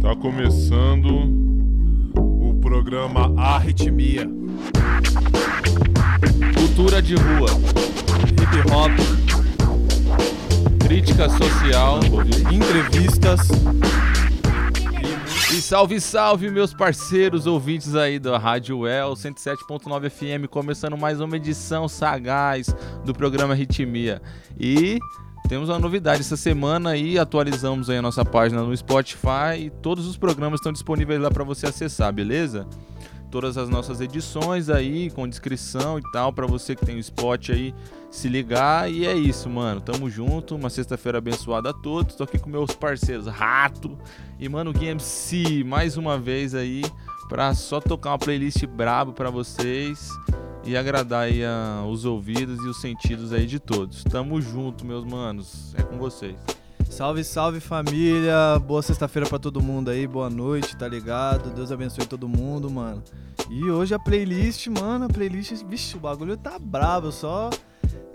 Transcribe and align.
Tá 0.00 0.16
começando 0.16 1.08
o 2.16 2.54
programa 2.60 3.32
Arritmia. 3.40 4.28
Cultura 6.56 7.02
de 7.02 7.14
rua, 7.14 7.48
hip 8.28 8.72
hop, 8.72 8.92
crítica 10.86 11.28
social, 11.28 12.00
entrevistas. 12.50 13.48
E 15.52 15.60
salve, 15.60 16.00
salve, 16.00 16.48
meus 16.48 16.72
parceiros 16.72 17.44
ouvintes 17.44 17.96
aí 17.96 18.20
da 18.20 18.38
Rádio 18.38 18.86
El 18.86 19.14
107.9 19.14 20.08
FM, 20.08 20.48
começando 20.48 20.96
mais 20.96 21.20
uma 21.20 21.36
edição 21.36 21.88
sagaz 21.88 22.72
do 23.04 23.12
programa 23.12 23.52
Ritmia. 23.52 24.22
E 24.58 25.00
temos 25.48 25.68
uma 25.68 25.78
novidade 25.80 26.20
essa 26.20 26.36
semana 26.36 26.90
aí, 26.90 27.18
atualizamos 27.18 27.90
aí 27.90 27.96
a 27.96 28.02
nossa 28.02 28.24
página 28.24 28.62
no 28.62 28.76
Spotify 28.76 29.58
e 29.58 29.70
todos 29.70 30.06
os 30.06 30.16
programas 30.16 30.60
estão 30.60 30.72
disponíveis 30.72 31.20
lá 31.20 31.32
para 31.32 31.42
você 31.42 31.66
acessar, 31.66 32.12
beleza? 32.12 32.64
Todas 33.30 33.56
as 33.56 33.68
nossas 33.68 34.00
edições 34.00 34.68
aí 34.68 35.10
com 35.10 35.28
descrição 35.28 35.98
e 35.98 36.02
tal 36.12 36.32
para 36.32 36.46
você 36.46 36.74
que 36.74 36.84
tem 36.84 36.96
o 36.96 36.98
spot 36.98 37.50
aí 37.50 37.74
se 38.10 38.28
ligar 38.28 38.90
e 38.90 39.06
é 39.06 39.14
isso, 39.14 39.48
mano. 39.48 39.80
Tamo 39.80 40.10
junto, 40.10 40.56
uma 40.56 40.68
sexta-feira 40.68 41.18
abençoada 41.18 41.70
a 41.70 41.72
todos. 41.72 42.16
Tô 42.16 42.24
aqui 42.24 42.38
com 42.38 42.50
meus 42.50 42.72
parceiros 42.72 43.26
Rato 43.26 43.96
e 44.38 44.48
mano 44.48 44.72
Gui 44.72 44.86
MC 44.86 45.62
mais 45.64 45.96
uma 45.96 46.18
vez 46.18 46.54
aí 46.54 46.82
para 47.28 47.54
só 47.54 47.80
tocar 47.80 48.10
uma 48.10 48.18
playlist 48.18 48.66
brabo 48.66 49.12
para 49.12 49.30
vocês 49.30 50.08
e 50.64 50.76
agradar 50.76 51.26
aí 51.26 51.42
os 51.88 52.04
ouvidos 52.04 52.58
e 52.64 52.68
os 52.68 52.80
sentidos 52.80 53.32
aí 53.32 53.46
de 53.46 53.60
todos. 53.60 54.02
Tamo 54.02 54.40
junto, 54.40 54.84
meus 54.84 55.04
manos. 55.04 55.72
É 55.76 55.82
com 55.82 55.96
vocês. 55.96 56.59
Salve, 56.90 57.22
salve 57.22 57.60
família. 57.60 58.58
Boa 58.66 58.82
sexta-feira 58.82 59.28
pra 59.28 59.38
todo 59.38 59.62
mundo 59.62 59.90
aí. 59.90 60.06
Boa 60.08 60.28
noite, 60.28 60.76
tá 60.76 60.88
ligado? 60.88 61.50
Deus 61.50 61.70
abençoe 61.70 62.04
todo 62.04 62.28
mundo, 62.28 62.68
mano. 62.68 63.02
E 63.48 63.70
hoje 63.70 63.94
a 63.94 63.98
playlist, 63.98 64.66
mano, 64.66 65.06
a 65.06 65.08
playlist, 65.08 65.64
bicho, 65.64 65.96
o 65.96 66.00
bagulho 66.00 66.36
tá 66.36 66.58
brabo, 66.58 67.10
só 67.10 67.48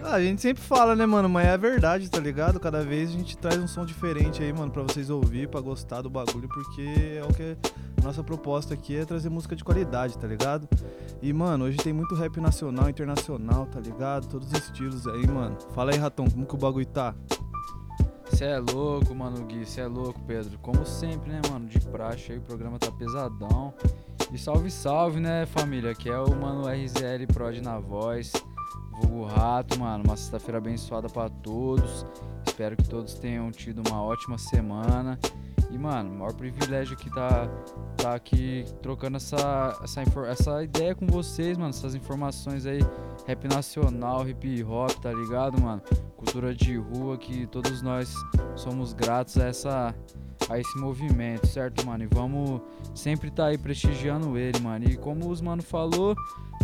ah, 0.04 0.16
a 0.16 0.22
gente 0.22 0.42
sempre 0.42 0.62
fala, 0.62 0.96
né, 0.96 1.06
mano? 1.06 1.28
Mas 1.28 1.48
é 1.48 1.58
verdade, 1.58 2.10
tá 2.12 2.20
ligado? 2.20 2.60
Cada 2.60 2.84
vez 2.84 3.10
a 3.10 3.14
gente 3.14 3.36
traz 3.38 3.58
um 3.58 3.68
som 3.68 3.86
diferente 3.86 4.44
aí, 4.44 4.54
mano, 4.54 4.72
pra 4.72 4.84
vocês 4.84 5.10
ouvir, 5.10 5.48
pra 5.48 5.60
gostar 5.62 6.02
do 6.02 6.10
bagulho, 6.10 6.48
porque 6.48 7.18
é 7.18 7.24
o 7.24 7.34
que. 7.34 7.58
Nossa 8.04 8.24
proposta 8.24 8.76
aqui 8.76 8.96
é 8.98 9.04
trazer 9.04 9.30
música 9.30 9.56
de 9.56 9.64
qualidade, 9.64 10.16
tá 10.18 10.28
ligado? 10.28 10.70
E, 11.24 11.34
mano, 11.34 11.66
hoje 11.66 11.78
tem 11.78 11.92
muito 11.92 12.14
rap 12.14 12.40
nacional, 12.40 12.88
internacional, 12.88 13.66
tá 13.66 13.80
ligado? 13.80 14.28
Todos 14.28 14.48
os 14.52 14.54
estilos 14.54 15.08
aí, 15.08 15.26
mano. 15.26 15.58
Fala 15.74 15.92
aí, 15.92 15.98
Ratão, 15.98 16.30
como 16.30 16.46
que 16.46 16.54
o 16.54 16.58
bagulho 16.58 16.86
tá? 16.86 17.16
Cê 18.36 18.44
é 18.44 18.60
louco, 18.60 19.16
mano, 19.16 19.46
Gui, 19.46 19.66
cê 19.66 19.80
é 19.80 19.88
louco, 19.88 20.20
Pedro. 20.28 20.60
Como 20.60 20.86
sempre, 20.86 21.32
né, 21.32 21.40
mano, 21.50 21.70
de 21.70 21.80
praxe 21.80 22.34
aí, 22.34 22.38
o 22.38 22.42
programa 22.42 22.78
tá 22.78 22.92
pesadão. 22.92 23.74
E 24.30 24.38
salve, 24.38 24.70
salve, 24.70 25.22
né, 25.22 25.46
família, 25.46 25.96
que 25.96 26.10
é 26.10 26.20
o 26.20 26.36
mano 26.36 26.68
RZL 26.68 27.34
Prod 27.34 27.62
na 27.62 27.80
voz. 27.80 28.34
Vulgo 29.00 29.26
Rato, 29.26 29.80
mano. 29.80 30.04
Uma 30.04 30.16
sexta-feira 30.16 30.58
abençoada 30.58 31.10
para 31.10 31.30
todos. 31.30 32.06
Espero 32.46 32.78
que 32.78 32.88
todos 32.88 33.16
tenham 33.16 33.52
tido 33.52 33.82
uma 33.88 34.02
ótima 34.02 34.38
semana. 34.38 35.20
E, 35.72 35.78
mano, 35.78 36.14
maior 36.14 36.34
privilégio 36.34 36.96
que 36.96 37.10
tá, 37.10 37.50
tá 37.98 38.16
aqui 38.16 38.64
trocando 38.82 39.18
essa, 39.18 39.78
essa, 39.84 40.04
essa 40.30 40.64
ideia 40.64 40.96
com 40.96 41.06
vocês, 41.06 41.58
mano. 41.58 41.72
Essas 41.72 41.96
informações 41.96 42.66
aí, 42.66 42.80
rap 43.28 43.48
nacional, 43.48 44.28
hip 44.28 44.64
hop, 44.64 44.92
tá 45.02 45.12
ligado, 45.12 45.62
mano? 45.62 45.82
Cultura 46.16 46.56
de 46.56 46.78
rua 46.78 47.18
que 47.18 47.46
todos 47.48 47.82
nós 47.82 48.14
somos 48.56 48.94
gratos 48.94 49.38
a 49.38 49.48
essa 49.48 49.96
a 50.50 50.60
esse 50.60 50.78
movimento, 50.78 51.48
certo, 51.48 51.86
mano? 51.86 52.04
E 52.04 52.08
vamos 52.08 52.62
sempre 52.94 53.32
tá 53.32 53.48
aí 53.48 53.58
prestigiando 53.58 54.38
ele, 54.38 54.60
mano. 54.60 54.86
E 54.86 54.96
como 54.96 55.30
os 55.30 55.42
mano 55.42 55.64
falou, 55.64 56.16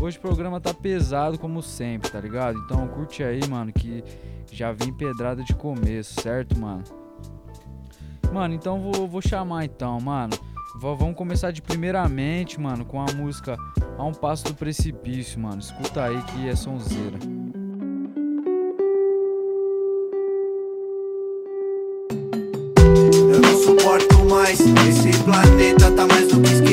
Hoje 0.02 0.18
o 0.18 0.22
programa 0.22 0.60
tá 0.60 0.74
pesado 0.74 1.38
como 1.38 1.62
sempre, 1.62 2.10
tá 2.10 2.20
ligado? 2.20 2.58
Então 2.58 2.88
curte 2.88 3.24
aí, 3.24 3.40
mano, 3.48 3.72
que 3.72 4.04
já 4.52 4.72
vem 4.72 4.92
pedrada 4.92 5.44
de 5.44 5.54
começo, 5.54 6.20
certo, 6.20 6.58
mano? 6.58 6.84
Mano, 8.34 8.56
então 8.56 8.82
vou, 8.82 9.08
vou 9.08 9.22
chamar 9.22 9.66
então, 9.66 10.02
mano. 10.02 10.34
vamos 10.80 11.16
começar 11.16 11.52
de 11.52 11.62
primeiramente, 11.62 12.60
mano, 12.60 12.84
com 12.84 13.00
a 13.00 13.14
música 13.14 13.56
A 13.96 14.04
um 14.04 14.12
Passo 14.12 14.46
do 14.46 14.56
Precipício, 14.56 15.40
mano. 15.40 15.60
Escuta 15.60 16.06
aí 16.06 16.20
que 16.24 16.50
é 16.50 16.56
sonzeira. 16.56 17.20
Eu 23.32 23.40
não 23.40 23.56
suporto 23.56 24.26
mais, 24.26 24.60
esse 24.60 25.24
planeta 25.24 25.92
tá 25.92 26.08
mais 26.08 26.28
do 26.28 26.42
que 26.42 26.50
esquisito. 26.50 26.71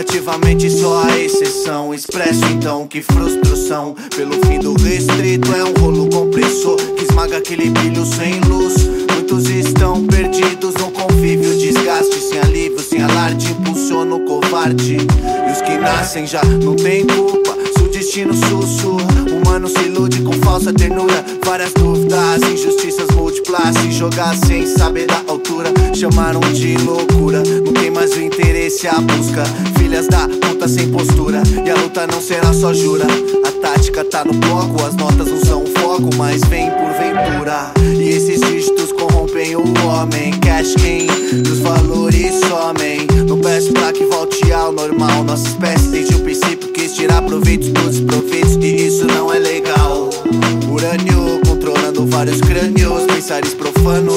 Ativamente 0.00 0.70
só 0.70 1.02
a 1.04 1.18
exceção. 1.18 1.92
Expresso 1.92 2.42
então 2.46 2.88
que 2.88 3.02
frustração 3.02 3.94
pelo 4.16 4.32
fim 4.46 4.58
do 4.58 4.72
restrito 4.72 5.54
é 5.54 5.62
um 5.62 5.74
rolo 5.74 6.08
compressor 6.08 6.78
que 6.96 7.04
esmaga 7.04 7.36
aquele 7.36 7.68
brilho 7.68 8.06
sem 8.06 8.40
luz. 8.40 8.88
Muitos 9.12 9.50
estão 9.50 10.06
perdidos 10.06 10.72
no 10.76 10.90
convívio, 10.90 11.54
desgaste 11.58 12.18
sem 12.18 12.40
alívio, 12.40 12.80
sem 12.80 13.02
alarde, 13.02 13.52
impulsiona 13.52 14.14
o 14.14 14.24
covarde. 14.24 14.96
E 14.96 15.52
os 15.52 15.60
que 15.60 15.76
nascem 15.76 16.26
já 16.26 16.42
não 16.44 16.74
tem 16.76 17.06
culpa, 17.06 17.54
destino 18.10 18.34
sussurra, 18.34 19.22
humano 19.30 19.68
se 19.68 19.84
ilude 19.84 20.20
com 20.22 20.32
falsa 20.32 20.72
ternura. 20.72 21.24
Várias 21.46 21.72
dúvidas, 21.74 22.42
injustiças 22.42 23.06
múltiplas, 23.14 23.76
se 23.76 23.92
jogar 23.92 24.34
sem 24.34 24.66
saber 24.66 25.06
da 25.06 25.22
altura, 25.28 25.72
chamaram 25.94 26.40
de 26.52 26.76
loucura. 26.78 27.40
Não 27.64 27.72
tem 27.72 27.88
mais 27.88 28.10
o 28.16 28.20
interesse, 28.20 28.88
a 28.88 29.00
busca, 29.00 29.44
filhas 29.78 30.08
da 30.08 30.26
puta 30.26 30.66
sem 30.66 30.90
postura. 30.90 31.40
E 31.64 31.70
a 31.70 31.76
luta 31.76 32.04
não 32.08 32.20
será 32.20 32.52
só 32.52 32.74
jura, 32.74 33.06
a 33.46 33.52
tática 33.62 34.04
tá 34.04 34.24
no 34.24 34.32
bloco, 34.32 34.84
as 34.84 34.96
notas 34.96 35.28
não 35.28 35.44
são 35.44 35.64
foco, 35.66 36.10
mas 36.16 36.40
vem 36.48 36.68
por 36.68 36.92
ventura. 36.98 37.72
E 37.96 38.08
esses 38.08 38.40
dígitos 38.40 38.90
corrompem 38.90 39.54
o 39.54 39.62
homem. 39.86 40.32
Cash 40.40 40.74
quem 40.74 41.06
os 41.48 41.60
valores 41.60 42.40
somem. 42.48 43.06
Não 43.28 43.38
peço 43.38 43.72
pra 43.72 43.92
que 43.92 44.04
volte 44.06 44.52
ao 44.52 44.72
normal. 44.72 45.22
Nossa 45.22 45.46
espécie 45.46 45.88
desde 45.90 46.16
o 46.16 46.20
princípio 46.20 46.49
quis 47.30 47.68
tirar 47.70 47.70
proveito 47.70 47.70
dos 47.72 48.00
proveitos. 48.00 48.56
E 48.56 48.86
isso 48.86 49.06
não 49.06 49.32
é 49.32 49.38
legal. 49.38 50.10
Urânio 50.68 51.40
controlando 51.46 52.06
vários 52.06 52.40
crânios. 52.40 53.04
Pensares 53.04 53.54
profanos 53.54 54.09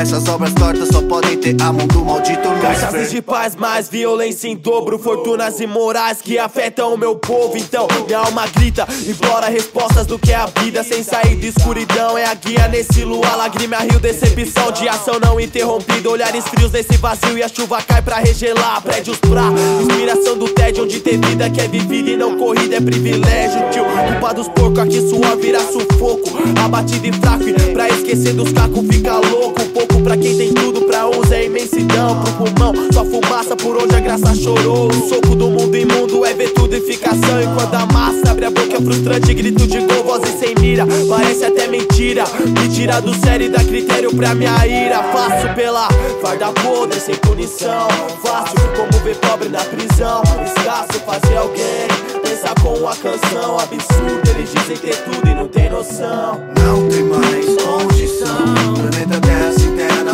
Essas 0.00 0.28
obras 0.28 0.52
tortas 0.52 0.88
só 0.88 1.00
podem 1.02 1.38
ter 1.38 1.56
a 1.62 1.72
mão 1.72 1.86
do 1.86 2.04
maldito 2.04 2.44
Caixas 2.60 3.10
de 3.10 3.20
paz, 3.20 3.54
mais 3.54 3.88
violência 3.88 4.48
em 4.48 4.56
dobro. 4.56 4.98
Fortunas 4.98 5.60
imorais 5.60 6.22
que 6.22 6.38
afetam 6.38 6.94
o 6.94 6.98
meu 6.98 7.16
povo. 7.16 7.56
Então 7.56 7.86
minha 8.06 8.18
alma 8.18 8.46
grita, 8.46 8.86
implora 9.06 9.48
respostas 9.48 10.06
do 10.06 10.18
que 10.18 10.32
é 10.32 10.36
a 10.36 10.46
vida. 10.46 10.82
Sem 10.82 11.02
sair 11.02 11.36
de 11.36 11.48
escuridão, 11.48 12.16
é 12.16 12.24
a 12.24 12.34
guia 12.34 12.66
nesse 12.68 13.04
luar. 13.04 13.36
Lágrima, 13.36 13.76
rio, 13.78 14.00
decepção 14.00 14.72
de 14.72 14.88
ação 14.88 15.20
não 15.20 15.38
interrompida. 15.38 16.08
Olhares 16.08 16.44
frios 16.48 16.72
nesse 16.72 16.96
vazio 16.96 17.36
e 17.36 17.42
a 17.42 17.48
chuva 17.48 17.82
cai 17.82 18.00
pra 18.00 18.16
regelar. 18.16 18.80
Prédios 18.82 19.18
pra 19.18 19.44
inspiração 19.80 20.38
do 20.38 20.48
tédio, 20.48 20.84
onde 20.84 21.00
ter 21.00 21.18
vida 21.18 21.50
que 21.50 21.60
é 21.60 21.68
vivida 21.68 22.10
e 22.10 22.16
não 22.16 22.38
corrida 22.38 22.76
é 22.76 22.80
privilégio. 22.80 23.70
Tio, 23.70 23.84
culpa 23.84 24.32
dos 24.32 24.48
porcos, 24.48 24.78
aqui 24.78 25.00
suor 25.08 25.36
vira 25.36 25.60
sufoco. 25.60 26.30
Abatido 26.64 27.06
e 27.06 27.12
fraco, 27.12 27.48
e 27.48 27.52
pra 27.72 27.88
esquecer 27.88 28.32
dos 28.32 28.52
cacos 28.52 28.86
fica 28.88 29.18
louco. 29.18 29.83
Pouco 29.86 30.02
pra 30.02 30.16
quem 30.16 30.34
tem 30.34 30.54
tudo, 30.54 30.80
pra 30.82 31.06
uns 31.06 31.30
é 31.30 31.44
imensidão. 31.44 32.22
Pro 32.22 32.32
pulmão, 32.32 32.72
só 32.90 33.04
fumaça 33.04 33.54
por 33.54 33.76
onde 33.76 33.94
a 33.94 34.00
graça 34.00 34.34
chorou. 34.34 34.88
O 34.88 35.08
soco 35.08 35.34
do 35.34 35.50
mundo 35.50 35.76
imundo 35.76 36.24
é 36.24 36.32
ver 36.32 36.50
tudo 36.54 36.74
e 36.74 36.80
ficação. 36.80 37.42
Enquanto 37.42 37.74
a 37.74 37.84
massa 37.92 38.30
abre 38.30 38.46
a 38.46 38.50
boca, 38.50 38.78
é 38.78 38.80
frustrante, 38.80 39.34
grito 39.34 39.66
de 39.66 39.80
gol, 39.80 40.04
vozes 40.04 40.38
sem 40.38 40.54
mira. 40.58 40.86
Parece 41.06 41.44
até 41.44 41.66
mentira. 41.66 42.24
Me 42.46 42.68
tira 42.74 43.00
do 43.02 43.14
sério 43.14 43.46
e 43.46 43.50
dá 43.50 43.62
critério 43.62 44.14
pra 44.14 44.34
minha 44.34 44.66
ira. 44.66 45.02
Faço 45.02 45.54
pela 45.54 45.88
farda 46.22 46.50
podre, 46.62 46.98
sem 46.98 47.16
punição. 47.16 47.86
Fácil 48.22 48.56
como 48.76 49.04
ver 49.04 49.16
pobre 49.16 49.50
na 49.50 49.62
prisão. 49.64 50.22
Escasso 50.46 50.98
fazer 51.04 51.36
alguém 51.36 52.14
cabeça 52.44 52.54
com 52.60 52.88
a 52.88 52.96
canção 52.96 53.58
Absurdo, 53.58 54.30
eles 54.30 54.50
dizem 54.52 54.76
ter 54.76 54.96
tudo 55.04 55.28
e 55.28 55.34
não 55.34 55.48
tem 55.48 55.70
noção 55.70 56.40
Não 56.58 56.88
tem 56.88 57.02
mais 57.04 57.46
condição. 57.62 58.74
Planeta 58.74 59.20
Terra 59.20 59.53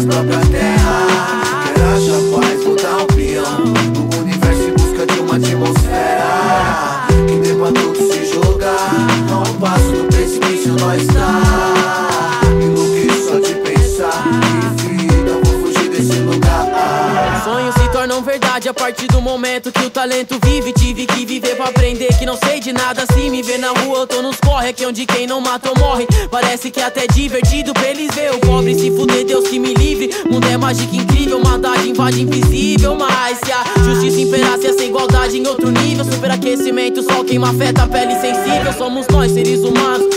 nas 0.00 0.04
próprias 0.04 0.48
terras. 0.48 1.74
Quer 1.74 1.84
achar 1.84 2.20
paz, 2.32 2.64
vou 2.64 2.76
dar 2.76 3.02
um 3.02 3.06
peão. 3.06 3.64
No 3.94 4.18
universo 4.18 4.62
em 4.62 4.72
busca 4.72 5.06
de 5.06 5.20
uma 5.20 5.36
atmosfera. 5.36 7.06
Que 7.26 7.36
dê 7.36 7.54
pra 7.54 7.72
todos 7.72 8.12
se 8.12 8.32
jogar. 8.32 8.90
A 9.30 9.38
um 9.38 9.54
passo 9.54 9.92
do 9.92 10.04
precipício 10.08 10.72
nós 10.78 11.06
tá. 11.08 11.49
Verdade 18.60 18.68
a 18.68 18.74
partir 18.74 19.06
do 19.06 19.20
momento 19.20 19.72
que 19.72 19.84
o 19.84 19.90
talento 19.90 20.38
vive. 20.44 20.72
Tive 20.72 21.06
que 21.06 21.24
viver 21.24 21.56
pra 21.56 21.66
aprender 21.66 22.08
que 22.18 22.26
não 22.26 22.36
sei 22.36 22.60
de 22.60 22.72
nada. 22.72 23.04
Se 23.06 23.30
me 23.30 23.42
ver 23.42 23.58
na 23.58 23.70
rua, 23.70 24.00
eu 24.00 24.06
tô 24.06 24.22
nos 24.22 24.36
corre. 24.36 24.68
Aqui 24.68 24.84
onde 24.84 25.06
quem 25.06 25.26
não 25.26 25.40
mata 25.40 25.70
ou 25.70 25.78
morre. 25.78 26.06
Parece 26.30 26.70
que 26.70 26.80
é 26.80 26.84
até 26.84 27.06
divertido 27.06 27.72
pra 27.72 27.88
eles 27.88 28.14
ver 28.14 28.34
o 28.34 28.38
pobre 28.38 28.74
se 28.74 28.90
fuder. 28.90 29.24
Deus 29.24 29.48
que 29.48 29.58
me 29.58 29.74
livre. 29.74 30.10
Mundo 30.30 30.46
é 30.46 30.56
mágica 30.56 30.94
incrível, 30.94 31.40
maldade 31.42 31.88
invade 31.88 32.20
invisível. 32.20 32.94
Mas 32.94 33.38
se 33.38 33.50
a 33.50 33.64
justiça 33.82 34.20
imperasse, 34.20 34.66
essa 34.66 34.84
igualdade 34.84 35.38
em 35.38 35.46
outro 35.46 35.70
nível. 35.70 36.04
Superaquecimento, 36.04 37.02
sol 37.02 37.24
queima, 37.24 37.50
afeta 37.50 37.84
a 37.84 37.88
pele 37.88 38.14
sensível. 38.20 38.72
Somos 38.76 39.06
nós, 39.08 39.32
seres 39.32 39.60
humanos. 39.60 40.09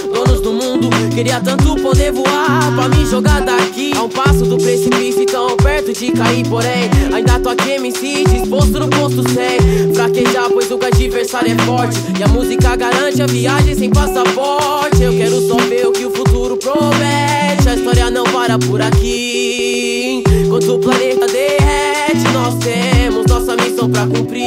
Queria 1.13 1.39
tanto 1.39 1.75
poder 1.75 2.12
voar 2.12 2.74
pra 2.75 2.89
me 2.89 3.06
jogar 3.06 3.42
daqui. 3.42 3.94
A 3.95 4.04
um 4.04 4.10
passo 4.10 4.45
do 4.45 4.57
precipício, 4.57 5.25
tão 5.27 5.56
perto 5.57 5.94
de 5.94 6.12
cair. 6.12 6.48
Porém, 6.48 6.89
ainda 7.13 7.39
tô 7.39 7.50
aqui, 7.50 7.71
MC, 7.71 8.24
disposto 8.24 8.80
no 8.80 8.89
posto 8.89 9.24
100. 9.30 9.94
Fraquejar, 9.94 10.50
pois 10.50 10.71
o 10.71 10.80
adversário 10.83 11.54
é 11.54 11.63
forte. 11.63 12.00
E 12.19 12.24
a 12.24 12.27
música 12.27 12.75
garante 12.75 13.21
a 13.21 13.27
viagem 13.27 13.75
sem 13.75 13.89
passaporte. 13.92 15.04
Eu 15.04 15.13
quero 15.13 15.39
só 15.48 15.57
ver 15.57 15.88
o 15.88 15.92
que 15.92 16.06
o 16.06 16.10
futuro 16.10 16.57
promete. 16.57 17.69
A 17.69 17.75
história 17.75 18.10
não 18.10 18.24
para 18.24 18.57
por 18.57 18.81
aqui. 18.81 20.24
Enquanto 20.45 20.75
o 20.75 20.80
planeta 20.80 21.27
derrete, 21.27 22.27
nós 22.33 22.56
temos 22.56 23.27
nossa 23.27 23.56
missão 23.56 23.88
pra 23.88 24.07
cumprir. 24.07 24.44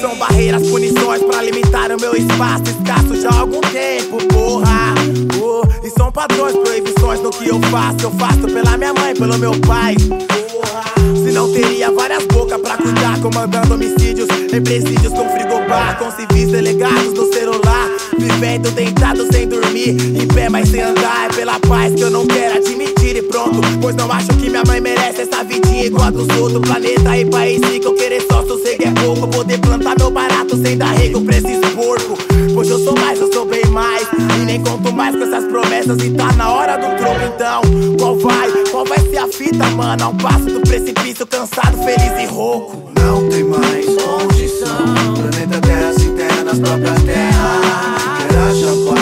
São 0.00 0.16
barreiras, 0.16 0.66
punições 0.66 1.22
pra 1.22 1.42
limitar 1.42 1.92
o 1.92 2.00
meu 2.00 2.14
espaço 2.16 2.64
escasso 2.84 3.20
já 3.20 3.30
há 3.30 3.40
algum 3.40 3.60
tempo, 3.60 4.18
porra. 4.28 4.94
São 5.96 6.10
padrões, 6.10 6.56
proibições 6.56 7.20
no 7.20 7.30
que 7.30 7.48
eu 7.48 7.60
faço. 7.70 7.98
Eu 8.02 8.10
faço 8.12 8.40
pela 8.40 8.76
minha 8.76 8.92
mãe, 8.92 9.14
pelo 9.14 9.38
meu 9.38 9.52
pai. 9.60 9.94
Se 9.96 11.32
não 11.32 11.52
teria 11.52 11.90
várias 11.90 12.24
bocas 12.26 12.60
pra 12.60 12.76
cuidar, 12.76 13.20
comandando 13.20 13.74
homicídios 13.74 14.28
em 14.52 14.62
presídios 14.62 15.12
com 15.12 15.28
frigobar, 15.30 15.98
com 15.98 16.10
civis 16.10 16.50
delegados 16.50 17.12
no 17.14 17.32
celular. 17.32 17.90
Vivendo 18.18 18.70
deitado 18.72 19.30
sem 19.32 19.48
dormir, 19.48 19.90
em 19.90 20.26
pé 20.26 20.48
mas 20.48 20.68
sem 20.68 20.82
andar. 20.82 21.30
É 21.30 21.34
pela 21.34 21.60
paz 21.60 21.94
que 21.94 22.02
eu 22.02 22.10
não 22.10 22.26
quero 22.26 22.56
admitir 22.56 23.16
e 23.16 23.22
pronto. 23.22 23.60
Pois 23.80 23.94
não 23.94 24.10
acho 24.10 24.28
que 24.28 24.50
minha 24.50 24.62
mãe 24.66 24.80
merece 24.80 25.22
essa 25.22 25.44
vidinha 25.44 25.86
igual 25.86 26.08
a 26.08 26.10
dos 26.10 26.28
outros. 26.36 26.60
Planeta 26.60 27.16
e 27.16 27.24
país 27.26 27.60
que 27.60 27.86
eu 27.86 27.94
querer 27.94 28.22
só 28.30 28.42
sossego 28.44 28.82
é 28.84 28.90
pouco. 29.02 29.28
Poder 29.28 29.58
plantar 29.58 29.94
meu 29.98 30.10
barato 30.10 30.56
sem 30.56 30.76
dar 30.76 30.92
rego 30.92 31.20
pra 31.22 31.36
esses 31.36 31.58
porco. 31.74 32.23
Pois 32.54 32.70
eu 32.70 32.78
sou 32.78 32.94
mais, 32.96 33.20
eu 33.20 33.32
sou 33.32 33.44
bem 33.44 33.64
mais. 33.66 34.06
E 34.12 34.44
nem 34.44 34.62
conto 34.62 34.92
mais 34.92 35.16
com 35.16 35.24
essas 35.24 35.44
promessas. 35.44 36.00
E 36.02 36.10
tá 36.12 36.32
na 36.34 36.52
hora 36.52 36.76
do 36.76 36.96
troco 36.96 37.20
então. 37.34 37.62
Qual 37.98 38.16
vai? 38.16 38.48
Qual 38.70 38.84
vai 38.84 39.00
ser 39.00 39.18
a 39.18 39.26
fita, 39.26 39.66
mano? 39.70 40.04
A 40.04 40.08
um 40.08 40.16
passo 40.16 40.44
do 40.44 40.60
precipício, 40.60 41.26
cansado, 41.26 41.76
feliz 41.78 42.22
e 42.22 42.26
rouco. 42.26 42.92
Não 43.00 43.28
tem 43.28 43.42
mais 43.42 43.86
condição. 43.86 45.14
Planeta 45.14 45.60
Terra 45.60 45.92
se 45.94 46.06
enterra 46.06 46.44
nas 46.44 46.58
próprias 46.60 47.02
terras. 47.02 48.24
Quer 48.28 48.38
achar 48.38 48.93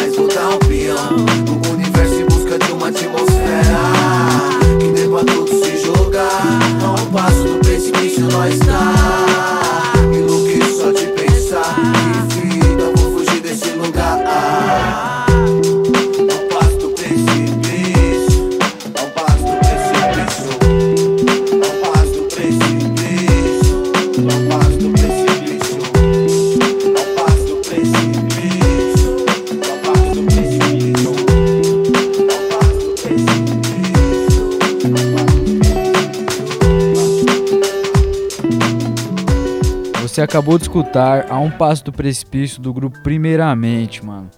Você 40.13 40.21
acabou 40.21 40.59
de 40.59 40.65
escutar 40.65 41.33
A 41.33 41.39
Um 41.39 41.51
Passo 41.51 41.87
do 41.87 41.91
Precipício 41.91 42.61
do 42.61 42.71
grupo 42.71 43.01
Primeiramente, 43.03 44.05
mano. 44.05 44.29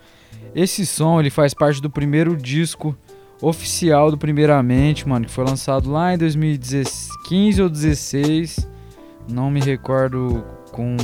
Esse 0.55 0.87
som 0.87 1.19
ele 1.19 1.31
faz 1.31 1.53
parte 1.53 1.83
do 1.83 1.91
primeiro 1.91 2.37
disco 2.37 2.97
oficial 3.43 4.09
do 4.09 4.17
Primeiramente, 4.17 5.09
mano, 5.09 5.27
que 5.27 5.33
foi 5.33 5.45
lançado 5.45 5.91
lá 5.91 6.15
em 6.15 6.19
2015 6.19 7.61
ou 7.61 7.69
16. 7.69 8.69
Não 9.29 9.51
me 9.51 9.61
recordo 9.61 10.45
com 10.71 10.97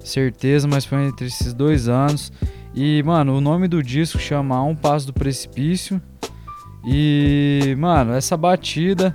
certeza, 0.00 0.66
mas 0.66 0.86
foi 0.86 1.04
entre 1.04 1.26
esses 1.26 1.52
dois 1.52 1.86
anos. 1.86 2.32
E, 2.74 3.02
mano, 3.02 3.36
o 3.36 3.42
nome 3.42 3.68
do 3.68 3.82
disco 3.82 4.18
chama 4.18 4.56
A 4.56 4.62
Um 4.62 4.74
Passo 4.74 5.08
do 5.08 5.12
Precipício. 5.12 6.00
E, 6.86 7.76
mano, 7.78 8.14
essa 8.14 8.38
batida 8.38 9.14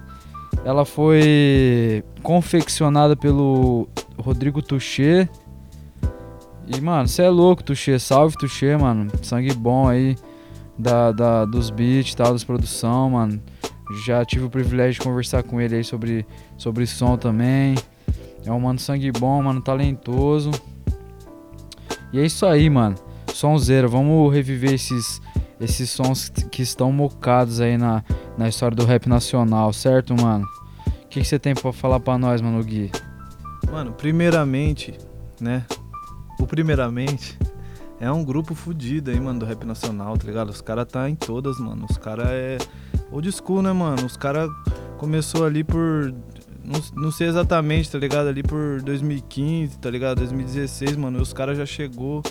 ela 0.66 0.86
foi 0.86 2.04
confeccionada 2.22 3.16
pelo 3.16 3.88
Rodrigo 4.18 4.62
Tuchê. 4.62 5.28
E, 6.66 6.80
mano, 6.80 7.08
você 7.08 7.24
é 7.24 7.30
louco, 7.30 7.64
Tuchê. 7.64 8.00
Salve, 8.00 8.38
Tuchê, 8.38 8.78
mano. 8.78 9.12
Sangue 9.22 9.54
bom 9.54 9.88
aí 9.88 10.16
da, 10.78 11.12
da, 11.12 11.46
dos 11.46 11.70
beats 11.70 12.14
e 12.14 12.16
tal, 12.16 12.32
das 12.34 12.44
produção, 12.44 13.10
mano. 13.12 13.42
Já 14.06 14.24
tive 14.24 14.46
o 14.46 14.50
privilégio 14.50 14.94
de 14.94 15.08
conversar 15.08 15.44
com 15.44 15.60
ele 15.60 15.76
aí 15.76 15.84
sobre, 15.84 16.26
sobre 16.58 16.86
som 16.88 17.18
também. 17.18 17.76
É 18.46 18.52
um 18.52 18.60
mano 18.60 18.80
sangue 18.80 19.12
bom, 19.12 19.42
mano, 19.44 19.62
talentoso. 19.62 20.52
E 22.12 22.20
é 22.20 22.26
isso 22.26 22.46
aí, 22.46 22.70
mano. 22.70 22.96
Sonzeira, 23.34 23.88
vamos 23.88 24.32
reviver 24.32 24.74
esses, 24.74 25.20
esses 25.60 25.90
sons 25.90 26.30
que 26.30 26.62
estão 26.62 26.92
mocados 26.92 27.60
aí 27.60 27.78
na, 27.78 28.04
na 28.38 28.48
história 28.48 28.78
do 28.78 28.86
rap 28.86 29.08
nacional, 29.10 29.74
certo, 29.74 30.16
mano? 30.16 30.46
O 31.04 31.08
que 31.08 31.24
você 31.24 31.40
tem 31.40 31.56
pra 31.56 31.74
falar 31.74 32.00
pra 32.00 32.18
nós, 32.18 32.42
mano, 32.42 32.64
Gui? 32.64 32.92
Mano, 33.72 33.92
primeiramente, 33.92 34.94
né? 35.42 35.66
O 36.40 36.46
primeiramente 36.46 37.38
é 38.00 38.12
um 38.12 38.24
grupo 38.24 38.54
fudido 38.54 39.10
aí, 39.10 39.20
mano, 39.20 39.40
do 39.40 39.46
rap 39.46 39.66
nacional, 39.66 40.16
tá 40.16 40.28
ligado? 40.28 40.50
Os 40.50 40.62
caras 40.62 40.86
tá 40.86 41.10
em 41.10 41.16
todas, 41.16 41.60
mano. 41.60 41.88
Os 41.90 41.98
caras 41.98 42.28
é 42.30 42.58
old 43.12 43.32
school, 43.32 43.64
né, 43.64 43.74
mano? 43.74 44.06
Os 44.06 44.16
caras 44.16 44.50
começou 45.00 45.46
ali 45.46 45.64
por 45.64 46.14
não, 46.64 47.04
não 47.04 47.12
sei 47.12 47.28
exatamente, 47.28 47.90
tá 47.90 47.98
ligado? 47.98 48.28
Ali 48.28 48.44
por 48.44 48.82
2015, 48.84 49.80
tá 49.80 49.90
ligado? 49.90 50.20
2016, 50.20 50.96
mano. 50.96 51.18
E 51.18 51.22
os 51.22 51.34
caras 51.34 51.58
já 51.58 51.66
chegou 51.66 52.22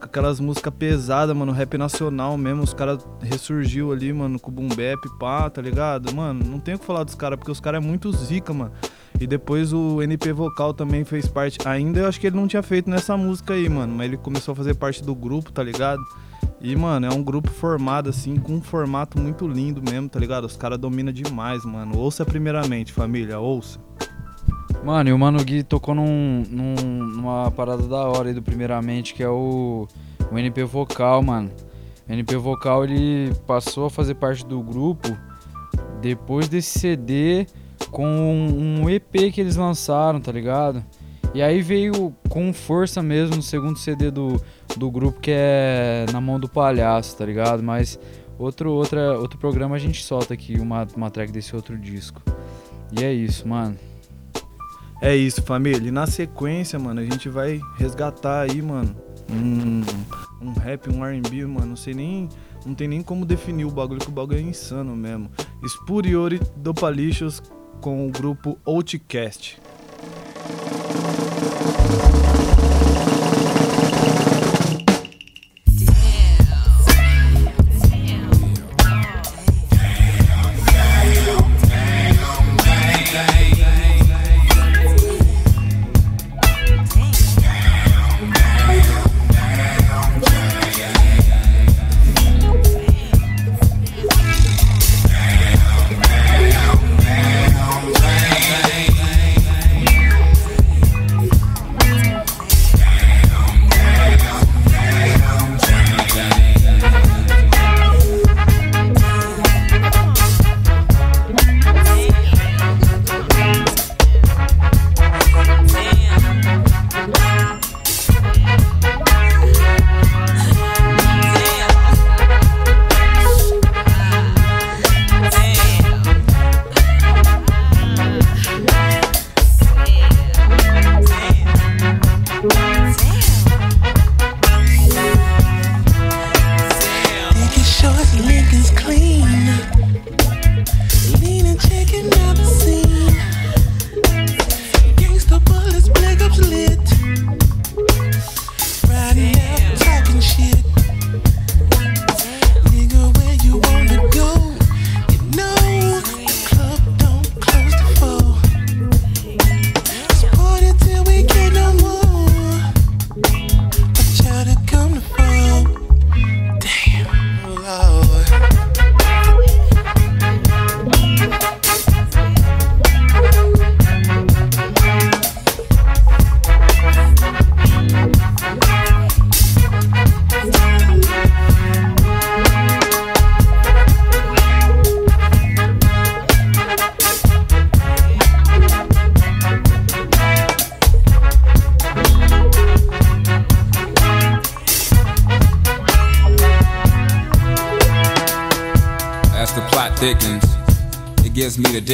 aquelas 0.00 0.38
músicas 0.40 0.72
pesadas, 0.74 1.36
mano, 1.36 1.52
rap 1.52 1.76
nacional 1.78 2.36
mesmo. 2.36 2.62
Os 2.62 2.74
caras 2.74 3.06
ressurgiu 3.20 3.92
ali, 3.92 4.12
mano, 4.12 4.38
com 4.38 4.50
o 4.50 4.54
boom 4.54 4.68
bap, 4.68 5.00
pá, 5.18 5.48
tá 5.48 5.62
ligado? 5.62 6.14
Mano, 6.14 6.44
não 6.44 6.58
tenho 6.58 6.76
o 6.76 6.80
que 6.80 6.86
falar 6.86 7.04
dos 7.04 7.14
caras, 7.14 7.38
porque 7.38 7.50
os 7.50 7.60
caras 7.60 7.82
é 7.82 7.86
muito 7.86 8.12
zica, 8.12 8.52
mano. 8.52 8.72
E 9.20 9.26
depois 9.26 9.72
o 9.72 10.02
NP 10.02 10.32
Vocal 10.32 10.74
também 10.74 11.04
fez 11.04 11.26
parte. 11.26 11.58
Ainda 11.66 12.00
eu 12.00 12.06
acho 12.06 12.20
que 12.20 12.26
ele 12.26 12.36
não 12.36 12.46
tinha 12.46 12.62
feito 12.62 12.90
nessa 12.90 13.16
música 13.16 13.54
aí, 13.54 13.68
mano. 13.68 13.94
Mas 13.94 14.06
ele 14.06 14.16
começou 14.16 14.52
a 14.52 14.56
fazer 14.56 14.74
parte 14.74 15.02
do 15.02 15.14
grupo, 15.14 15.50
tá 15.50 15.62
ligado? 15.62 16.02
E, 16.60 16.74
mano, 16.74 17.06
é 17.06 17.10
um 17.10 17.22
grupo 17.22 17.50
formado, 17.50 18.10
assim, 18.10 18.36
com 18.36 18.54
um 18.54 18.62
formato 18.62 19.18
muito 19.18 19.46
lindo 19.46 19.82
mesmo, 19.82 20.08
tá 20.08 20.18
ligado? 20.18 20.44
Os 20.44 20.56
caras 20.56 20.78
dominam 20.78 21.12
demais, 21.12 21.64
mano. 21.64 21.98
Ouça 21.98 22.24
primeiramente, 22.24 22.92
família, 22.92 23.38
ouça. 23.38 23.85
Mano, 24.86 25.10
e 25.10 25.12
o 25.12 25.18
Mano 25.18 25.42
Gui 25.44 25.64
tocou 25.64 25.96
num, 25.96 26.44
num- 26.48 27.04
numa 27.08 27.50
parada 27.50 27.82
da 27.88 28.06
hora 28.06 28.28
aí 28.28 28.34
do 28.34 28.40
Primeiramente, 28.40 29.14
que 29.14 29.20
é 29.20 29.28
o, 29.28 29.88
o 30.30 30.38
NP 30.38 30.62
Vocal, 30.62 31.20
mano. 31.24 31.50
O 32.08 32.12
NP 32.12 32.36
Vocal, 32.36 32.84
ele 32.84 33.34
passou 33.48 33.86
a 33.86 33.90
fazer 33.90 34.14
parte 34.14 34.46
do 34.46 34.62
grupo 34.62 35.08
depois 36.00 36.48
desse 36.48 36.78
CD 36.78 37.48
com 37.90 38.06
um 38.06 38.88
EP 38.88 39.32
que 39.32 39.40
eles 39.40 39.56
lançaram, 39.56 40.20
tá 40.20 40.30
ligado? 40.30 40.84
E 41.34 41.42
aí 41.42 41.62
veio 41.62 42.14
com 42.28 42.52
força 42.52 43.02
mesmo 43.02 43.34
no 43.34 43.42
segundo 43.42 43.80
CD 43.80 44.08
do, 44.12 44.40
do 44.76 44.88
grupo, 44.88 45.18
que 45.18 45.32
é 45.34 46.06
Na 46.12 46.20
Mão 46.20 46.38
do 46.38 46.48
Palhaço, 46.48 47.16
tá 47.16 47.26
ligado? 47.26 47.60
Mas 47.60 47.98
outro, 48.38 48.70
outra, 48.70 49.18
outro 49.18 49.36
programa 49.36 49.74
a 49.74 49.80
gente 49.80 50.04
solta 50.04 50.32
aqui 50.32 50.60
uma, 50.60 50.86
uma 50.96 51.10
track 51.10 51.32
desse 51.32 51.56
outro 51.56 51.76
disco. 51.76 52.22
E 52.96 53.02
é 53.02 53.12
isso, 53.12 53.48
mano. 53.48 53.76
É 55.00 55.14
isso, 55.14 55.42
família. 55.42 55.88
E 55.88 55.90
na 55.90 56.06
sequência, 56.06 56.78
mano, 56.78 57.00
a 57.00 57.04
gente 57.04 57.28
vai 57.28 57.60
resgatar 57.76 58.42
aí, 58.42 58.62
mano, 58.62 58.96
um, 59.30 59.82
um 60.40 60.52
rap, 60.52 60.88
um 60.88 61.04
R&B, 61.04 61.44
mano, 61.46 61.66
não 61.66 61.76
sei 61.76 61.94
nem, 61.94 62.28
não 62.64 62.74
tem 62.74 62.88
nem 62.88 63.02
como 63.02 63.24
definir 63.24 63.64
o 63.64 63.70
bagulho, 63.70 64.00
que 64.00 64.08
o 64.08 64.12
bagulho 64.12 64.38
é 64.38 64.42
insano 64.42 64.96
mesmo. 64.96 65.30
Spuriori 65.66 66.40
Dopalicious 66.56 67.42
com 67.80 68.06
o 68.06 68.10
grupo 68.10 68.58
Outcast. 68.64 69.60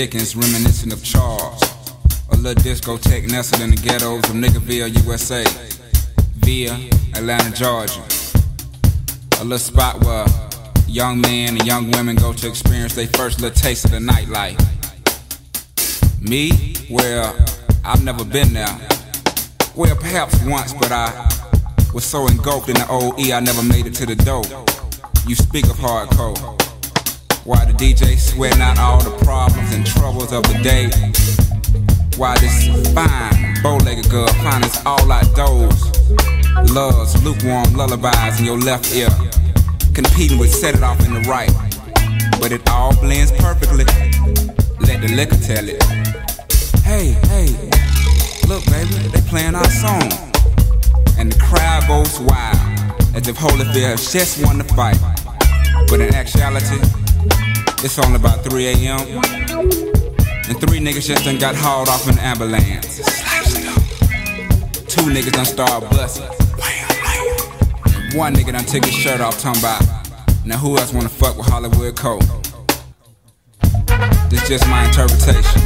Dickens, 0.02 0.35
reminiscent 0.35 0.92
of 0.92 1.04
Charles. 1.04 1.62
A 2.32 2.37
little 2.37 2.61
discotheque 2.61 3.30
nestled 3.30 3.62
in 3.62 3.71
the 3.71 3.76
ghettos 3.76 4.28
of 4.28 4.35
Niggerville, 4.35 4.90
USA, 5.04 5.44
via 6.38 6.73
Atlanta, 7.14 7.52
Georgia. 7.52 8.02
A 9.40 9.44
little 9.44 9.59
spot 9.59 10.02
where 10.04 10.26
young 10.88 11.21
men 11.21 11.50
and 11.50 11.64
young 11.64 11.88
women 11.92 12.16
go 12.16 12.32
to 12.32 12.49
experience 12.49 12.97
their 12.97 13.06
first 13.14 13.40
little 13.40 13.54
taste 13.56 13.85
of 13.85 13.92
the 13.92 13.99
nightlife. 13.99 14.59
Me? 16.21 16.75
Well, 16.90 17.37
I've 17.85 18.02
never 18.02 18.25
been 18.25 18.52
there. 18.54 18.76
Well, 19.76 19.94
perhaps 19.94 20.37
once, 20.44 20.73
but 20.73 20.90
I 20.90 21.12
was 21.94 22.02
so 22.04 22.26
engulfed 22.26 22.68
in 22.68 22.75
the 22.75 22.88
old 22.88 23.21
E, 23.21 23.32
I 23.32 23.38
never 23.38 23.62
made 23.62 23.87
it 23.87 23.94
to 23.94 24.06
the 24.06 24.16
door. 24.16 24.42
You 25.28 25.37
speak 25.37 25.66
of 25.66 25.76
hardcore. 25.76 26.72
Why 27.44 27.64
the 27.64 27.72
DJ 27.72 28.16
sweating 28.16 28.62
out 28.62 28.78
all 28.78 29.02
the 29.02 29.11
problems 29.25 29.75
and 29.75 29.84
troubles 29.84 30.32
of 30.32 30.44
the 30.44 30.62
day? 30.62 30.87
Why 32.16 32.38
this 32.38 32.68
fine, 32.94 33.61
bow-legged 33.64 34.08
girl 34.08 34.28
finds 34.44 34.68
us 34.68 34.87
all 34.87 35.11
outdoors? 35.11 35.90
Loves 36.70 37.20
lukewarm 37.25 37.75
lullabies 37.75 38.38
in 38.38 38.46
your 38.46 38.58
left 38.58 38.94
ear, 38.94 39.08
competing 39.92 40.38
with 40.38 40.54
set 40.54 40.76
it 40.76 40.84
off 40.84 41.04
in 41.04 41.14
the 41.14 41.20
right. 41.22 41.50
But 42.38 42.52
it 42.52 42.62
all 42.70 42.94
blends 42.94 43.32
perfectly. 43.32 43.87
Let 44.78 45.02
the 45.02 45.11
liquor 45.11 45.37
tell 45.42 45.68
it. 45.68 45.82
Hey, 46.84 47.18
hey, 47.26 47.50
look, 48.46 48.64
baby, 48.66 49.08
they 49.08 49.20
playing 49.22 49.56
our 49.56 49.70
song, 49.70 50.12
and 51.18 51.32
the 51.32 51.38
crowd 51.40 51.88
goes 51.88 52.20
wild 52.20 53.16
as 53.16 53.26
if 53.26 53.37
Holyfield 53.37 53.99
just 54.12 54.44
won 54.44 54.58
the 54.58 54.64
fight. 54.75 54.99
But 55.88 56.00
in 56.00 56.14
actuality, 56.14 56.78
it's 57.84 57.98
only 57.98 58.16
about 58.16 58.44
3 58.44 58.66
a.m. 58.66 59.00
And 60.48 60.60
three 60.60 60.78
niggas 60.78 61.06
just 61.06 61.24
done 61.24 61.38
got 61.38 61.54
hauled 61.56 61.88
off 61.88 62.06
in 62.08 62.14
an 62.14 62.20
ambulance. 62.20 62.98
Two 64.86 65.02
niggas 65.02 65.32
done 65.32 65.44
started 65.44 65.90
busting. 65.90 66.26
One 68.16 68.34
nigga 68.34 68.52
done 68.52 68.64
took 68.64 68.84
his 68.84 68.94
shirt 68.94 69.20
off, 69.20 69.40
talking 69.40 69.60
about, 69.60 69.82
now 70.44 70.58
who 70.58 70.78
else 70.78 70.92
wanna 70.92 71.08
fuck 71.08 71.36
with 71.36 71.46
Hollywood 71.46 71.96
Cole? 71.96 72.20
This 74.28 74.48
just 74.48 74.68
my 74.68 74.84
interpretation 74.86 75.62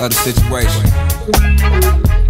of 0.00 0.10
the 0.10 0.14
situation. 0.14 2.21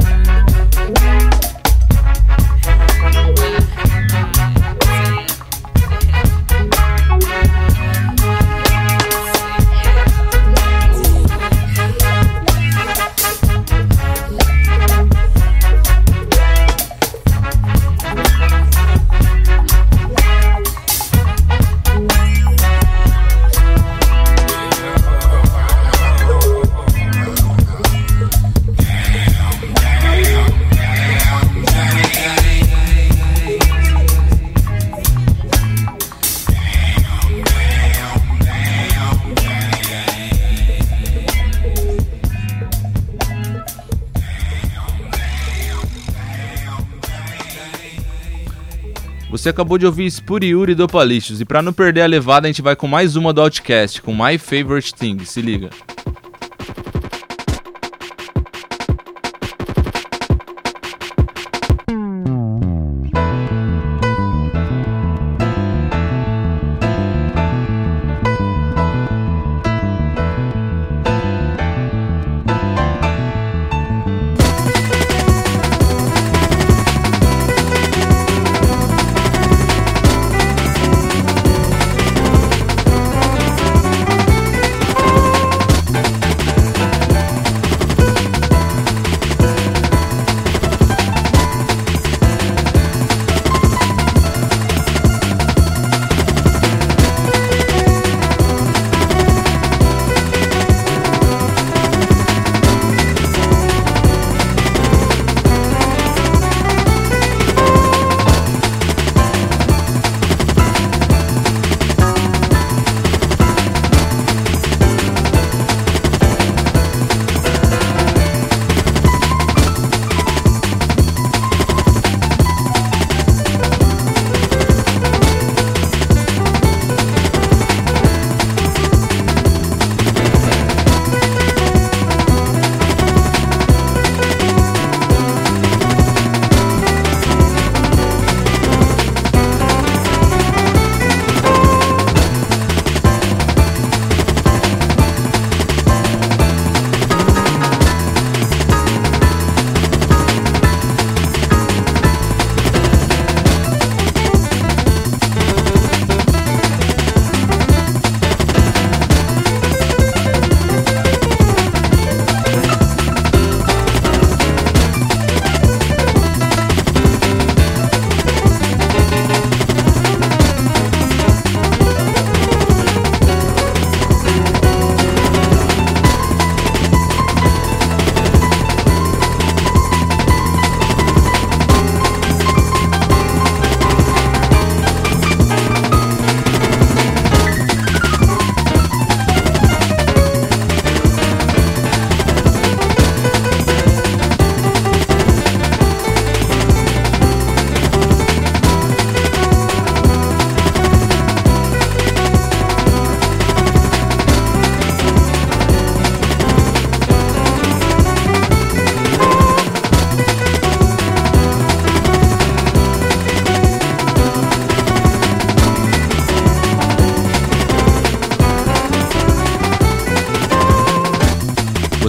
Você 49.43 49.49
acabou 49.49 49.77
de 49.77 49.85
ouvir 49.85 50.07
Spuriuri 50.07 50.73
do 50.73 50.87
Palichos 50.87 51.41
e 51.41 51.45
pra 51.45 51.61
não 51.61 51.73
perder 51.73 52.03
a 52.03 52.07
levada 52.07 52.47
a 52.47 52.49
gente 52.49 52.63
vai 52.63 52.77
com 52.77 52.87
mais 52.87 53.17
uma 53.17 53.33
do 53.33 53.41
Outcast, 53.41 54.01
com 54.01 54.15
My 54.15 54.39
Favorite 54.39 54.95
Thing, 54.95 55.25
se 55.25 55.43
liga. 55.43 55.69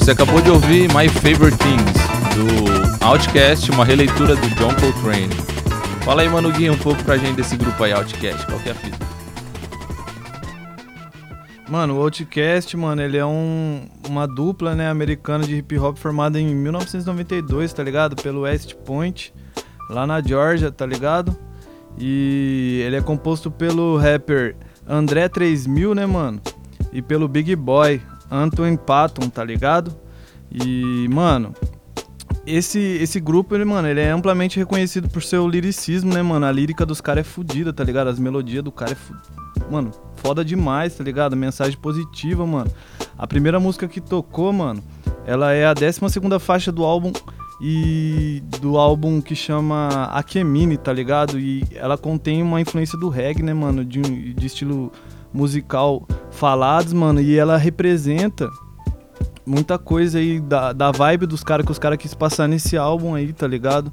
Você 0.04 0.12
acabou 0.12 0.42
de 0.42 0.50
ouvir 0.50 0.90
My 0.90 1.08
Favorite 1.08 1.58
Things, 1.60 1.94
do 2.36 3.06
Outcast, 3.06 3.72
uma 3.72 3.86
releitura 3.86 4.36
do 4.36 4.50
John 4.50 4.76
Coltrane. 4.76 5.34
Fala 6.04 6.24
aí, 6.24 6.28
Mano 6.28 6.52
Gui, 6.52 6.70
um 6.70 6.78
pouco 6.78 7.02
pra 7.06 7.16
gente 7.16 7.38
desse 7.38 7.56
grupo 7.56 7.82
aí, 7.82 7.94
Outcast. 7.94 8.46
Qual 8.46 8.60
que 8.60 8.68
é 8.68 8.72
a 8.74 8.76
fita? 8.76 8.98
Mano, 11.70 11.98
o 11.98 12.02
Outcast, 12.02 12.76
mano, 12.76 13.02
ele 13.02 13.16
é 13.16 13.26
um, 13.26 13.88
uma 14.10 14.28
dupla, 14.28 14.76
né, 14.76 14.90
americana 14.90 15.46
de 15.46 15.56
hip 15.56 15.80
hop 15.80 15.98
formada 15.98 16.38
em 16.38 16.54
1992, 16.54 17.72
tá 17.72 17.82
ligado? 17.82 18.18
Pelo 18.18 18.42
West 18.42 18.74
Point, 18.86 19.34
lá 19.90 20.06
na 20.06 20.22
Georgia, 20.22 20.70
tá 20.70 20.86
ligado? 20.86 21.34
E 21.98 22.84
ele 22.86 22.98
é 22.98 23.02
composto 23.02 23.50
pelo 23.50 23.96
rapper 23.96 24.58
André 24.86 25.30
3000, 25.30 25.96
né, 25.96 26.06
mano? 26.06 26.42
E 26.92 27.02
pelo 27.02 27.26
Big 27.30 27.56
Boy, 27.56 28.02
Antoine 28.36 28.78
Patton, 28.78 29.30
tá 29.30 29.44
ligado? 29.44 29.94
E, 30.52 31.08
mano, 31.10 31.54
esse, 32.46 32.80
esse 32.80 33.20
grupo, 33.20 33.56
ele, 33.56 33.66
mano, 33.66 33.88
ele 33.88 34.02
é 34.02 34.10
amplamente 34.12 34.60
reconhecido 34.60 35.08
por 35.10 35.24
seu 35.24 35.48
liricismo, 35.48 36.14
né, 36.14 36.22
mano? 36.22 36.46
A 36.46 36.52
lírica 36.52 36.86
dos 36.86 37.00
caras 37.02 37.22
é 37.22 37.30
fodida, 37.30 37.72
tá 37.72 37.84
ligado? 37.84 38.08
As 38.10 38.20
melodias 38.20 38.64
do 38.64 38.72
cara 38.72 38.92
é, 38.92 38.96
fu- 38.96 39.16
mano, 39.72 39.92
foda 40.18 40.44
demais, 40.44 40.96
tá 40.96 41.04
ligado? 41.04 41.36
Mensagem 41.36 41.78
positiva, 41.78 42.46
mano. 42.46 42.70
A 43.18 43.26
primeira 43.26 43.60
música 43.60 43.88
que 43.88 44.02
tocou, 44.02 44.52
mano, 44.52 44.84
ela 45.26 45.54
é 45.54 45.66
a 45.66 45.74
12 45.74 46.10
segunda 46.10 46.40
faixa 46.40 46.72
do 46.72 46.84
álbum 46.84 47.14
e 47.62 48.44
do 48.60 48.78
álbum 48.78 49.22
que 49.22 49.36
chama 49.36 49.88
Akemini, 50.12 50.76
tá 50.76 50.92
ligado? 50.92 51.40
E 51.40 51.64
ela 51.76 51.98
contém 51.98 52.42
uma 52.44 52.60
influência 52.60 52.98
do 53.00 53.08
reggae, 53.08 53.42
né, 53.42 53.54
mano? 53.54 53.86
De, 53.86 54.02
de 54.34 54.46
estilo 54.46 54.92
musical 55.34 56.08
falados, 56.32 56.94
mano, 56.94 57.20
e 57.20 57.38
ela 57.38 57.58
representa 57.58 58.50
muita 59.46 59.78
coisa 59.78 60.20
aí 60.20 60.40
da, 60.40 60.74
da 60.74 60.92
vibe 60.92 61.26
dos 61.26 61.44
caras 61.44 61.66
que 61.66 61.72
os 61.72 61.80
caras 61.80 61.98
quis 61.98 62.14
passar 62.14 62.48
nesse 62.48 62.78
álbum 62.78 63.16
aí, 63.16 63.34
tá 63.34 63.48
ligado? 63.48 63.92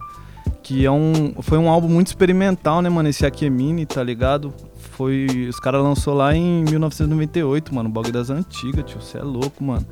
Que 0.63 0.85
é 0.85 0.91
um. 0.91 1.35
Foi 1.41 1.59
um 1.59 1.69
álbum 1.69 1.89
muito 1.89 2.09
experimental, 2.09 2.83
né, 2.83 2.89
mano? 2.89 3.09
Esse 3.09 3.27
Akemini, 3.27 3.87
tá 3.87 4.03
ligado? 4.03 4.53
Foi. 4.93 5.27
Os 5.49 5.59
caras 5.59 5.83
lançou 5.83 6.15
lá 6.15 6.35
em 6.35 6.65
1998, 6.65 7.75
mano. 7.75 7.89
O 7.89 7.93
bagulho 7.93 8.13
das 8.13 8.31
antigas, 8.31 8.85
tio. 8.85 9.01
Você 9.01 9.19
é 9.19 9.23
louco, 9.23 9.65
mano. 9.65 9.87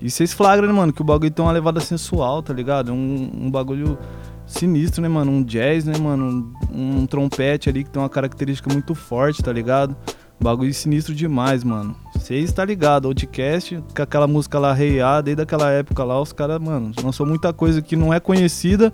E 0.00 0.10
vocês 0.10 0.32
flagram, 0.32 0.66
né, 0.66 0.72
mano, 0.72 0.92
que 0.92 1.02
o 1.02 1.04
bagulho 1.04 1.30
tem 1.30 1.44
uma 1.44 1.52
levada 1.52 1.80
sensual, 1.80 2.42
tá 2.42 2.52
ligado? 2.52 2.90
É 2.90 2.94
Um, 2.94 3.30
um 3.34 3.50
bagulho 3.50 3.98
sinistro, 4.46 5.02
né, 5.02 5.08
mano? 5.08 5.30
Um 5.30 5.42
jazz, 5.42 5.84
né, 5.84 5.98
mano? 5.98 6.54
Um, 6.72 7.02
um 7.02 7.06
trompete 7.06 7.68
ali 7.68 7.84
que 7.84 7.90
tem 7.90 8.00
uma 8.02 8.08
característica 8.08 8.72
muito 8.72 8.94
forte, 8.94 9.42
tá 9.42 9.52
ligado? 9.52 9.96
Bagulho 10.42 10.74
sinistro 10.74 11.14
demais, 11.14 11.62
mano. 11.62 11.94
Vocês 12.14 12.52
tá 12.52 12.64
ligado, 12.64 13.06
Outcast, 13.06 13.82
com 13.94 14.02
aquela 14.02 14.26
música 14.26 14.58
lá, 14.58 14.72
Rei 14.72 15.00
A, 15.00 15.20
desde 15.20 15.40
aquela 15.40 15.70
época 15.70 16.02
lá, 16.02 16.20
os 16.20 16.32
caras, 16.32 16.60
mano, 16.60 16.90
lançou 17.00 17.24
muita 17.24 17.52
coisa 17.52 17.80
que 17.80 17.94
não 17.94 18.12
é 18.12 18.18
conhecida, 18.18 18.92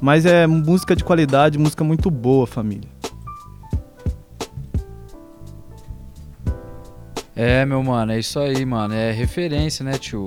mas 0.00 0.24
é 0.24 0.46
música 0.46 0.96
de 0.96 1.04
qualidade, 1.04 1.58
música 1.58 1.84
muito 1.84 2.10
boa, 2.10 2.46
família. 2.46 2.88
É, 7.34 7.66
meu 7.66 7.82
mano, 7.82 8.12
é 8.12 8.18
isso 8.18 8.38
aí, 8.38 8.64
mano. 8.64 8.94
É 8.94 9.12
referência, 9.12 9.84
né, 9.84 9.98
tio? 9.98 10.26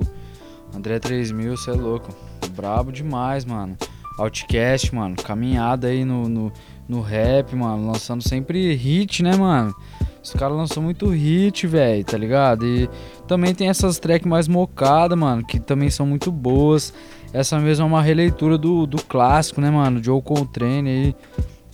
André 0.72 1.00
3000, 1.00 1.56
você 1.56 1.70
é 1.70 1.74
louco. 1.74 2.14
Brabo 2.54 2.92
demais, 2.92 3.44
mano. 3.44 3.76
Outcast, 4.16 4.94
mano. 4.94 5.16
Caminhada 5.16 5.88
aí 5.88 6.04
no, 6.04 6.28
no, 6.28 6.52
no 6.88 7.00
rap, 7.00 7.56
mano. 7.56 7.88
Lançando 7.88 8.22
sempre 8.22 8.72
hit, 8.76 9.24
né, 9.24 9.34
mano? 9.34 9.74
Os 10.22 10.32
caras 10.32 10.56
lançam 10.56 10.82
muito 10.82 11.08
hit, 11.08 11.66
velho, 11.66 12.04
tá 12.04 12.16
ligado? 12.16 12.66
E 12.66 12.88
também 13.26 13.54
tem 13.54 13.68
essas 13.68 13.98
tracks 13.98 14.28
mais 14.28 14.46
mocadas, 14.46 15.18
mano, 15.18 15.44
que 15.44 15.58
também 15.58 15.88
são 15.90 16.06
muito 16.06 16.30
boas. 16.30 16.92
Essa 17.32 17.58
mesma 17.58 17.84
é 17.84 17.88
uma 17.88 18.02
releitura 18.02 18.58
do, 18.58 18.86
do 18.86 19.02
clássico, 19.02 19.60
né, 19.60 19.70
mano? 19.70 20.02
Joe 20.02 20.20
Coltrane 20.20 20.90
aí. 20.90 21.16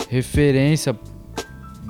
Referência 0.09 0.97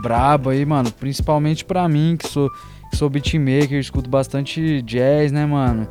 braba 0.00 0.52
aí, 0.52 0.64
mano. 0.64 0.90
Principalmente 0.92 1.64
pra 1.64 1.88
mim, 1.88 2.16
que 2.18 2.28
sou, 2.28 2.50
que 2.90 2.96
sou 2.96 3.10
beatmaker, 3.10 3.78
escuto 3.78 4.08
bastante 4.08 4.80
jazz, 4.82 5.32
né, 5.32 5.44
mano? 5.44 5.86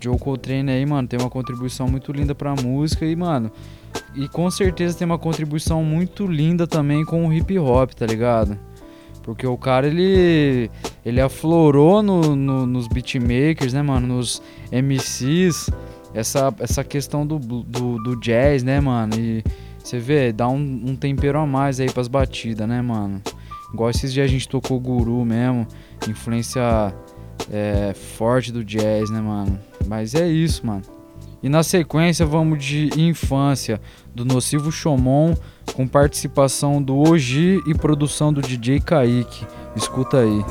Joe 0.00 0.18
Coltrane 0.18 0.70
aí, 0.70 0.86
mano, 0.86 1.08
tem 1.08 1.18
uma 1.18 1.30
contribuição 1.30 1.88
muito 1.88 2.12
linda 2.12 2.34
pra 2.34 2.54
música 2.54 3.04
e, 3.04 3.16
mano, 3.16 3.50
e 4.14 4.28
com 4.28 4.50
certeza 4.50 4.96
tem 4.96 5.04
uma 5.04 5.18
contribuição 5.18 5.82
muito 5.82 6.26
linda 6.26 6.66
também 6.66 7.04
com 7.04 7.26
o 7.26 7.32
hip 7.32 7.58
hop, 7.58 7.92
tá 7.92 8.06
ligado? 8.06 8.58
Porque 9.22 9.46
o 9.46 9.56
cara, 9.56 9.86
ele, 9.86 10.70
ele 11.04 11.20
aflorou 11.20 12.02
no, 12.02 12.34
no- 12.34 12.66
nos 12.66 12.88
beatmakers, 12.88 13.72
né, 13.72 13.82
mano, 13.82 14.06
nos 14.06 14.42
MCs, 14.72 15.68
essa, 16.14 16.52
essa 16.58 16.82
questão 16.82 17.26
do, 17.26 17.38
do, 17.38 17.96
do 18.02 18.16
jazz, 18.20 18.62
né, 18.62 18.80
mano? 18.80 19.14
E 19.18 19.44
você 19.78 19.98
vê, 19.98 20.32
dá 20.32 20.48
um, 20.48 20.56
um 20.86 20.96
tempero 20.96 21.38
a 21.38 21.46
mais 21.46 21.78
aí 21.80 21.90
pras 21.90 22.08
batidas, 22.08 22.66
né, 22.68 22.80
mano? 22.82 23.20
Igual 23.72 23.90
esses 23.90 24.12
dias 24.12 24.24
a 24.24 24.28
gente 24.28 24.48
tocou 24.48 24.80
Guru 24.80 25.24
mesmo, 25.24 25.66
influência 26.08 26.92
é, 27.52 27.94
forte 27.94 28.50
do 28.50 28.64
jazz, 28.64 29.10
né, 29.10 29.20
mano? 29.20 29.58
Mas 29.86 30.14
é 30.14 30.26
isso, 30.28 30.66
mano. 30.66 30.82
E 31.42 31.48
na 31.48 31.62
sequência 31.62 32.26
vamos 32.26 32.62
de 32.64 32.90
Infância, 33.00 33.80
do 34.14 34.24
Nocivo 34.24 34.70
Chomon, 34.70 35.34
com 35.74 35.86
participação 35.86 36.82
do 36.82 36.98
Oji 36.98 37.62
e 37.66 37.74
produção 37.74 38.32
do 38.32 38.42
DJ 38.42 38.80
Kaique. 38.80 39.46
Escuta 39.74 40.18
aí. 40.18 40.44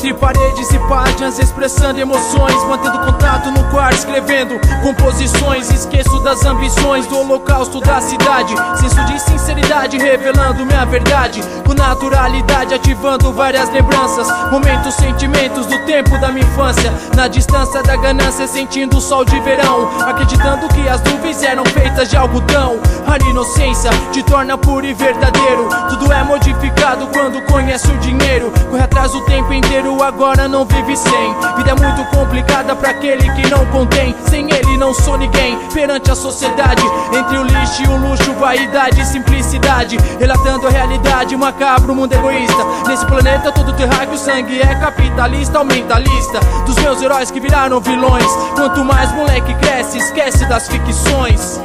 Entre 0.00 0.14
paredes 0.14 0.70
e 0.70 0.78
páginas, 0.88 1.38
expressando 1.38 2.00
emoções, 2.00 2.64
mantendo 2.64 3.00
contato 3.00 3.50
no 3.50 3.62
quarto, 3.64 3.96
escrevendo 3.96 4.58
composições. 4.82 5.70
Esqueço 5.70 6.18
das 6.20 6.42
ambições 6.46 7.06
do 7.06 7.18
holocausto 7.18 7.82
da 7.82 8.00
cidade. 8.00 8.54
Senso 8.80 9.04
de 9.04 9.20
sinceridade, 9.20 9.98
revelando 9.98 10.64
minha 10.64 10.86
verdade. 10.86 11.42
Com 11.66 11.74
naturalidade, 11.74 12.72
ativando 12.72 13.30
várias 13.30 13.68
lembranças. 13.68 14.26
Momentos, 14.50 14.94
sentimentos 14.94 15.66
do 15.66 15.78
tempo 15.84 16.18
da 16.18 16.28
minha 16.28 16.46
infância. 16.46 16.90
Na 17.14 17.28
distância 17.28 17.82
da 17.82 17.94
ganância, 17.96 18.46
sentindo 18.46 18.96
o 18.96 19.00
sol 19.02 19.22
de 19.22 19.38
verão. 19.40 19.90
Acreditando 20.00 20.66
que 20.68 20.88
as 20.88 21.02
nuvens 21.02 21.42
eram 21.42 21.64
feitas 21.66 22.08
de 22.08 22.16
algodão. 22.16 22.80
A 23.06 23.18
inocência 23.28 23.90
te 24.12 24.22
torna 24.22 24.56
puro 24.56 24.86
e 24.86 24.94
verdadeiro. 24.94 25.68
Tudo 25.90 26.10
é 26.10 26.24
modificado 26.24 27.06
quando 27.08 27.42
conhece 27.42 27.90
o 27.90 27.98
dinheiro. 27.98 28.50
Corre 28.70 28.82
atrás 28.82 29.14
o 29.14 29.20
tempo 29.26 29.52
inteiro, 29.52 29.89
agora 30.02 30.46
não 30.46 30.64
vive 30.64 30.96
sem. 30.96 31.34
Vida 31.56 31.70
é 31.70 31.74
muito 31.74 32.04
complicada 32.16 32.76
pra 32.76 32.90
aquele 32.90 33.28
que 33.32 33.50
não 33.50 33.66
contém. 33.66 34.14
Sem 34.28 34.50
ele 34.50 34.76
não 34.76 34.94
sou 34.94 35.18
ninguém 35.18 35.58
perante 35.72 36.10
a 36.10 36.14
sociedade. 36.14 36.82
Entre 37.12 37.38
o 37.38 37.42
lixo 37.42 37.82
e 37.82 37.86
o 37.88 37.96
luxo, 37.96 38.32
vaidade 38.34 39.00
e 39.00 39.04
simplicidade. 39.04 39.96
Relatando 40.18 40.66
a 40.66 40.70
realidade, 40.70 41.36
macabro, 41.36 41.94
mundo 41.94 42.12
egoísta. 42.12 42.64
Nesse 42.86 43.04
planeta 43.06 43.52
todo 43.52 43.72
terráqueo, 43.72 44.16
sangue 44.16 44.60
é 44.60 44.74
capitalista, 44.76 45.58
aumentalista. 45.58 46.40
Dos 46.64 46.76
meus 46.76 47.02
heróis 47.02 47.30
que 47.30 47.40
viraram 47.40 47.80
vilões. 47.80 48.30
Quanto 48.54 48.84
mais 48.84 49.12
moleque 49.12 49.54
cresce, 49.54 49.98
esquece 49.98 50.44
das 50.46 50.68
ficções. 50.68 51.60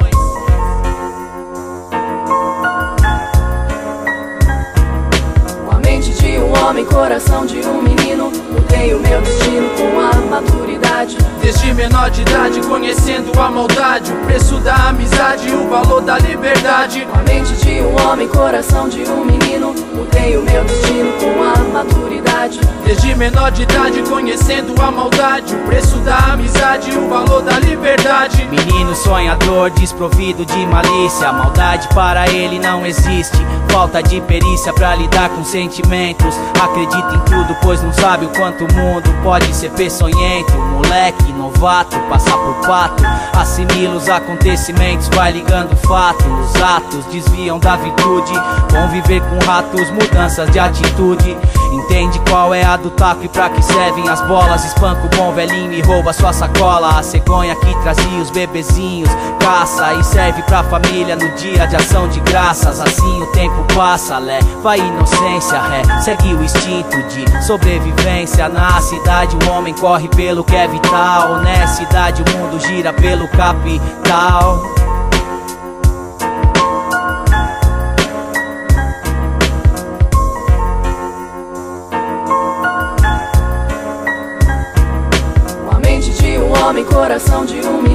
A 5.71 5.79
mente 5.79 6.11
de 6.13 6.39
um 6.39 6.65
homem, 6.65 6.85
coração 6.85 7.45
de 7.45 7.59
um 7.59 7.94
menino. 8.29 8.43
Mudei 8.51 8.93
o 8.93 8.99
meu 8.99 9.21
destino 9.21 9.69
com 9.69 9.99
a 9.99 10.13
maturidade. 10.29 11.17
Desde 11.41 11.73
menor 11.73 12.09
de 12.09 12.21
idade, 12.21 12.61
conhecendo 12.61 13.39
a 13.39 13.51
maldade, 13.51 14.11
o 14.11 14.25
preço 14.25 14.55
da 14.57 14.89
amizade 14.89 15.49
e 15.49 15.53
o 15.53 15.69
valor 15.69 16.01
da 16.01 16.17
liberdade. 16.17 17.05
Com 17.11 17.19
a 17.19 17.23
mente 17.23 17.53
de 17.53 17.81
um 17.81 17.95
homem, 18.01 18.27
coração 18.27 18.87
de 18.89 19.01
um 19.03 19.25
menino. 19.25 19.73
Mudei 19.93 20.37
o 20.37 20.43
meu 20.43 20.63
destino 20.63 21.13
com 21.19 21.43
a 21.43 21.83
maturidade. 21.83 22.59
Desde 22.85 23.15
menor 23.15 23.51
de 23.51 23.63
idade, 23.63 24.03
conhecendo 24.03 24.79
a 24.79 24.91
maldade, 24.91 25.55
o 25.55 25.59
preço 25.65 25.97
da 25.97 26.33
amizade 26.33 26.91
e 26.91 26.95
o 26.95 27.09
valor 27.09 27.41
da 27.41 27.59
liberdade. 27.59 28.45
Menino 28.45 28.95
sonhador, 28.95 29.71
desprovido 29.71 30.45
de 30.45 30.65
malícia. 30.67 31.33
Maldade 31.33 31.87
para 31.95 32.29
ele 32.29 32.59
não 32.59 32.85
existe. 32.85 33.37
Falta 33.69 34.01
de 34.01 34.21
perícia 34.21 34.71
pra 34.71 34.95
lidar 34.95 35.29
com 35.29 35.43
sentimentos. 35.43 36.35
Acredita 36.61 37.15
em 37.15 37.19
tudo, 37.21 37.57
pois 37.61 37.81
não 37.81 37.91
sabe 37.91 38.14
sabe 38.15 38.27
o 38.27 38.29
quanto 38.29 38.63
o 38.63 38.73
mundo 38.73 39.13
pode 39.21 39.53
ser 39.53 39.69
peçonhento. 39.71 40.53
Moleque, 40.53 41.33
novato, 41.33 41.99
passar 42.09 42.37
por 42.37 42.55
pato. 42.65 43.03
Assimila 43.37 43.97
os 43.97 44.07
acontecimentos, 44.07 45.09
vai 45.09 45.33
ligando 45.33 45.75
fato. 45.85 46.23
Os 46.25 46.61
atos 46.61 47.03
desviam 47.07 47.59
da 47.59 47.75
virtude. 47.75 48.31
Conviver 48.71 49.21
com 49.21 49.45
ratos, 49.45 49.89
mudanças 49.91 50.49
de 50.49 50.59
atitude. 50.59 51.37
Entende 51.73 52.21
qual 52.29 52.53
é 52.53 52.63
a 52.63 52.77
do 52.77 52.89
taco 52.89 53.25
e 53.25 53.27
pra 53.27 53.49
que 53.49 53.61
servem 53.61 54.07
as 54.07 54.21
bolas. 54.21 54.63
Espanca 54.63 55.05
o 55.05 55.17
bom 55.17 55.33
velhinho 55.33 55.73
e 55.73 55.81
rouba 55.81 56.13
sua 56.13 56.31
sacola. 56.31 56.97
A 56.97 57.03
cegonha 57.03 57.53
que 57.55 57.75
trazia 57.81 58.21
os 58.21 58.29
bebezinhos. 58.29 59.09
Caça 59.41 59.93
e 59.93 60.03
serve 60.03 60.41
pra 60.43 60.63
família 60.63 61.17
no 61.17 61.29
dia 61.35 61.67
de 61.67 61.75
ação 61.75 62.07
de 62.07 62.21
graças. 62.21 62.79
Assim 62.79 63.21
o 63.21 63.27
tempo 63.27 63.65
passa, 63.75 64.17
leva 64.17 64.71
a 64.71 64.77
inocência, 64.77 65.59
ré. 65.61 65.99
Segue 65.99 66.33
o 66.33 66.41
instinto 66.43 67.03
de 67.09 67.45
Na 68.05 68.79
cidade 68.81 69.35
o 69.35 69.49
homem 69.49 69.73
corre 69.73 70.07
pelo 70.09 70.43
que 70.43 70.55
é 70.55 70.67
vital. 70.67 71.33
Honestidade, 71.33 72.21
o 72.21 72.37
mundo 72.37 72.59
gira 72.59 72.93
pelo 72.93 73.27
capital. 73.29 74.61
Com 85.63 85.75
a 85.75 85.79
mente 85.79 86.11
de 86.11 86.37
um 86.37 86.63
homem, 86.63 86.85
coração 86.85 87.43
de 87.43 87.59
um 87.61 87.94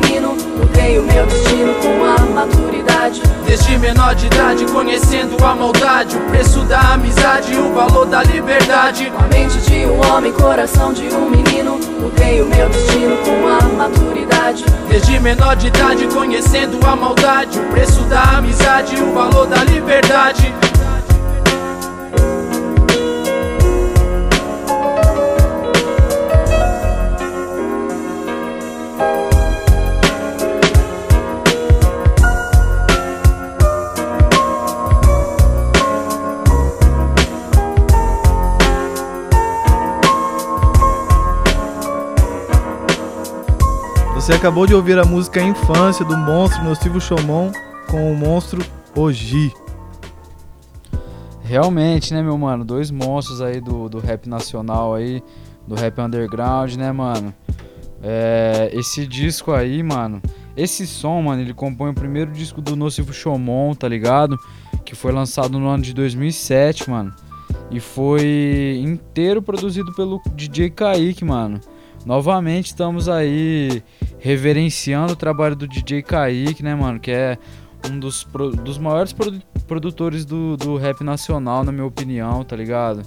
Mudei 0.70 1.00
o 1.00 1.02
meu 1.02 1.26
destino 1.26 1.74
com 1.74 2.04
a 2.04 2.26
maturidade. 2.32 3.20
Desde 3.44 3.76
menor 3.78 4.14
de 4.14 4.26
idade, 4.26 4.64
conhecendo 4.66 5.44
a 5.44 5.52
maldade, 5.52 6.16
o 6.16 6.20
preço 6.30 6.60
da 6.60 6.92
amizade 6.92 7.52
e 7.52 7.56
o 7.56 7.74
valor 7.74 8.06
da 8.06 8.22
liberdade. 8.22 9.10
Com 9.10 9.24
a 9.24 9.26
mente 9.26 9.58
de 9.58 9.86
um 9.86 10.00
homem, 10.06 10.32
coração 10.32 10.92
de 10.92 11.12
um 11.12 11.28
menino. 11.28 11.80
Mudei 12.00 12.40
o 12.40 12.46
meu 12.46 12.68
destino 12.68 13.16
com 13.16 13.48
a 13.48 13.88
maturidade. 13.88 14.64
Desde 14.88 15.18
menor 15.18 15.56
de 15.56 15.66
idade, 15.66 16.06
conhecendo 16.06 16.78
a 16.86 16.94
maldade, 16.94 17.58
o 17.58 17.64
preço 17.64 18.02
da 18.02 18.38
amizade 18.38 18.94
e 18.94 19.02
o 19.02 19.12
valor 19.12 19.48
da 19.48 19.64
liberdade. 19.64 20.54
Você 44.30 44.36
acabou 44.36 44.64
de 44.64 44.72
ouvir 44.72 44.96
a 44.96 45.04
música 45.04 45.42
Infância 45.42 46.04
do 46.04 46.16
monstro 46.16 46.62
Nocivo 46.62 47.00
Chomon 47.00 47.50
com 47.88 48.12
o 48.12 48.16
monstro 48.16 48.64
Oji. 48.94 49.52
Realmente, 51.42 52.14
né, 52.14 52.22
meu 52.22 52.38
mano? 52.38 52.64
Dois 52.64 52.92
monstros 52.92 53.42
aí 53.42 53.60
do, 53.60 53.88
do 53.88 53.98
rap 53.98 54.28
nacional 54.28 54.94
aí, 54.94 55.20
do 55.66 55.74
rap 55.74 56.00
underground, 56.00 56.76
né, 56.76 56.92
mano? 56.92 57.34
É, 58.00 58.70
esse 58.72 59.04
disco 59.04 59.50
aí, 59.50 59.82
mano, 59.82 60.22
esse 60.56 60.86
som, 60.86 61.20
mano, 61.20 61.42
ele 61.42 61.52
compõe 61.52 61.90
o 61.90 61.94
primeiro 61.94 62.30
disco 62.30 62.62
do 62.62 62.76
Nocivo 62.76 63.12
Chomon, 63.12 63.74
tá 63.74 63.88
ligado? 63.88 64.38
Que 64.84 64.94
foi 64.94 65.10
lançado 65.10 65.58
no 65.58 65.66
ano 65.66 65.82
de 65.82 65.92
2007, 65.92 66.88
mano. 66.88 67.12
E 67.68 67.80
foi 67.80 68.80
inteiro 68.80 69.42
produzido 69.42 69.92
pelo 69.92 70.22
DJ 70.36 70.70
Kaique, 70.70 71.24
mano. 71.24 71.60
Novamente 72.04 72.66
estamos 72.66 73.08
aí 73.08 73.82
reverenciando 74.18 75.12
o 75.12 75.16
trabalho 75.16 75.54
do 75.54 75.66
DJ 75.68 76.02
Kaique, 76.02 76.62
né, 76.62 76.74
mano? 76.74 76.98
Que 76.98 77.10
é 77.10 77.38
um 77.90 77.98
dos, 77.98 78.24
pro- 78.24 78.50
dos 78.50 78.78
maiores 78.78 79.12
produ- 79.12 79.42
produtores 79.66 80.24
do, 80.24 80.56
do 80.56 80.76
rap 80.76 81.02
nacional, 81.02 81.62
na 81.64 81.72
minha 81.72 81.84
opinião, 81.86 82.42
tá 82.44 82.56
ligado? 82.56 83.02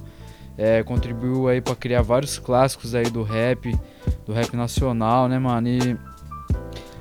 É, 0.57 0.83
contribuiu 0.83 1.47
aí 1.47 1.59
pra 1.61 1.75
criar 1.75 2.01
vários 2.03 2.37
clássicos 2.37 2.93
aí 2.93 3.09
do 3.09 3.23
rap, 3.23 3.75
do 4.25 4.33
rap 4.33 4.55
nacional, 4.55 5.27
né, 5.27 5.39
mano? 5.39 5.67
E 5.67 5.97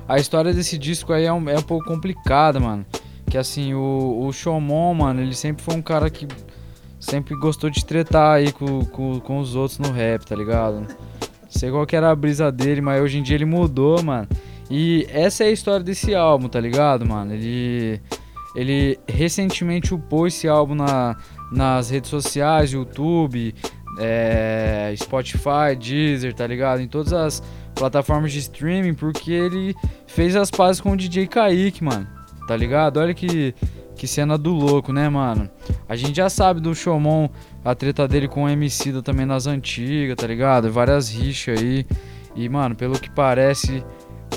a 0.07 0.17
história 0.17 0.51
desse 0.53 0.77
disco 0.77 1.13
aí 1.13 1.25
é 1.25 1.33
um, 1.33 1.47
é 1.49 1.57
um 1.57 1.61
pouco 1.63 1.85
complicada, 1.85 2.59
mano. 2.59 2.85
Que 3.29 3.37
assim, 3.37 3.73
o, 3.75 4.25
o 4.27 4.33
Shomon, 4.33 4.93
mano, 4.95 5.21
ele 5.21 5.35
sempre 5.35 5.63
foi 5.63 5.75
um 5.75 5.81
cara 5.81 6.09
que 6.09 6.27
sempre 6.99 7.35
gostou 7.35 7.69
de 7.69 7.83
tretar 7.85 8.37
aí 8.37 8.51
com, 8.51 8.83
com, 8.85 9.19
com 9.19 9.39
os 9.39 9.55
outros 9.55 9.77
no 9.79 9.91
rap, 9.91 10.25
tá 10.25 10.35
ligado? 10.35 10.87
Sei 11.53 11.69
qual 11.69 11.85
que 11.85 11.95
era 11.95 12.09
a 12.09 12.15
brisa 12.15 12.51
dele, 12.51 12.81
mas 12.81 13.01
hoje 13.01 13.19
em 13.19 13.23
dia 13.23 13.35
ele 13.35 13.45
mudou, 13.45 14.01
mano. 14.01 14.27
E 14.69 15.05
essa 15.09 15.43
é 15.43 15.47
a 15.47 15.51
história 15.51 15.83
desse 15.83 16.15
álbum, 16.15 16.47
tá 16.47 16.59
ligado, 16.59 17.05
mano? 17.05 17.33
Ele, 17.33 18.01
ele 18.55 18.99
recentemente 19.07 19.93
upou 19.93 20.25
esse 20.25 20.47
álbum 20.47 20.73
na, 20.73 21.15
nas 21.51 21.91
redes 21.91 22.09
sociais, 22.09 22.71
YouTube, 22.71 23.53
é, 23.99 24.93
Spotify, 24.97 25.75
Deezer, 25.79 26.33
tá 26.33 26.47
ligado? 26.47 26.81
Em 26.81 26.87
todas 26.87 27.13
as 27.13 27.43
plataformas 27.75 28.31
de 28.31 28.39
streaming, 28.39 28.95
porque 28.95 29.31
ele 29.31 29.75
fez 30.07 30.35
as 30.35 30.49
pazes 30.49 30.81
com 30.81 30.91
o 30.91 30.97
DJ 30.97 31.27
Kaique, 31.27 31.83
mano. 31.83 32.07
Tá 32.47 32.57
ligado? 32.57 32.97
Olha 32.97 33.13
que, 33.13 33.53
que 34.03 34.07
cena 34.07 34.37
do 34.37 34.51
louco, 34.51 34.91
né, 34.91 35.07
mano? 35.07 35.49
A 35.87 35.95
gente 35.95 36.17
já 36.17 36.29
sabe 36.29 36.59
do 36.59 36.75
Shomon, 36.75 37.29
a 37.63 37.73
treta 37.73 38.05
dele 38.05 38.27
com 38.27 38.43
o 38.43 38.49
Emicida 38.49 39.01
também 39.01 39.25
nas 39.25 39.47
antigas, 39.47 40.17
tá 40.17 40.27
ligado? 40.27 40.69
Várias 40.69 41.09
rixas 41.09 41.57
aí. 41.57 41.85
E, 42.35 42.49
mano, 42.49 42.75
pelo 42.75 42.99
que 42.99 43.09
parece, 43.09 43.81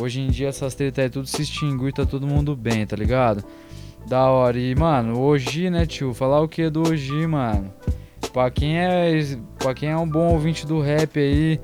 hoje 0.01 0.21
em 0.21 0.29
dia 0.29 0.51
essas 0.51 0.73
tretas 0.77 1.03
aí 1.03 1.11
tudo 1.11 1.27
se 1.27 1.43
extinguiu 1.43 1.89
e 1.89 1.93
tá 1.93 2.07
todo 2.07 2.29
mundo 2.29 2.55
bem, 2.55 2.87
tá 2.87 2.95
ligado? 2.95 3.43
Da 4.07 4.31
hora. 4.31 4.57
E, 4.57 4.73
mano, 4.77 5.19
hoje, 5.19 5.69
né, 5.69 5.85
tio? 5.85 6.15
Falar 6.15 6.41
o 6.43 6.49
que 6.49 6.71
do 6.71 6.89
hoje, 6.89 7.27
mano? 7.27 7.75
Pra 8.33 8.49
quem 8.53 8.79
é, 8.79 9.37
pra 9.59 9.75
quem 9.75 9.89
é 9.89 9.97
um 9.97 10.09
bom 10.09 10.29
ouvinte 10.29 10.65
do 10.65 10.81
rap 10.81 11.19
aí 11.19 11.59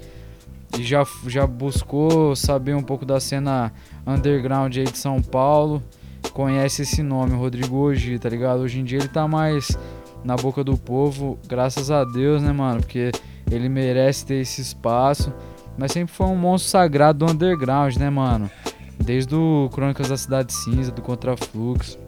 e 0.77 0.83
já, 0.83 1.07
já 1.29 1.47
buscou 1.47 2.35
saber 2.35 2.75
um 2.75 2.83
pouco 2.83 3.07
da 3.07 3.21
cena 3.21 3.73
underground 4.05 4.77
aí 4.77 4.83
de 4.87 4.99
São 4.99 5.23
Paulo, 5.23 5.81
conhece 6.31 6.83
esse 6.83 7.03
nome, 7.03 7.35
Rodrigo 7.35 7.77
Oji, 7.77 8.19
tá 8.19 8.29
ligado? 8.29 8.61
Hoje 8.61 8.81
em 8.81 8.85
dia 8.85 8.99
ele 8.99 9.09
tá 9.09 9.27
mais 9.27 9.77
na 10.25 10.37
boca 10.37 10.63
do 10.63 10.77
povo, 10.77 11.39
graças 11.47 11.91
a 11.91 12.05
Deus, 12.05 12.43
né, 12.43 12.53
mano? 12.53 12.81
Porque 12.81 13.11
ele 13.51 13.69
merece 13.69 14.25
ter 14.25 14.37
esse 14.37 14.61
espaço. 14.61 15.33
Mas 15.77 15.93
sempre 15.93 16.13
foi 16.15 16.27
um 16.27 16.37
monstro 16.37 16.71
sagrado 16.71 17.25
do 17.25 17.33
underground, 17.33 17.97
né, 17.97 18.11
mano? 18.11 18.51
Desde 18.99 19.35
o 19.35 19.69
Crônicas 19.73 20.09
da 20.09 20.17
Cidade 20.17 20.53
Cinza, 20.53 20.93
do 20.93 21.03
Contrafluxo. 21.03 21.99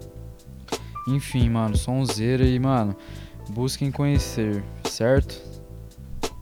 Enfim, 1.08 1.50
mano, 1.50 1.76
sonzeira 1.76 2.44
e, 2.44 2.58
mano, 2.58 2.94
busquem 3.50 3.90
conhecer, 3.90 4.62
certo? 4.84 5.40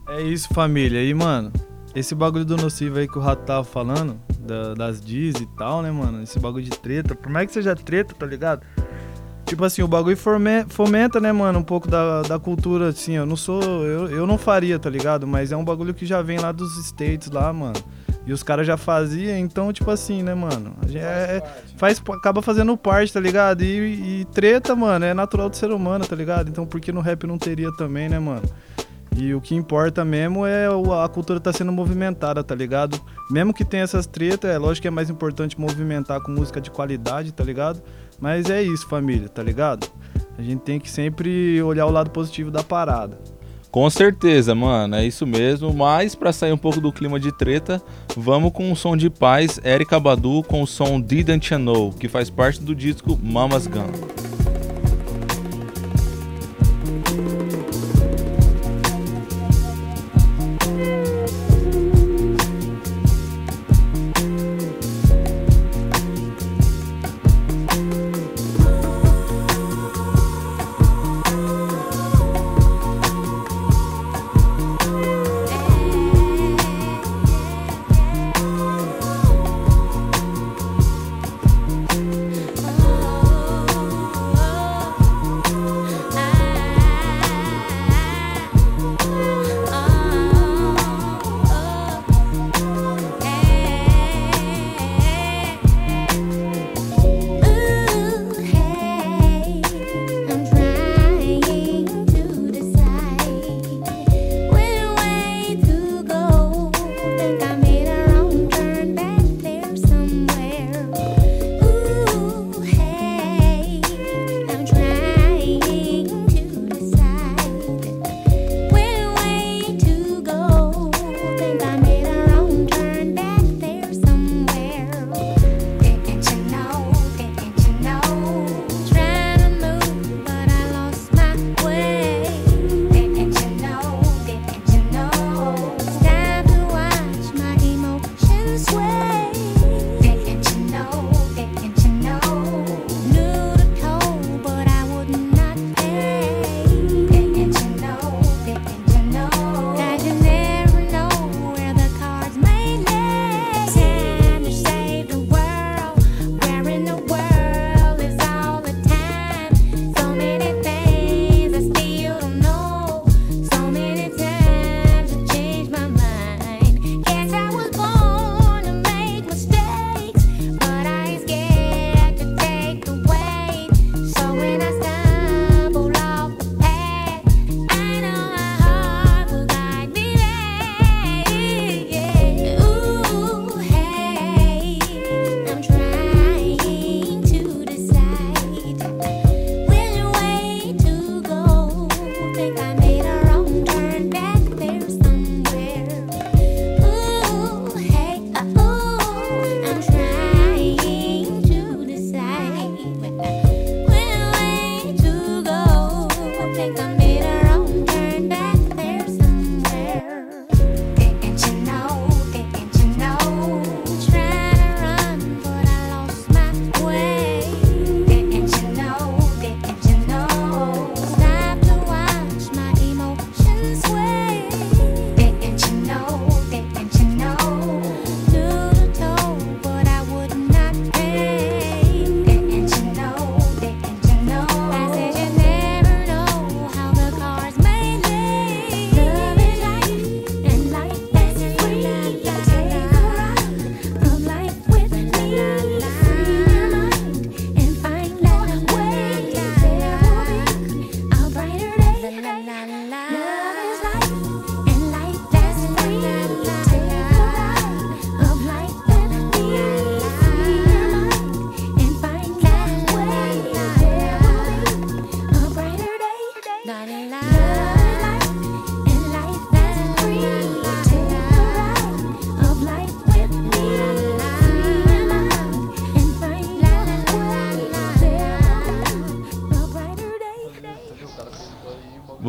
É 0.09 0.21
isso, 0.21 0.49
família. 0.53 1.03
E, 1.03 1.13
mano, 1.13 1.51
esse 1.95 2.13
bagulho 2.15 2.45
do 2.45 2.57
nocivo 2.57 2.99
aí 2.99 3.07
que 3.07 3.17
o 3.17 3.21
Rato 3.21 3.43
tava 3.43 3.63
falando, 3.63 4.19
da- 4.39 4.73
das 4.73 4.99
Diz 5.01 5.35
e 5.39 5.45
tal, 5.57 5.81
né, 5.81 5.91
mano? 5.91 6.23
Esse 6.23 6.39
bagulho 6.39 6.63
de 6.63 6.71
treta, 6.71 7.15
por 7.15 7.31
mais 7.31 7.47
que 7.47 7.53
seja 7.53 7.75
treta, 7.75 8.13
tá 8.17 8.25
ligado? 8.25 8.61
Tipo 9.45 9.65
assim, 9.65 9.83
o 9.83 9.87
bagulho 9.87 10.17
fomenta, 10.17 11.19
né, 11.19 11.31
mano, 11.31 11.59
um 11.59 11.63
pouco 11.63 11.87
da, 11.87 12.23
da 12.23 12.39
cultura, 12.39 12.87
assim, 12.87 13.13
eu 13.13 13.25
não 13.25 13.35
sou. 13.35 13.61
Eu, 13.61 14.09
eu 14.09 14.25
não 14.25 14.37
faria, 14.37 14.79
tá 14.79 14.89
ligado? 14.89 15.27
Mas 15.27 15.51
é 15.51 15.57
um 15.57 15.63
bagulho 15.63 15.93
que 15.93 16.05
já 16.05 16.21
vem 16.21 16.39
lá 16.39 16.51
dos 16.51 16.75
States 16.87 17.29
lá, 17.29 17.51
mano. 17.53 17.75
E 18.25 18.31
os 18.31 18.41
caras 18.41 18.65
já 18.65 18.77
faziam, 18.77 19.37
então, 19.37 19.71
tipo 19.73 19.91
assim, 19.91 20.23
né, 20.23 20.33
mano? 20.33 20.73
A 20.81 20.87
gente 20.87 20.97
é- 21.03 21.43
faz, 21.77 22.01
acaba 22.09 22.41
fazendo 22.41 22.75
parte, 22.77 23.11
tá 23.13 23.19
ligado? 23.19 23.61
E, 23.63 24.21
e 24.21 24.25
treta, 24.33 24.75
mano, 24.75 25.03
é 25.05 25.13
natural 25.13 25.49
do 25.49 25.57
ser 25.57 25.71
humano, 25.71 26.05
tá 26.07 26.15
ligado? 26.15 26.49
Então 26.49 26.65
por 26.65 26.79
que 26.79 26.91
no 26.91 27.01
rap 27.01 27.27
não 27.27 27.37
teria 27.37 27.71
também, 27.73 28.07
né, 28.09 28.17
mano? 28.17 28.41
E 29.15 29.33
o 29.33 29.39
que 29.39 29.55
importa 29.55 30.03
mesmo 30.03 30.45
é 30.45 30.69
o- 30.69 30.93
a 30.93 31.07
cultura 31.07 31.39
tá 31.39 31.53
sendo 31.53 31.71
movimentada, 31.71 32.43
tá 32.43 32.55
ligado? 32.55 32.99
Mesmo 33.29 33.53
que 33.53 33.63
tenha 33.63 33.83
essas 33.83 34.05
tretas, 34.07 34.49
é 34.51 34.57
lógico 34.57 34.83
que 34.83 34.87
é 34.87 34.91
mais 34.91 35.09
importante 35.09 35.59
movimentar 35.59 36.21
com 36.21 36.31
música 36.31 36.59
de 36.59 36.71
qualidade, 36.71 37.31
tá 37.31 37.43
ligado? 37.43 37.81
Mas 38.19 38.49
é 38.49 38.61
isso, 38.63 38.87
família, 38.87 39.29
tá 39.29 39.43
ligado? 39.43 39.87
A 40.37 40.41
gente 40.41 40.61
tem 40.61 40.79
que 40.79 40.89
sempre 40.89 41.61
olhar 41.61 41.85
o 41.85 41.91
lado 41.91 42.09
positivo 42.09 42.49
da 42.49 42.63
parada. 42.63 43.19
Com 43.69 43.89
certeza, 43.89 44.53
mano, 44.53 44.95
é 44.95 45.05
isso 45.05 45.25
mesmo. 45.25 45.73
Mas 45.73 46.13
pra 46.15 46.31
sair 46.31 46.51
um 46.51 46.57
pouco 46.57 46.79
do 46.79 46.91
clima 46.91 47.19
de 47.19 47.31
treta, 47.31 47.81
vamos 48.15 48.51
com 48.51 48.71
um 48.71 48.75
som 48.75 48.95
de 48.95 49.09
paz, 49.09 49.59
Erika 49.63 49.99
Badu 49.99 50.43
com 50.43 50.61
o 50.61 50.67
som 50.67 50.99
Didn't 51.01 51.51
You 51.53 51.59
Know, 51.59 51.91
que 51.91 52.07
faz 52.07 52.29
parte 52.29 52.61
do 52.61 52.75
disco 52.75 53.19
Mama's 53.21 53.65
Gun. 53.67 54.32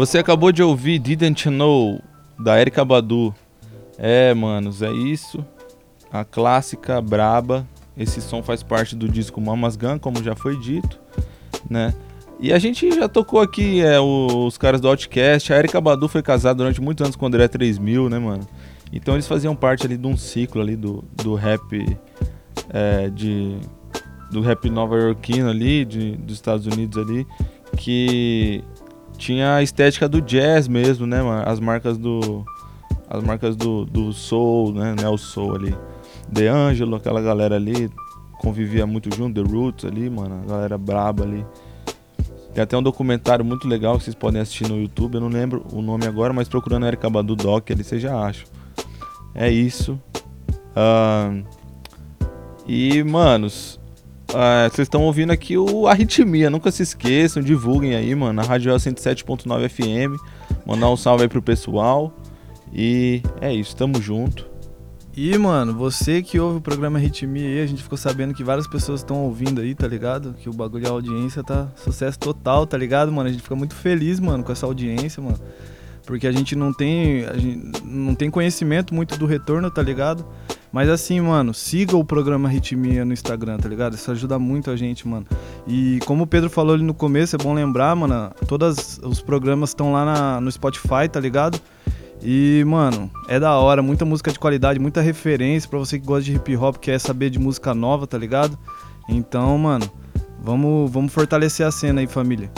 Você 0.04 0.18
acabou 0.18 0.52
de 0.52 0.62
ouvir 0.62 0.98
Didn't 0.98 1.48
Know, 1.48 1.98
da 2.38 2.60
Erika 2.60 2.84
Badu. 2.84 3.34
É, 3.96 4.34
manos, 4.34 4.82
é 4.82 4.92
isso. 4.92 5.42
A 6.12 6.22
clássica 6.26 7.00
braba. 7.00 7.66
Esse 7.96 8.20
som 8.20 8.42
faz 8.42 8.62
parte 8.62 8.94
do 8.94 9.08
disco 9.08 9.40
Mamas 9.40 9.76
Gun, 9.76 9.98
como 9.98 10.22
já 10.22 10.36
foi 10.36 10.60
dito, 10.60 11.00
né? 11.70 11.94
E 12.38 12.52
a 12.52 12.58
gente 12.58 12.94
já 12.94 13.08
tocou 13.08 13.40
aqui 13.40 13.80
é, 13.80 13.98
os 13.98 14.58
caras 14.58 14.78
do 14.78 14.88
Outcast. 14.88 15.50
A 15.50 15.56
Erika 15.56 15.80
Badu 15.80 16.06
foi 16.06 16.20
casada 16.20 16.58
durante 16.58 16.82
muitos 16.82 17.02
anos 17.02 17.16
com 17.16 17.24
o 17.24 17.28
André 17.28 17.48
3000, 17.48 18.10
né, 18.10 18.18
mano? 18.18 18.46
Então 18.92 19.14
eles 19.14 19.26
faziam 19.26 19.56
parte 19.56 19.86
ali 19.86 19.96
de 19.96 20.06
um 20.06 20.18
ciclo 20.18 20.60
ali 20.60 20.76
do, 20.76 21.02
do 21.16 21.34
rap 21.34 21.98
é, 22.68 23.08
de 23.08 23.56
do 24.30 24.42
rap 24.42 24.68
nova 24.68 24.98
iorquino 24.98 25.48
ali 25.48 25.82
de, 25.86 26.12
dos 26.16 26.34
Estados 26.34 26.66
Unidos 26.66 26.98
ali 26.98 27.26
que 27.74 28.62
tinha 29.16 29.56
a 29.56 29.62
estética 29.62 30.08
do 30.08 30.20
jazz 30.20 30.68
mesmo, 30.68 31.06
né, 31.06 31.22
mano? 31.22 31.42
As 31.46 31.60
marcas 31.60 31.96
do 31.98 32.44
as 33.08 33.22
marcas 33.22 33.54
do, 33.54 33.84
do 33.84 34.12
soul, 34.12 34.72
né, 34.72 34.94
né, 35.00 35.08
o 35.08 35.16
soul 35.16 35.54
ali. 35.54 35.76
The 36.32 36.48
Angelo, 36.48 36.96
aquela 36.96 37.20
galera 37.20 37.54
ali 37.54 37.90
convivia 38.40 38.86
muito 38.86 39.14
junto, 39.14 39.42
The 39.42 39.48
Roots 39.48 39.84
ali, 39.84 40.10
mano, 40.10 40.42
a 40.42 40.50
galera 40.50 40.76
braba 40.76 41.22
ali. 41.22 41.46
Tem 42.52 42.62
até 42.62 42.76
um 42.76 42.82
documentário 42.82 43.44
muito 43.44 43.68
legal 43.68 43.98
que 43.98 44.04
vocês 44.04 44.14
podem 44.14 44.40
assistir 44.40 44.68
no 44.68 44.80
YouTube, 44.80 45.14
eu 45.14 45.20
não 45.20 45.28
lembro 45.28 45.64
o 45.72 45.82
nome 45.82 46.06
agora, 46.06 46.32
mas 46.32 46.48
procurando 46.48 46.86
Erika 46.86 47.08
Badu 47.08 47.36
Doc 47.36 47.70
ali 47.70 47.84
você 47.84 47.98
já 47.98 48.18
acha. 48.18 48.44
É 49.34 49.50
isso. 49.50 50.00
Ahn, 50.74 51.44
e, 52.66 53.02
manos, 53.02 53.78
ah, 54.34 54.68
vocês 54.70 54.86
estão 54.86 55.02
ouvindo 55.02 55.30
aqui 55.30 55.56
o 55.56 55.86
Arritmia. 55.86 56.50
Nunca 56.50 56.70
se 56.70 56.82
esqueçam, 56.82 57.42
divulguem 57.42 57.94
aí, 57.94 58.14
mano. 58.14 58.32
Na 58.32 58.42
Rádio 58.42 58.72
El 58.72 58.76
107.9 58.76 59.68
FM. 59.68 60.20
Mandar 60.66 60.90
um 60.90 60.96
salve 60.96 61.22
aí 61.22 61.28
pro 61.28 61.40
pessoal. 61.40 62.12
E 62.72 63.22
é 63.40 63.52
isso, 63.52 63.76
tamo 63.76 64.02
junto. 64.02 64.54
E, 65.16 65.38
mano, 65.38 65.72
você 65.72 66.20
que 66.20 66.40
ouve 66.40 66.58
o 66.58 66.60
programa 66.60 66.98
Ritmia 66.98 67.46
aí, 67.46 67.60
a 67.60 67.66
gente 67.66 67.84
ficou 67.84 67.96
sabendo 67.96 68.34
que 68.34 68.42
várias 68.42 68.66
pessoas 68.66 69.00
estão 69.00 69.22
ouvindo 69.24 69.60
aí, 69.60 69.72
tá 69.72 69.86
ligado? 69.86 70.34
Que 70.34 70.48
o 70.48 70.52
bagulho 70.52 70.82
de 70.82 70.90
audiência 70.90 71.44
tá 71.44 71.68
sucesso 71.76 72.18
total, 72.18 72.66
tá 72.66 72.76
ligado, 72.76 73.12
mano? 73.12 73.28
A 73.28 73.32
gente 73.32 73.42
fica 73.42 73.54
muito 73.54 73.76
feliz, 73.76 74.18
mano, 74.18 74.42
com 74.42 74.50
essa 74.50 74.66
audiência, 74.66 75.22
mano. 75.22 75.38
Porque 76.04 76.26
a 76.26 76.32
gente 76.32 76.56
não 76.56 76.72
tem, 76.72 77.24
a 77.26 77.36
gente 77.36 77.80
não 77.84 78.14
tem 78.14 78.28
conhecimento 78.28 78.92
muito 78.92 79.16
do 79.16 79.24
retorno, 79.24 79.70
tá 79.70 79.82
ligado? 79.82 80.26
Mas 80.74 80.88
assim, 80.88 81.20
mano, 81.20 81.54
siga 81.54 81.96
o 81.96 82.04
programa 82.04 82.48
Ritmia 82.48 83.04
no 83.04 83.12
Instagram, 83.12 83.58
tá 83.58 83.68
ligado? 83.68 83.94
Isso 83.94 84.10
ajuda 84.10 84.40
muito 84.40 84.72
a 84.72 84.76
gente, 84.76 85.06
mano. 85.06 85.24
E 85.68 86.00
como 86.04 86.24
o 86.24 86.26
Pedro 86.26 86.50
falou 86.50 86.74
ali 86.74 86.82
no 86.82 86.92
começo, 86.92 87.36
é 87.36 87.38
bom 87.38 87.54
lembrar, 87.54 87.94
mano, 87.94 88.32
todos 88.48 88.98
os 89.04 89.20
programas 89.20 89.70
estão 89.70 89.92
lá 89.92 90.04
na- 90.04 90.40
no 90.40 90.50
Spotify, 90.50 91.08
tá 91.08 91.20
ligado? 91.20 91.60
E, 92.20 92.64
mano, 92.66 93.08
é 93.28 93.38
da 93.38 93.56
hora, 93.56 93.82
muita 93.82 94.04
música 94.04 94.32
de 94.32 94.38
qualidade, 94.40 94.80
muita 94.80 95.00
referência 95.00 95.70
pra 95.70 95.78
você 95.78 95.96
que 95.96 96.04
gosta 96.04 96.24
de 96.24 96.34
hip 96.34 96.56
hop, 96.56 96.78
quer 96.78 96.98
saber 96.98 97.30
de 97.30 97.38
música 97.38 97.72
nova, 97.72 98.04
tá 98.04 98.18
ligado? 98.18 98.58
Então, 99.08 99.56
mano, 99.56 99.88
vamos, 100.42 100.90
vamos 100.90 101.12
fortalecer 101.12 101.64
a 101.64 101.70
cena 101.70 102.00
aí, 102.00 102.08
família. 102.08 102.50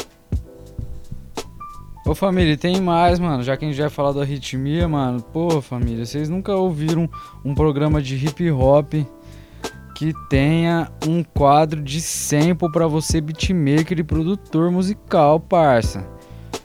Ô 2.06 2.14
família, 2.14 2.56
tem 2.56 2.80
mais, 2.80 3.18
mano. 3.18 3.42
Já 3.42 3.56
que 3.56 3.64
a 3.64 3.68
gente 3.68 3.76
já 3.76 3.90
falou 3.90 4.14
da 4.14 4.24
ritmia, 4.24 4.86
mano. 4.86 5.20
Pô, 5.20 5.60
família, 5.60 6.06
vocês 6.06 6.28
nunca 6.28 6.54
ouviram 6.54 7.10
um 7.44 7.52
programa 7.52 8.00
de 8.00 8.14
hip 8.14 8.48
hop 8.52 8.94
que 9.96 10.14
tenha 10.30 10.88
um 11.04 11.24
quadro 11.24 11.82
de 11.82 12.00
sample 12.00 12.70
pra 12.70 12.86
você 12.86 13.20
beatmaker 13.20 13.98
e 13.98 14.04
produtor 14.04 14.70
musical, 14.70 15.40
parça. 15.40 16.06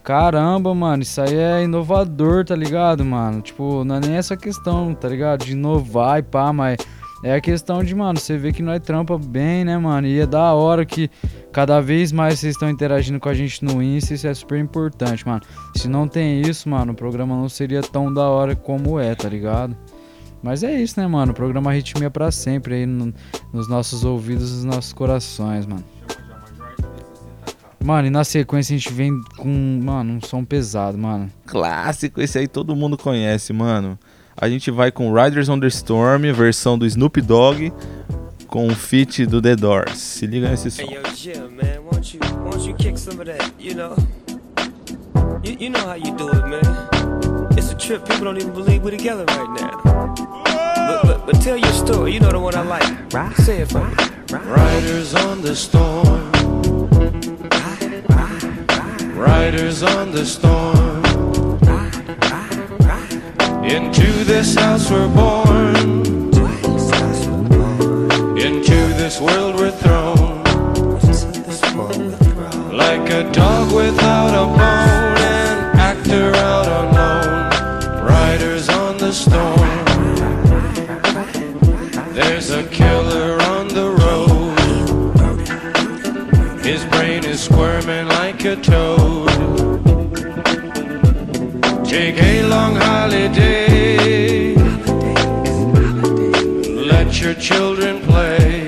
Caramba, 0.04 0.76
mano, 0.76 1.02
isso 1.02 1.20
aí 1.20 1.36
é 1.36 1.64
inovador, 1.64 2.46
tá 2.46 2.56
ligado, 2.56 3.04
mano? 3.04 3.42
Tipo, 3.42 3.84
não 3.84 3.96
é 3.96 4.00
nem 4.00 4.18
essa 4.18 4.38
questão, 4.38 4.94
tá 4.94 5.08
ligado? 5.08 5.44
De 5.44 5.54
inovar 5.54 6.20
e 6.20 6.24
pá, 6.24 6.54
mas 6.54 6.78
é 7.24 7.36
a 7.36 7.42
questão 7.42 7.84
de, 7.84 7.94
mano, 7.94 8.20
você 8.20 8.38
vê 8.38 8.52
que 8.52 8.64
nós 8.64 8.80
trampa 8.82 9.18
bem, 9.18 9.64
né, 9.64 9.78
mano? 9.78 10.08
E 10.08 10.20
é 10.20 10.26
da 10.26 10.54
hora 10.54 10.86
que 10.86 11.10
cada 11.52 11.80
vez 11.80 12.12
mais 12.12 12.40
vocês 12.40 12.56
estão 12.56 12.70
interagindo 12.70 13.20
com 13.20 13.30
a 13.30 13.34
gente 13.34 13.64
no 13.64 13.82
Insta, 13.82 14.14
isso 14.14 14.28
é 14.28 14.34
super 14.34 14.60
importante, 14.60 15.26
mano. 15.28 15.42
Se 15.76 15.88
não 15.88 16.08
tem 16.08 16.42
isso, 16.42 16.68
mano, 16.70 16.94
o 16.94 16.96
programa 16.96 17.36
não 17.36 17.48
seria 17.50 17.82
tão 17.82 18.12
da 18.14 18.28
hora 18.28 18.56
como 18.56 19.00
é, 19.00 19.14
tá 19.14 19.30
ligado? 19.30 19.76
Mas 20.42 20.64
é 20.64 20.74
isso, 20.82 21.00
né, 21.00 21.06
mano? 21.06 21.32
O 21.32 21.36
programa 21.36 21.72
Ritmia 21.72 22.10
pra 22.10 22.32
sempre 22.32 22.74
aí 22.74 22.86
no- 22.88 23.14
nos 23.54 23.68
nossos 23.68 24.04
ouvidos 24.04 24.52
nos 24.52 24.64
nossos 24.64 24.92
corações, 24.94 25.68
mano. 25.68 25.84
Mano, 27.84 28.08
e 28.08 28.12
na 28.12 28.24
sequência 28.24 28.76
a 28.76 28.78
gente 28.78 28.94
vem 28.94 29.12
com, 29.38 29.80
mano, 29.84 30.14
um 30.14 30.22
som 30.22 30.44
pesado, 30.46 30.98
mano. 30.98 31.32
Clássico, 31.48 32.22
esse 32.22 32.38
aí 32.38 32.48
todo 32.48 32.76
mundo 32.76 32.96
conhece, 32.98 33.52
mano. 33.54 33.98
A 34.38 34.50
gente 34.50 34.72
vai 34.72 34.92
com 34.92 35.14
Riders 35.14 35.50
on 35.50 35.60
the 35.60 35.68
Storm, 35.68 36.32
versão 36.34 36.78
do 36.78 36.86
Snoop 36.86 37.22
Dogg, 37.22 37.72
com 38.48 38.68
o 38.68 38.76
feat 38.76 39.26
do 39.26 39.42
The 39.42 39.56
Doors. 39.56 39.98
Se 39.98 40.26
liga 40.26 40.50
nesse 40.50 40.72
som. 40.72 40.84
Hey 40.84 40.96
yo, 40.96 41.02
Jim, 41.16 41.50
man, 41.56 41.80
won't 41.84 42.16
you 42.16 42.20
won't 42.44 42.68
you 42.68 42.76
kick 42.76 42.98
some 42.98 43.20
of 43.20 43.26
that? 43.26 43.52
You 43.60 43.76
know, 43.76 43.96
you, 45.44 45.58
you 45.60 45.70
know 45.70 45.86
how 45.86 45.96
you 45.96 46.16
do 46.16 46.30
it, 46.30 46.48
man. 46.48 46.62
It's 47.58 47.72
a 47.72 47.76
trip. 47.76 48.06
People 48.08 48.26
don't 48.26 48.38
even 48.38 48.54
believe 48.54 48.84
we're 48.84 48.92
together 48.92 49.26
right 49.26 49.62
now. 49.62 49.82
But, 49.84 51.04
but, 51.04 51.26
but 51.26 51.42
tell 51.42 51.58
your 51.58 51.74
story. 51.74 52.14
You 52.14 52.20
know 52.20 52.32
the 52.32 52.40
one 52.40 52.56
I 52.56 52.62
like. 52.64 53.36
Say 53.38 53.62
it 53.62 53.70
for 53.70 53.84
me. 53.86 53.94
Riders 54.32 55.14
on 55.14 55.42
the 55.42 55.56
storm. 55.56 56.32
Riders 59.16 59.84
on 59.84 60.12
the 60.12 60.26
storm. 60.26 61.02
Into 63.64 64.24
this 64.24 64.56
house 64.56 64.90
we're 64.90 65.08
born. 65.08 65.76
Into 68.36 68.80
this 68.98 69.22
world 69.22 69.56
we're 69.56 69.72
thrown. 69.72 70.44
Like 72.76 73.10
a 73.12 73.32
dog 73.32 73.72
without 73.72 74.34
a 74.34 74.48
bone, 74.48 75.18
an 75.22 75.78
actor 75.78 76.36
out 76.38 76.68
on 76.68 76.94
loan. 76.96 78.04
Riders 78.04 78.68
on 78.68 78.98
the 78.98 79.12
storm. 79.12 79.70
There's 82.16 82.50
a 82.50 82.64
killer 82.70 83.40
on 83.44 83.68
the 83.68 83.92
road. 84.02 84.58
His 86.66 86.84
brain 86.86 87.24
is 87.26 87.44
squirming 87.44 88.08
like 88.08 88.44
a 88.44 88.56
toad. 88.56 89.30
Take 91.86 92.18
a 92.24 92.44
long 92.48 92.76
holiday. 92.76 93.41
Children 97.42 98.00
play. 98.02 98.68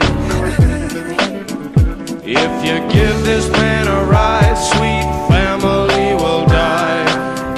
If 2.26 2.66
you 2.66 2.80
give 2.92 3.24
this 3.24 3.48
man 3.52 3.88
a 3.88 4.04
ride, 4.06 4.56
sweet 4.58 5.06
family 5.30 6.16
will 6.16 6.48
die. 6.48 7.06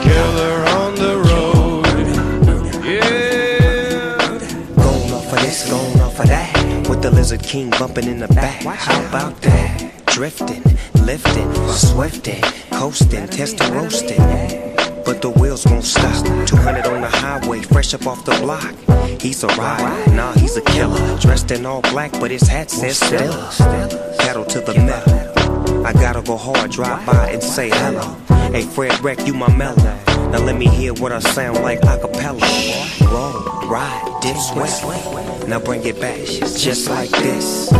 Killer 0.03 0.57
on 0.81 0.95
the 0.95 1.15
road. 1.29 1.85
Yeah. 2.83 4.17
Going 4.75 5.13
off 5.13 5.31
of 5.31 5.39
this, 5.39 5.69
going 5.69 6.01
off 6.01 6.19
of 6.19 6.27
that. 6.27 6.89
With 6.89 7.01
the 7.01 7.11
Lizard 7.11 7.43
King 7.43 7.69
bumping 7.69 8.07
in 8.07 8.19
the 8.19 8.27
back. 8.27 8.63
How 8.63 9.07
about 9.07 9.41
that? 9.43 10.05
Drifting, 10.07 10.63
lifting, 10.95 11.53
swifting, 11.69 12.41
coasting, 12.71 13.27
testing, 13.27 13.73
roasting. 13.73 14.19
But 15.05 15.21
the 15.21 15.29
wheels 15.29 15.65
won't 15.65 15.85
stop. 15.85 16.25
200 16.45 16.85
on 16.87 16.99
the 16.99 17.07
highway, 17.07 17.61
fresh 17.61 17.93
up 17.93 18.05
off 18.05 18.25
the 18.25 18.37
block. 18.41 18.94
He's 19.19 19.43
a 19.43 19.47
rider, 19.47 20.11
nah, 20.11 20.33
he's 20.33 20.57
a 20.57 20.61
killer. 20.61 21.17
Dressed 21.19 21.51
in 21.51 21.65
all 21.65 21.81
black, 21.81 22.11
but 22.13 22.31
his 22.31 22.47
hat 22.47 22.69
says 22.69 22.97
Stella. 22.97 23.51
Pedal 24.19 24.45
to 24.45 24.61
the 24.61 24.73
metal. 24.75 25.85
I 25.85 25.93
gotta 25.93 26.21
go 26.21 26.37
hard, 26.37 26.71
drive 26.71 27.05
by 27.05 27.29
and 27.31 27.43
say 27.43 27.69
hello. 27.69 28.15
Hey, 28.51 28.63
Fred 28.63 28.99
Wreck, 29.03 29.25
you 29.27 29.33
my 29.33 29.55
mellow. 29.55 29.75
Now 30.31 30.39
let 30.43 30.55
me 30.55 30.67
hear 30.67 30.93
what 30.93 31.11
I 31.11 31.19
sound 31.19 31.61
like 31.63 31.79
a 31.83 31.97
cappella. 31.99 32.39
Roll, 33.11 33.67
ride, 33.67 34.19
dip, 34.21 34.37
sweat. 34.37 35.47
Now 35.47 35.59
bring 35.59 35.85
it 35.85 35.99
back, 36.01 36.19
just 36.25 36.89
like 36.89 37.09
this. 37.09 37.71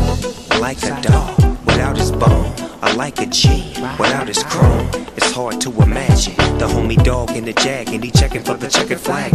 Like 0.59 0.81
a 0.83 1.01
dog 1.01 1.37
without 1.65 1.97
his 1.97 2.11
bone. 2.11 2.53
I 2.81 2.93
like 2.93 3.19
a 3.19 3.25
G 3.25 3.73
without 3.99 4.27
his 4.27 4.43
chrome. 4.43 4.87
It's 5.17 5.31
hard 5.31 5.59
to 5.61 5.71
imagine 5.81 6.35
the 6.59 6.67
homie 6.67 7.03
dog 7.03 7.31
in 7.31 7.45
the 7.45 7.53
jag 7.53 7.89
and 7.89 8.03
he 8.03 8.11
checking 8.11 8.43
for 8.43 8.53
the 8.53 8.67
checkered 8.67 8.99
flag. 8.99 9.31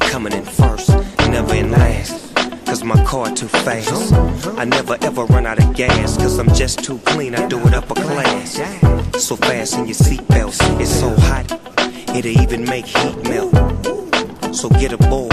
Coming 0.00 0.32
in 0.32 0.44
first, 0.44 0.90
never 1.34 1.54
in 1.54 1.70
last. 1.72 2.32
Cause 2.64 2.84
my 2.84 3.02
car 3.04 3.26
too 3.34 3.48
fast. 3.48 4.12
I 4.56 4.64
never 4.64 4.96
ever 5.02 5.24
run 5.24 5.46
out 5.46 5.58
of 5.58 5.74
gas. 5.74 6.16
Cause 6.16 6.38
I'm 6.38 6.52
just 6.54 6.84
too 6.84 6.98
clean, 7.10 7.34
I 7.34 7.48
do 7.48 7.58
it 7.66 7.74
upper 7.74 7.94
class. 7.94 8.52
So 9.26 9.34
fast 9.36 9.74
in 9.78 9.86
your 9.86 9.96
seatbelts, 10.06 10.58
it's 10.80 10.94
so 11.02 11.10
hot, 11.28 11.46
it'll 12.16 12.40
even 12.42 12.64
make 12.64 12.86
heat 12.86 13.16
melt. 13.30 13.52
So 14.54 14.68
get 14.68 14.92
aboard 14.92 15.32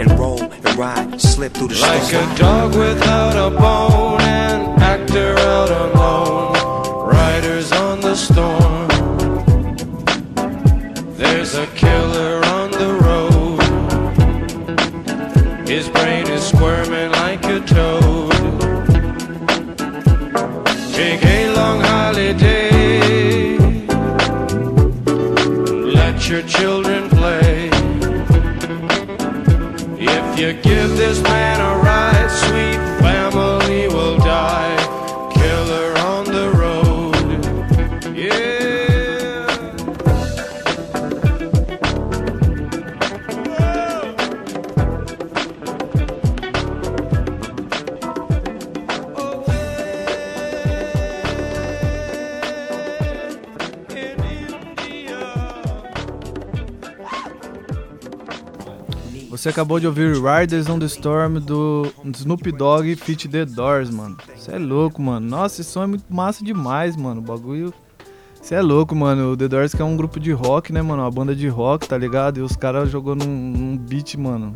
and 0.00 0.10
roll 0.18 0.40
and 0.42 0.74
ride, 0.76 1.20
slip 1.20 1.52
through 1.52 1.68
the 1.68 1.80
Like 1.80 2.02
storm. 2.02 2.30
a 2.30 2.36
dog 2.36 2.74
without 2.74 3.36
a 3.46 3.50
bone, 3.50 4.20
an 4.22 4.60
actor 4.80 5.34
out 5.38 5.70
alone. 5.84 7.08
Riders 7.08 7.72
on 7.72 8.00
the 8.00 8.14
storm. 8.14 8.82
squirming 16.62 17.10
like 17.10 17.44
a 17.46 17.58
toad. 17.60 18.30
Take 20.94 21.24
a 21.24 21.52
long 21.56 21.80
holiday. 21.80 23.58
Let 25.98 26.28
your 26.28 26.42
children 26.42 27.08
play. 27.10 27.68
If 29.98 30.38
you 30.38 30.52
give 30.62 30.96
this 30.96 31.20
man 31.24 31.51
Você 59.42 59.48
acabou 59.48 59.80
de 59.80 59.88
ouvir 59.88 60.14
Riders 60.14 60.68
on 60.68 60.78
the 60.78 60.86
Storm 60.86 61.40
do 61.40 61.92
Snoop 62.14 62.52
Dogg 62.52 62.94
feat 62.94 63.28
The 63.28 63.44
Doors, 63.44 63.90
mano. 63.90 64.16
Você 64.36 64.52
é 64.52 64.56
louco, 64.56 65.02
mano. 65.02 65.28
Nossa, 65.28 65.60
esse 65.60 65.68
som 65.68 65.82
é 65.82 65.86
muito 65.88 66.04
massa 66.08 66.44
demais, 66.44 66.94
mano. 66.94 67.20
O 67.20 67.24
bagulho. 67.24 67.74
Você 68.40 68.54
é 68.54 68.62
louco, 68.62 68.94
mano. 68.94 69.32
O 69.32 69.36
The 69.36 69.48
Doors 69.48 69.74
que 69.74 69.82
é 69.82 69.84
um 69.84 69.96
grupo 69.96 70.20
de 70.20 70.30
rock, 70.30 70.72
né, 70.72 70.80
mano? 70.80 71.02
Uma 71.02 71.10
banda 71.10 71.34
de 71.34 71.48
rock, 71.48 71.88
tá 71.88 71.98
ligado? 71.98 72.38
E 72.38 72.40
os 72.40 72.54
caras 72.54 72.88
jogou 72.88 73.16
num, 73.16 73.26
num 73.26 73.76
beat, 73.76 74.14
mano. 74.14 74.54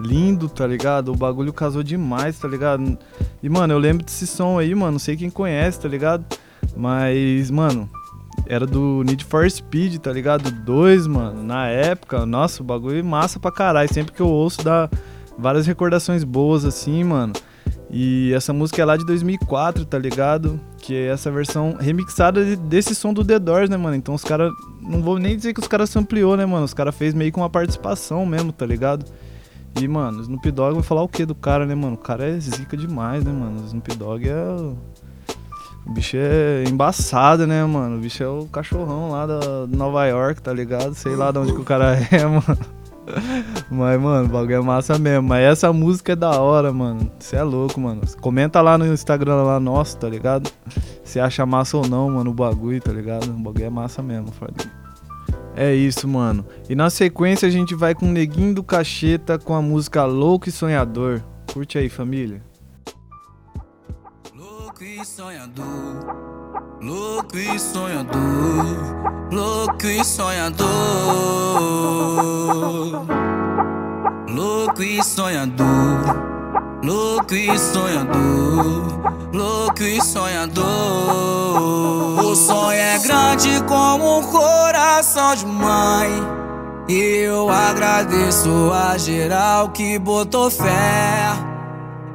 Lindo, 0.00 0.48
tá 0.48 0.66
ligado? 0.66 1.12
O 1.12 1.16
bagulho 1.16 1.52
casou 1.52 1.84
demais, 1.84 2.36
tá 2.36 2.48
ligado? 2.48 2.98
E, 3.40 3.48
mano, 3.48 3.74
eu 3.74 3.78
lembro 3.78 4.04
desse 4.04 4.26
som 4.26 4.58
aí, 4.58 4.74
mano. 4.74 4.90
Não 4.90 4.98
sei 4.98 5.16
quem 5.16 5.30
conhece, 5.30 5.78
tá 5.78 5.86
ligado? 5.86 6.24
Mas, 6.76 7.48
mano, 7.48 7.88
era 8.48 8.66
do 8.66 9.02
Need 9.04 9.24
for 9.24 9.48
Speed, 9.50 9.96
tá 9.98 10.12
ligado? 10.12 10.50
2, 10.50 11.06
mano. 11.06 11.42
Na 11.42 11.66
época, 11.68 12.24
nossa, 12.26 12.62
o 12.62 12.64
bagulho 12.66 12.98
é 12.98 13.02
massa 13.02 13.38
pra 13.40 13.50
caralho. 13.50 13.92
Sempre 13.92 14.12
que 14.12 14.20
eu 14.20 14.28
ouço 14.28 14.62
dá 14.64 14.88
várias 15.38 15.66
recordações 15.66 16.24
boas, 16.24 16.64
assim, 16.64 17.02
mano. 17.04 17.32
E 17.90 18.32
essa 18.34 18.52
música 18.52 18.82
é 18.82 18.84
lá 18.84 18.96
de 18.96 19.04
2004, 19.06 19.84
tá 19.84 19.96
ligado? 19.98 20.58
Que 20.78 20.94
é 20.94 21.06
essa 21.06 21.30
versão 21.30 21.76
remixada 21.78 22.44
de- 22.44 22.56
desse 22.56 22.94
som 22.94 23.12
do 23.12 23.24
The 23.24 23.38
Doors, 23.38 23.70
né, 23.70 23.76
mano? 23.76 23.94
Então 23.96 24.14
os 24.14 24.24
caras. 24.24 24.52
Não 24.80 25.02
vou 25.02 25.18
nem 25.18 25.36
dizer 25.36 25.52
que 25.52 25.60
os 25.60 25.68
caras 25.68 25.94
ampliou, 25.96 26.36
né, 26.36 26.44
mano? 26.46 26.64
Os 26.64 26.74
caras 26.74 26.94
fez 26.94 27.12
meio 27.14 27.30
com 27.32 27.40
uma 27.40 27.50
participação 27.50 28.24
mesmo, 28.26 28.52
tá 28.52 28.64
ligado? 28.66 29.04
E, 29.80 29.86
mano, 29.86 30.22
Snoop 30.22 30.50
Dogg 30.52 30.74
vai 30.74 30.82
falar 30.82 31.02
o 31.02 31.08
que 31.08 31.26
do 31.26 31.34
cara, 31.34 31.66
né, 31.66 31.74
mano? 31.74 31.94
O 31.94 31.98
cara 31.98 32.24
é 32.28 32.38
zica 32.40 32.76
demais, 32.76 33.22
né, 33.24 33.30
mano? 33.32 33.62
Snoop 33.66 33.94
Dogg 33.96 34.26
é. 34.28 34.72
O- 35.86 35.92
bicho 35.92 36.16
é 36.18 36.64
embaçado, 36.68 37.46
né, 37.46 37.64
mano? 37.64 37.96
O 37.96 38.00
bicho 38.00 38.22
é 38.22 38.28
o 38.28 38.46
cachorrão 38.46 39.10
lá 39.10 39.26
da 39.26 39.66
Nova 39.68 40.04
York, 40.06 40.40
tá 40.42 40.52
ligado? 40.52 40.94
Sei 40.94 41.14
lá 41.16 41.30
de 41.30 41.38
onde 41.38 41.52
que 41.52 41.60
o 41.60 41.64
cara 41.64 41.96
é, 42.12 42.24
mano. 42.24 42.58
Mas, 43.70 44.00
mano, 44.00 44.24
o 44.26 44.28
bagulho 44.28 44.56
é 44.56 44.60
massa 44.60 44.98
mesmo. 44.98 45.28
Mas 45.28 45.44
essa 45.44 45.72
música 45.72 46.12
é 46.12 46.16
da 46.16 46.40
hora, 46.40 46.72
mano. 46.72 47.08
Você 47.18 47.36
é 47.36 47.42
louco, 47.42 47.80
mano. 47.80 48.00
Comenta 48.20 48.60
lá 48.60 48.76
no 48.76 48.86
Instagram 48.92 49.36
lá 49.44 49.60
nosso, 49.60 49.96
tá 49.96 50.08
ligado? 50.08 50.50
Se 51.04 51.20
acha 51.20 51.46
massa 51.46 51.76
ou 51.76 51.86
não, 51.86 52.10
mano, 52.10 52.30
o 52.30 52.34
bagulho, 52.34 52.80
tá 52.80 52.92
ligado? 52.92 53.28
O 53.28 53.32
bagulho 53.38 53.64
é 53.64 53.70
massa 53.70 54.02
mesmo, 54.02 54.32
Fabinho. 54.32 54.70
É 55.54 55.72
isso, 55.72 56.06
mano. 56.08 56.44
E 56.68 56.74
na 56.74 56.90
sequência 56.90 57.46
a 57.46 57.50
gente 57.50 57.74
vai 57.76 57.94
com 57.94 58.06
o 58.06 58.12
Neguinho 58.12 58.52
do 58.54 58.62
Cacheta 58.64 59.38
com 59.38 59.54
a 59.54 59.62
música 59.62 60.04
Louco 60.04 60.48
e 60.48 60.52
Sonhador. 60.52 61.22
Curte 61.52 61.78
aí, 61.78 61.88
família. 61.88 62.42
Louco 64.78 64.84
e 64.84 65.06
sonhador, 65.06 65.64
louco 66.82 67.38
e 67.38 67.58
sonhador, 67.58 68.20
louco 69.32 69.86
e 69.86 70.04
sonhador, 70.04 70.66
louco 74.28 74.82
e 74.82 75.02
sonhador, 75.02 75.66
louco 76.84 77.34
e 77.34 77.58
sonhador, 77.58 79.00
louco 79.32 79.82
e 79.82 80.04
sonhador. 80.04 80.66
O 82.22 82.36
sonho 82.36 82.78
é 82.78 82.98
grande 82.98 83.62
como 83.66 84.18
um 84.18 84.24
coração 84.24 85.36
de 85.36 85.46
mãe. 85.46 86.10
E 86.86 87.22
eu 87.24 87.48
agradeço 87.48 88.70
a 88.74 88.98
geral 88.98 89.70
que 89.70 89.98
botou 89.98 90.50
fé. 90.50 91.55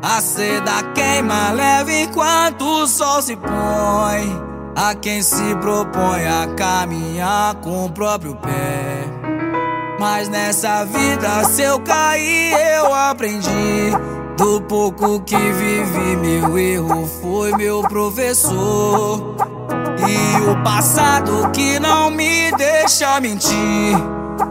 A 0.03 0.19
seda 0.19 0.81
queima 0.95 1.51
leve 1.51 2.03
enquanto 2.03 2.65
o 2.65 2.87
sol 2.87 3.21
se 3.21 3.35
põe. 3.35 4.41
A 4.75 4.95
quem 4.95 5.21
se 5.21 5.55
propõe 5.55 6.25
a 6.25 6.47
caminhar 6.55 7.55
com 7.55 7.85
o 7.85 7.91
próprio 7.91 8.35
pé. 8.35 9.05
Mas 9.99 10.27
nessa 10.27 10.83
vida, 10.85 11.43
se 11.43 11.61
eu 11.61 11.79
cair, 11.81 12.53
eu 12.53 12.91
aprendi. 12.91 13.91
Do 14.37 14.59
pouco 14.61 15.21
que 15.21 15.35
vivi, 15.35 16.15
meu 16.15 16.57
erro 16.57 17.05
foi 17.21 17.51
meu 17.55 17.83
professor. 17.83 19.35
E 20.09 20.49
o 20.49 20.63
passado 20.63 21.51
que 21.51 21.79
não 21.79 22.09
me 22.09 22.51
deixa 22.53 23.19
mentir. 23.19 23.95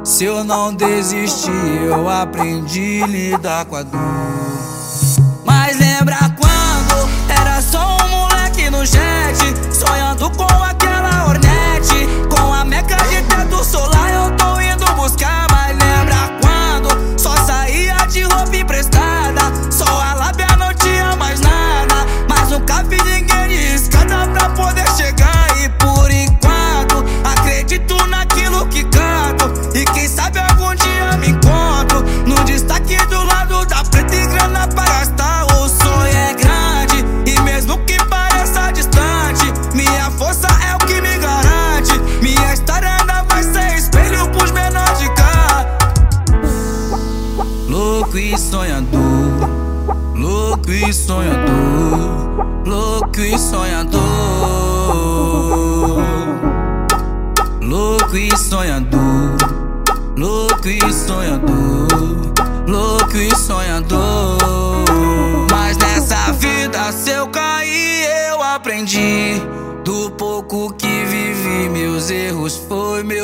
Se 0.05 0.24
eu 0.24 0.44
não 0.44 0.72
desistir, 0.72 1.82
eu 1.82 2.09
aprendi 2.09 3.03
a 3.03 3.07
lidar 3.09 3.64
com 3.64 3.74
a 3.74 3.82
dor. 3.82 4.30
Lembra 6.01 6.16
quando 6.34 7.11
era 7.28 7.61
só 7.61 7.98
um 8.07 8.09
moleque 8.09 8.70
no 8.70 8.86
jet 8.86 9.36
Sonhando 9.70 10.30
com 10.30 10.44
aquela 10.44 10.80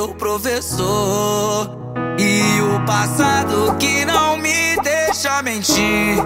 meu 0.06 0.14
professor. 0.14 1.68
E 2.18 2.60
o 2.62 2.86
passado 2.86 3.76
que 3.78 4.04
não 4.04 4.36
me 4.36 4.76
deixa 4.82 5.42
mentir. 5.42 6.16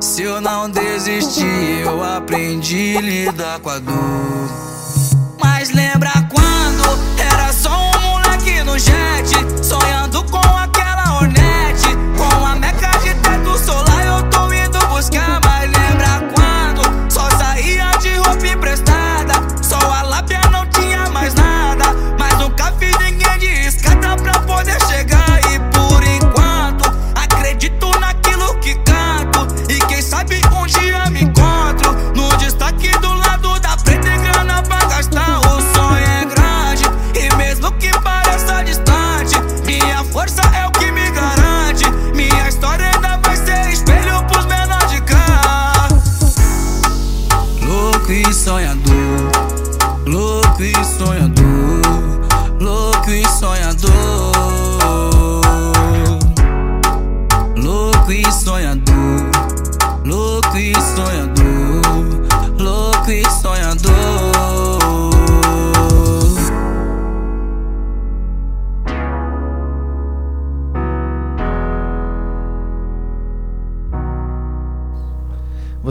Se 0.00 0.22
eu 0.22 0.40
não 0.40 0.68
desistir 0.70 1.82
eu 1.84 2.02
aprendi 2.02 2.96
a 2.96 3.00
lidar 3.00 3.60
com 3.60 3.70
a 3.70 3.78
dor. 3.78 3.94
Mas 5.40 5.70
lembra 5.70 6.10
quando 6.30 6.98
era 7.18 7.52
só 7.52 7.70
um 7.70 8.10
moleque 8.10 8.62
no 8.62 8.78
jet 8.78 9.28
Sonhando 9.62 10.22
com 10.24 10.38
aquela 10.38 10.73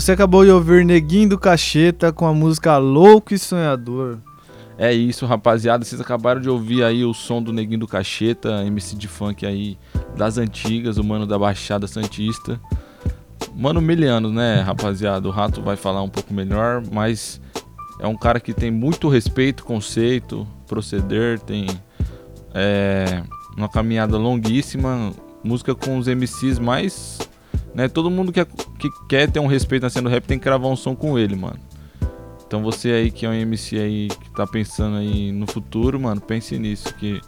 Você 0.04 0.12
acabou 0.12 0.44
de 0.44 0.52
ouvir 0.52 0.84
Neguinho 0.84 1.30
do 1.30 1.40
Cacheta 1.40 2.12
com 2.12 2.26
a 2.26 2.34
música 2.34 2.78
Louco 2.78 3.34
e 3.34 3.40
Sonhador. 3.40 4.18
É 4.78 4.92
isso, 4.92 5.26
rapaziada. 5.26 5.86
Vocês 5.86 6.02
acabaram 6.02 6.42
de 6.42 6.50
ouvir 6.50 6.84
aí 6.84 7.06
o 7.06 7.14
som 7.14 7.42
do 7.42 7.54
Neguinho 7.54 7.80
do 7.80 7.88
Cacheta, 7.88 8.66
MC 8.66 8.98
de 8.98 9.08
funk 9.08 9.46
aí 9.46 9.78
das 10.18 10.38
antigas, 10.38 10.98
o 10.98 11.06
mano 11.06 11.26
da 11.26 11.40
Baixada 11.40 11.88
Santista. 11.88 12.60
Mano 13.56 13.80
miliano, 13.80 14.30
né, 14.30 14.60
rapaziada? 14.60 15.26
O 15.26 15.32
Rato 15.32 15.62
vai 15.62 15.78
falar 15.78 16.02
um 16.02 16.10
pouco 16.10 16.34
melhor, 16.34 16.84
mas 16.92 17.40
é 17.98 18.06
um 18.06 18.18
cara 18.18 18.42
que 18.42 18.54
tem 18.54 18.70
muito 18.70 19.08
respeito, 19.08 19.64
conceito, 19.64 20.46
proceder, 20.68 21.40
tem 21.40 21.66
é, 22.54 23.24
uma 23.56 23.70
caminhada 23.70 24.18
longuíssima, 24.18 25.14
música 25.42 25.74
com 25.74 25.98
os 25.98 26.08
MCs 26.08 26.60
mais. 26.60 27.20
Né, 27.74 27.88
todo 27.88 28.10
mundo 28.12 28.32
que, 28.32 28.46
que 28.46 28.90
quer 29.10 29.30
ter 29.32 29.40
um 29.40 29.48
respeito 29.48 29.84
na 29.84 29.90
cena 29.90 30.08
do 30.08 30.14
rap 30.14 30.26
tem 30.26 30.38
que 30.38 30.46
gravar 30.46 30.68
um 30.68 30.76
som 30.76 30.96
com 30.96 31.18
ele, 31.18 31.36
mano. 31.36 31.60
Então 32.46 32.62
você 32.62 32.92
aí 32.92 33.10
que 33.10 33.26
é 33.26 33.30
um 33.30 33.34
MC 33.34 33.80
aí 33.80 34.08
que 34.10 34.30
tá 34.30 34.46
pensando 34.46 34.98
aí 34.98 35.32
no 35.32 35.48
futuro, 35.48 36.00
mano, 36.00 36.22
pense 36.22 36.56
nisso, 36.60 36.94
que 36.96 37.20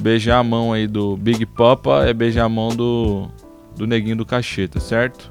beijar 0.00 0.38
a 0.38 0.42
mão 0.42 0.72
aí 0.72 0.86
do 0.86 1.14
Big 1.16 1.44
Papa 1.44 2.06
é 2.06 2.14
beijar 2.14 2.46
a 2.46 2.48
mão 2.48 2.68
do, 2.68 3.28
do 3.76 3.86
neguinho 3.86 4.16
do 4.16 4.24
cacheta, 4.24 4.80
certo? 4.80 5.30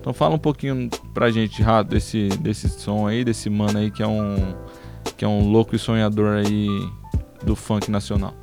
Então 0.00 0.14
fala 0.14 0.34
um 0.34 0.38
pouquinho 0.38 0.88
pra 1.12 1.30
gente, 1.30 1.62
Rato, 1.62 1.90
desse, 1.90 2.28
desse 2.40 2.68
som 2.70 3.06
aí, 3.06 3.22
desse 3.22 3.50
mano 3.50 3.78
aí 3.78 3.90
que 3.90 4.02
é 4.02 4.06
um 4.06 4.54
que 5.16 5.24
é 5.24 5.28
um 5.28 5.50
louco 5.50 5.76
e 5.76 5.78
sonhador 5.78 6.38
aí 6.38 6.68
do 7.44 7.54
funk 7.54 7.90
nacional. 7.90 8.34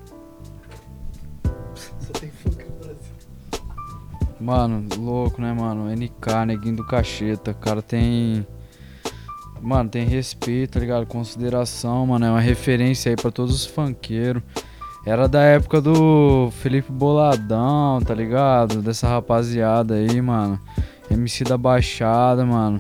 Mano, 4.40 4.86
louco, 4.98 5.42
né, 5.42 5.52
mano? 5.52 5.94
NK, 5.94 6.46
neguinho 6.48 6.78
do 6.78 6.86
cacheta. 6.86 7.54
Cara 7.54 7.82
tem. 7.82 8.46
Mano, 9.62 9.90
tem 9.90 10.06
respeito, 10.06 10.74
tá 10.74 10.80
ligado? 10.80 11.06
Consideração, 11.06 12.08
mano. 12.08 12.26
É 12.26 12.30
uma 12.30 12.40
referência 12.40 13.10
aí 13.10 13.16
pra 13.16 13.32
todos 13.32 13.54
os 13.54 13.66
funkeiros. 13.66 14.42
Era 15.06 15.28
da 15.28 15.42
época 15.42 15.82
do 15.82 16.50
Felipe 16.62 16.92
Boladão, 16.92 18.00
tá 18.02 18.14
ligado? 18.14 18.82
Dessa 18.82 19.08
rapaziada 19.08 19.96
aí, 19.96 20.22
mano. 20.22 20.60
MC 21.10 21.44
da 21.44 21.58
Baixada, 21.58 22.46
mano. 22.46 22.80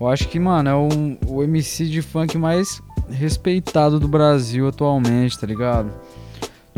Eu 0.00 0.08
acho 0.08 0.28
que, 0.28 0.38
mano, 0.38 0.68
é 0.68 0.74
o, 0.74 0.88
o 1.26 1.42
MC 1.42 1.86
de 1.86 2.02
funk 2.02 2.36
mais 2.36 2.82
respeitado 3.10 3.98
do 3.98 4.08
Brasil 4.08 4.68
atualmente, 4.68 5.38
tá 5.38 5.46
ligado? 5.46 5.90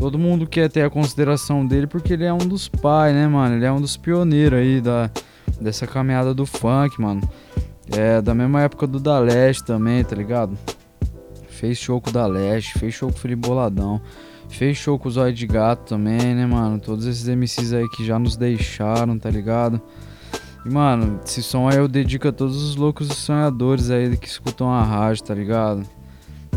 Todo 0.01 0.19
mundo 0.19 0.47
quer 0.47 0.71
ter 0.71 0.81
a 0.81 0.89
consideração 0.89 1.67
dele 1.67 1.87
porque 1.87 2.15
ele 2.15 2.25
é 2.25 2.33
um 2.33 2.39
dos 2.39 2.69
pais, 2.69 3.15
né, 3.15 3.29
mano? 3.29 3.57
Ele 3.57 3.67
é 3.67 3.71
um 3.71 3.83
dos 3.83 3.99
pioneiros 3.99 4.59
aí 4.59 4.81
da, 4.81 5.11
dessa 5.61 5.87
caminhada 5.87 6.33
do 6.33 6.47
funk, 6.47 6.99
mano. 6.99 7.21
É 7.91 8.23
da 8.23 8.35
mesma 8.35 8.63
época 8.63 8.87
do 8.87 8.99
Da 8.99 9.19
Leste 9.19 9.63
também, 9.63 10.03
tá 10.03 10.17
ligado? 10.17 10.57
Fez 11.51 11.77
show 11.77 12.01
com 12.01 12.09
o 12.09 12.13
Da 12.15 12.27
Leste, 12.27 12.79
fez 12.79 12.95
show 12.95 13.11
com 13.11 13.19
o 13.19 13.21
Felipe 13.21 13.47
Boladão, 13.47 14.01
fez 14.49 14.79
show 14.79 14.99
com 14.99 15.07
o 15.07 15.13
Zóio 15.13 15.35
de 15.35 15.47
Gato 15.47 15.91
também, 15.91 16.35
né, 16.35 16.47
mano? 16.47 16.81
Todos 16.81 17.05
esses 17.05 17.29
MCs 17.29 17.75
aí 17.75 17.87
que 17.91 18.03
já 18.03 18.19
nos 18.19 18.39
deixaram, 18.39 19.19
tá 19.19 19.29
ligado? 19.29 19.83
E, 20.65 20.71
mano, 20.71 21.21
esse 21.23 21.43
som 21.43 21.69
aí 21.69 21.77
eu 21.77 21.87
dedico 21.87 22.27
a 22.27 22.33
todos 22.33 22.57
os 22.63 22.75
loucos 22.75 23.11
e 23.11 23.15
sonhadores 23.15 23.91
aí 23.91 24.17
que 24.17 24.27
escutam 24.27 24.73
a 24.73 24.83
rádio, 24.83 25.25
tá 25.25 25.35
ligado? 25.35 25.87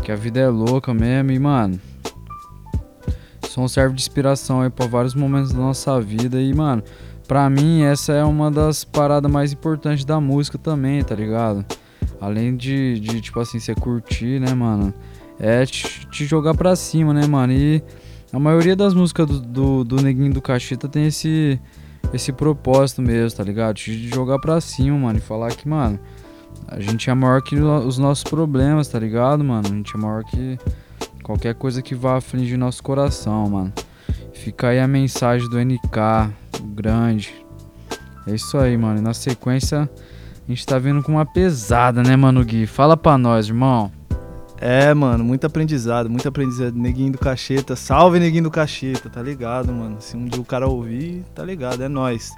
Que 0.02 0.10
a 0.10 0.16
vida 0.16 0.40
é 0.40 0.48
louca 0.48 0.94
mesmo 0.94 1.30
e, 1.30 1.38
mano. 1.38 1.78
Som 3.54 3.68
serve 3.68 3.94
de 3.94 4.02
inspiração 4.02 4.62
aí 4.62 4.68
pra 4.68 4.84
vários 4.84 5.14
momentos 5.14 5.52
da 5.52 5.60
nossa 5.60 6.00
vida 6.00 6.40
e, 6.40 6.52
mano, 6.52 6.82
pra 7.28 7.48
mim 7.48 7.82
essa 7.82 8.12
é 8.12 8.24
uma 8.24 8.50
das 8.50 8.82
paradas 8.82 9.30
mais 9.30 9.52
importantes 9.52 10.04
da 10.04 10.20
música 10.20 10.58
também, 10.58 11.04
tá 11.04 11.14
ligado? 11.14 11.64
Além 12.20 12.56
de, 12.56 12.98
de 12.98 13.20
tipo 13.20 13.38
assim, 13.38 13.60
você 13.60 13.72
curtir, 13.72 14.40
né, 14.40 14.52
mano? 14.54 14.92
É 15.38 15.64
te, 15.64 16.04
te 16.08 16.24
jogar 16.24 16.54
pra 16.54 16.74
cima, 16.74 17.14
né, 17.14 17.28
mano? 17.28 17.52
E 17.52 17.80
a 18.32 18.40
maioria 18.40 18.74
das 18.74 18.92
músicas 18.92 19.28
do, 19.28 19.38
do, 19.38 19.84
do 19.84 20.02
Neguinho 20.02 20.34
do 20.34 20.42
Cacheta 20.42 20.88
tem 20.88 21.06
esse, 21.06 21.60
esse 22.12 22.32
propósito 22.32 23.00
mesmo, 23.00 23.38
tá 23.38 23.44
ligado? 23.44 23.76
De 23.76 24.08
jogar 24.08 24.40
pra 24.40 24.60
cima, 24.60 24.98
mano, 24.98 25.20
e 25.20 25.22
falar 25.22 25.54
que, 25.54 25.68
mano, 25.68 25.96
a 26.66 26.80
gente 26.80 27.08
é 27.08 27.14
maior 27.14 27.40
que 27.40 27.54
os 27.54 27.98
nossos 27.98 28.24
problemas, 28.24 28.88
tá 28.88 28.98
ligado, 28.98 29.44
mano? 29.44 29.62
A 29.64 29.70
gente 29.70 29.94
é 29.94 29.98
maior 30.00 30.24
que 30.24 30.58
qualquer 31.24 31.54
coisa 31.54 31.82
que 31.82 31.94
vá 31.94 32.18
afligir 32.18 32.56
nosso 32.56 32.82
coração, 32.82 33.48
mano. 33.48 33.72
Fica 34.34 34.68
aí 34.68 34.78
a 34.78 34.86
mensagem 34.86 35.48
do 35.48 35.58
NK, 35.58 36.30
o 36.60 36.66
grande. 36.66 37.34
É 38.26 38.34
isso 38.34 38.58
aí, 38.58 38.76
mano. 38.76 38.98
E 38.98 39.02
na 39.02 39.14
sequência, 39.14 39.88
a 40.46 40.50
gente 40.50 40.64
tá 40.64 40.78
vindo 40.78 41.02
com 41.02 41.12
uma 41.12 41.24
pesada, 41.24 42.02
né, 42.02 42.14
mano, 42.14 42.44
Gui? 42.44 42.66
Fala 42.66 42.96
pra 42.96 43.16
nós, 43.16 43.48
irmão. 43.48 43.90
É, 44.60 44.94
mano, 44.94 45.24
muito 45.24 45.46
aprendizado, 45.46 46.08
muito 46.08 46.28
aprendizado. 46.28 46.74
Neguinho 46.76 47.12
do 47.12 47.18
Cacheta, 47.18 47.74
salve 47.74 48.20
Neguinho 48.20 48.44
do 48.44 48.50
Cacheta, 48.50 49.08
tá 49.08 49.22
ligado, 49.22 49.72
mano? 49.72 49.96
Se 50.00 50.16
um 50.16 50.26
dia 50.26 50.40
o 50.40 50.44
cara 50.44 50.68
ouvir, 50.68 51.24
tá 51.34 51.42
ligado, 51.42 51.82
é 51.82 51.88
nós. 51.88 52.30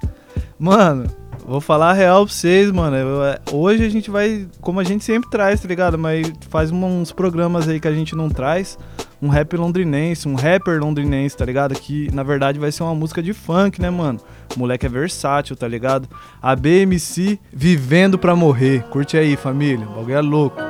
Mano, 0.59 1.07
vou 1.45 1.61
falar 1.61 1.91
a 1.91 1.93
real 1.93 2.25
pra 2.25 2.33
vocês, 2.33 2.71
mano. 2.71 2.95
é, 3.23 3.39
hoje 3.51 3.85
a 3.85 3.89
gente 3.89 4.09
vai, 4.09 4.47
como 4.61 4.79
a 4.79 4.83
gente 4.83 5.03
sempre 5.03 5.29
traz, 5.29 5.61
tá 5.61 5.67
ligado? 5.67 5.97
Mas 5.97 6.31
faz 6.49 6.71
uns 6.71 7.11
programas 7.11 7.67
aí 7.67 7.79
que 7.79 7.87
a 7.87 7.93
gente 7.93 8.15
não 8.15 8.29
traz. 8.29 8.77
Um 9.19 9.29
rap 9.29 9.55
londrinense, 9.57 10.27
um 10.27 10.35
rapper 10.35 10.79
londrinense, 10.79 11.35
tá 11.35 11.43
ligado? 11.43 11.73
Que 11.73 12.13
na 12.13 12.21
verdade 12.21 12.59
vai 12.59 12.71
ser 12.71 12.83
uma 12.83 12.93
música 12.93 13.23
de 13.23 13.33
funk, 13.33 13.81
né, 13.81 13.89
mano? 13.89 14.19
O 14.55 14.59
moleque 14.59 14.85
é 14.85 14.89
versátil, 14.89 15.55
tá 15.55 15.67
ligado? 15.67 16.07
A 16.41 16.55
BMC 16.55 17.39
vivendo 17.51 18.19
pra 18.19 18.35
morrer. 18.35 18.83
Curte 18.91 19.17
aí, 19.17 19.35
família. 19.35 19.87
O 19.87 19.95
bagulho 19.95 20.15
é 20.15 20.21
louco. 20.21 20.61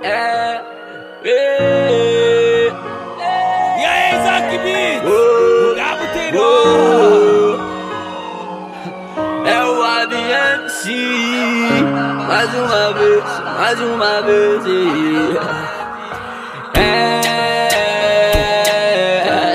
É. 0.00 0.60
é. 1.24 2.05
ABMC. 10.86 10.94
Mais 12.26 12.54
uma 12.54 12.92
vez, 12.92 13.24
mais 13.58 13.80
uma 13.80 14.22
vez. 14.22 14.62
É. 16.74 17.20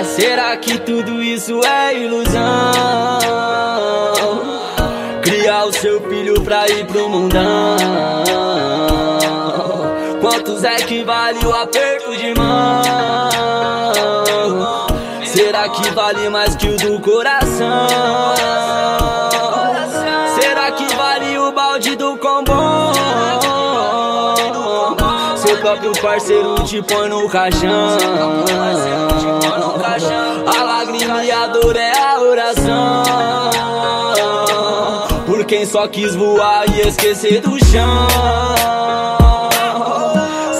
Será 0.03 0.57
que 0.57 0.77
tudo 0.79 1.23
isso 1.23 1.61
é 1.65 1.97
ilusão? 1.97 2.41
Criar 5.21 5.65
o 5.65 5.73
seu 5.73 6.01
filho 6.09 6.41
pra 6.41 6.67
ir 6.67 6.85
pro 6.85 7.07
mundão. 7.09 7.77
Quantos 10.19 10.63
é 10.63 10.75
que 10.75 11.03
vale 11.03 11.45
o 11.45 11.53
aperto 11.53 12.15
de 12.15 12.33
mão? 12.35 12.81
Será 15.25 15.69
que 15.69 15.89
vale 15.91 16.29
mais 16.29 16.55
que 16.55 16.67
o 16.67 16.75
do 16.77 16.99
coração? 16.99 17.87
Próprio 25.71 25.91
parceiro 26.01 26.55
te 26.65 26.81
põe 26.81 27.07
no 27.07 27.29
caixão. 27.29 27.97
A 30.45 30.63
lágrima 30.63 31.23
e 31.23 31.31
a 31.31 31.47
dor 31.47 31.77
é 31.77 31.97
a 31.97 32.19
oração. 32.19 33.03
Por 35.25 35.45
quem 35.45 35.65
só 35.65 35.87
quis 35.87 36.13
voar 36.13 36.65
e 36.69 36.81
esquecer 36.81 37.39
do 37.39 37.57
chão. 37.63 38.07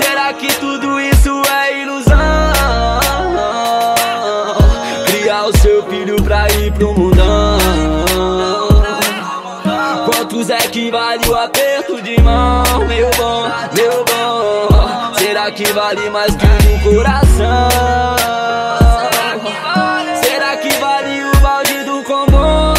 Será 0.01 0.31
que 0.33 0.47
tudo 0.59 0.97
isso 1.01 1.41
é 1.51 1.81
ilusão? 1.81 2.15
Criar 5.07 5.45
o 5.47 5.57
seu 5.57 5.83
filho 5.87 6.23
pra 6.23 6.47
ir 6.51 6.71
pro 6.71 6.93
mundão. 6.93 7.57
Quantos 10.05 10.49
é 10.49 10.57
que 10.57 10.89
vale 10.89 11.27
o 11.27 11.35
aperto 11.35 12.01
de 12.01 12.21
mão? 12.21 12.63
Meu 12.87 13.09
bom, 13.17 13.43
meu 13.75 14.05
bom. 14.05 14.20
Será 15.41 15.51
que 15.53 15.73
vale 15.73 16.07
mais 16.11 16.35
que 16.35 16.45
do 16.45 16.83
coração? 16.83 17.67
Será 20.23 20.55
que 20.57 20.69
vale 20.73 21.23
o 21.23 21.35
balde 21.39 21.83
do 21.83 22.03
combão? 22.03 22.75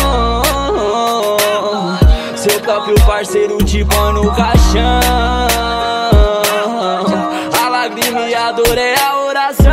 Seu 2.36 2.60
próprio 2.60 2.94
parceiro 3.04 3.58
te 3.64 3.84
põe 3.84 4.12
no 4.12 4.32
caixão. 4.32 5.00
A 7.60 7.68
lágrima 7.68 8.28
e 8.28 8.34
a 8.36 8.52
dor 8.52 8.78
é 8.78 8.94
a 8.94 9.16
oração. 9.22 9.66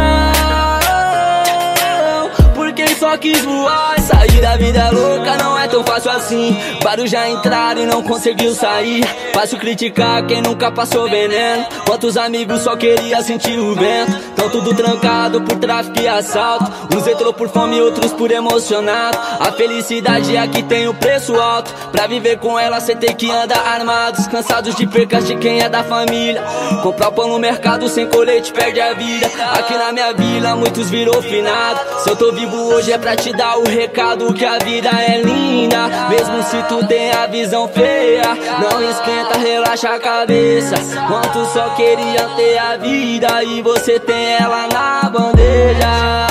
Por 2.55 2.73
quem 2.73 2.95
só 2.95 3.15
quis 3.17 3.45
voar. 3.45 3.99
Sair 4.19 4.41
da 4.41 4.57
vida 4.57 4.89
louca 4.91 5.37
não 5.37 5.57
é 5.57 5.65
tão 5.69 5.81
fácil 5.81 6.11
assim. 6.11 6.57
Vários 6.83 7.09
já 7.09 7.29
entraram 7.29 7.83
e 7.83 7.85
não 7.85 8.03
conseguiu 8.03 8.53
sair. 8.53 9.01
Fácil 9.33 9.57
criticar 9.57 10.25
quem 10.25 10.41
nunca 10.41 10.69
passou 10.69 11.09
veneno. 11.09 11.65
Quantos 11.85 12.17
amigos 12.17 12.63
só 12.63 12.75
queria 12.75 13.21
sentir 13.21 13.57
o 13.57 13.73
vento. 13.75 14.11
Tão 14.35 14.49
tudo 14.49 14.73
trancado 14.73 15.41
por 15.43 15.57
tráfico 15.57 16.01
e 16.01 16.07
assalto. 16.09 16.69
Uns 16.93 17.07
entrou 17.07 17.31
por 17.31 17.47
fome, 17.47 17.79
outros 17.79 18.11
por 18.11 18.29
emocionado. 18.29 19.17
A 19.39 19.53
felicidade 19.53 20.35
aqui 20.35 20.63
tem 20.63 20.89
o 20.89 20.93
preço 20.93 21.39
alto. 21.39 21.73
Pra 21.89 22.05
viver 22.05 22.39
com 22.39 22.59
ela 22.59 22.81
cê 22.81 22.97
tem 22.97 23.15
que 23.15 23.31
andar 23.31 23.65
armados. 23.65 24.27
Cansados 24.27 24.75
de 24.75 24.85
percas 24.85 25.27
de 25.27 25.37
quem 25.37 25.61
é 25.61 25.69
da 25.69 25.81
família. 25.81 26.43
Comprar 26.83 27.11
pão 27.11 27.29
no 27.29 27.39
mercado 27.39 27.87
sem 27.87 28.05
colete 28.05 28.51
perde 28.51 28.81
a 28.81 28.93
vida. 28.93 29.31
Aqui 29.53 29.77
na 29.77 29.93
minha 29.93 30.11
vila 30.11 30.57
muitos 30.57 30.89
virou 30.89 31.21
finado. 31.21 31.79
Se 32.03 32.09
eu 32.09 32.17
tô 32.17 32.33
vivo 32.33 32.57
hoje 32.73 32.91
é 32.91 32.97
pra 32.97 33.15
te 33.15 33.31
dar 33.31 33.57
o 33.57 33.63
recado 33.63 34.08
que 34.17 34.45
a 34.45 34.57
vida 34.57 34.89
é 34.89 35.21
linda. 35.21 35.87
Mesmo 36.09 36.41
se 36.43 36.61
tu 36.63 36.85
tem 36.87 37.11
a 37.11 37.27
visão 37.27 37.67
feia, 37.67 38.35
não 38.59 38.89
esquenta, 38.89 39.37
relaxa 39.37 39.89
a 39.89 39.99
cabeça. 39.99 40.75
Quantos 41.07 41.47
só 41.49 41.69
queriam 41.75 42.35
ter 42.35 42.57
a 42.57 42.77
vida 42.77 43.43
e 43.43 43.61
você 43.61 43.99
tem 43.99 44.35
ela 44.35 44.67
na 44.67 45.09
bandeja. 45.09 46.27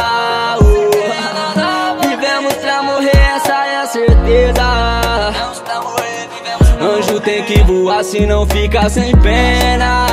Oh. 0.61 2.09
Vivemos 2.09 2.55
pra 2.55 2.83
morrer, 2.83 3.17
essa 3.37 3.67
é 3.67 3.77
a 3.77 3.87
certeza. 3.87 4.63
Anjo 6.81 7.21
tem 7.21 7.45
que 7.45 7.63
voar, 7.63 8.03
senão 8.03 8.47
fica 8.47 8.89
sem 8.89 9.17
pena. 9.19 10.07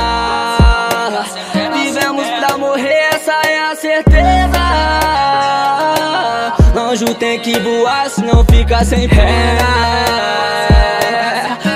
Vivemos 1.74 2.26
pra 2.28 2.58
morrer, 2.58 3.08
essa 3.12 3.32
é 3.48 3.58
a 3.70 3.74
certeza. 3.74 4.45
Anjo 6.96 7.14
tem 7.16 7.38
que 7.40 7.58
voar, 7.58 8.08
senão 8.08 8.42
fica 8.46 8.82
sem 8.82 9.06
pena. 9.06 9.18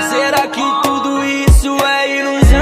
Será 0.09 0.47
que 0.47 0.63
tudo 0.81 1.23
isso 1.23 1.77
é 1.85 2.17
ilusão? 2.17 2.57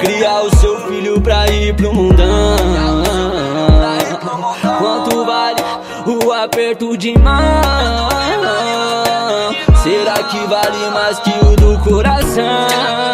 Criar 0.00 0.40
o 0.40 0.56
seu 0.56 0.80
filho 0.88 1.20
pra 1.20 1.46
ir 1.48 1.74
pro 1.74 1.92
mundão. 1.92 2.56
Quanto 4.78 5.22
vale 5.26 5.62
o 6.06 6.32
aperto 6.32 6.96
de 6.96 7.18
mão? 7.18 8.08
Será 9.82 10.14
que 10.14 10.38
vale 10.46 10.90
mais 10.94 11.18
que 11.18 11.28
o 11.44 11.56
do 11.56 11.78
coração? 11.80 13.13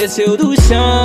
Esqueceu 0.00 0.34
do 0.34 0.58
chão. 0.62 1.04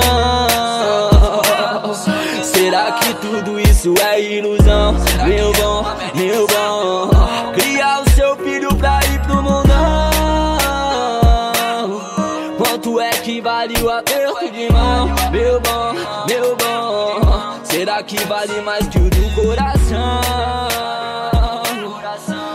Será 2.42 2.92
que 2.92 3.12
tudo 3.14 3.60
isso 3.60 3.92
é 4.02 4.20
ilusão? 4.20 4.94
Meu 5.26 5.52
bom, 5.52 5.84
meu 6.14 6.46
bom. 6.46 7.10
Criar 7.52 8.00
o 8.00 8.10
seu 8.10 8.36
filho 8.36 8.74
pra 8.76 9.00
ir 9.12 9.20
pro 9.20 9.42
mundão. 9.42 10.10
Quanto 12.56 12.98
é 12.98 13.10
que 13.10 13.40
vale 13.42 13.74
o 13.82 13.90
aperto 13.90 14.50
de 14.50 14.72
mão? 14.72 15.08
Meu 15.30 15.60
bom, 15.60 15.92
meu 16.26 16.56
bom. 16.56 17.60
Será 17.64 18.02
que 18.02 18.18
vale 18.24 18.62
mais 18.62 18.88
que 18.88 18.98
o 18.98 19.10
do 19.10 19.34
coração? 19.34 20.20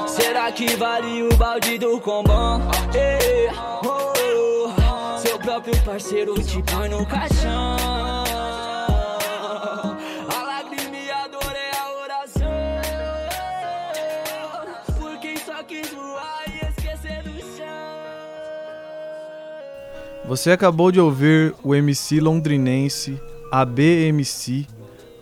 Será 0.08 0.52
que 0.52 0.76
vale 0.76 1.22
o 1.24 1.36
balde 1.36 1.78
do 1.78 2.00
combão? 2.00 2.62
Eh, 2.96 3.52
oh, 3.86 4.01
próprio 5.62 5.84
parceiro 5.84 6.34
te 6.42 6.62
põe 6.64 6.90
no 6.90 7.06
caixão. 7.06 7.76
A 10.28 10.44
lágrima 10.44 10.98
e 10.98 11.12
a 11.12 11.28
dor 11.28 11.54
é 11.56 11.72
a 11.78 12.04
oração. 12.04 12.52
Por 15.00 15.20
quem 15.20 15.38
só 15.38 15.64
quis 15.64 15.90
voar 15.92 16.46
e 16.48 16.66
esquecer 16.68 17.22
do 17.24 17.40
chão. 17.56 17.68
Você 20.26 20.52
acabou 20.52 20.92
de 20.92 21.00
ouvir 21.00 21.54
o 21.64 21.76
MC 21.76 22.20
londrinense 22.20 23.22
ABMC 23.52 24.66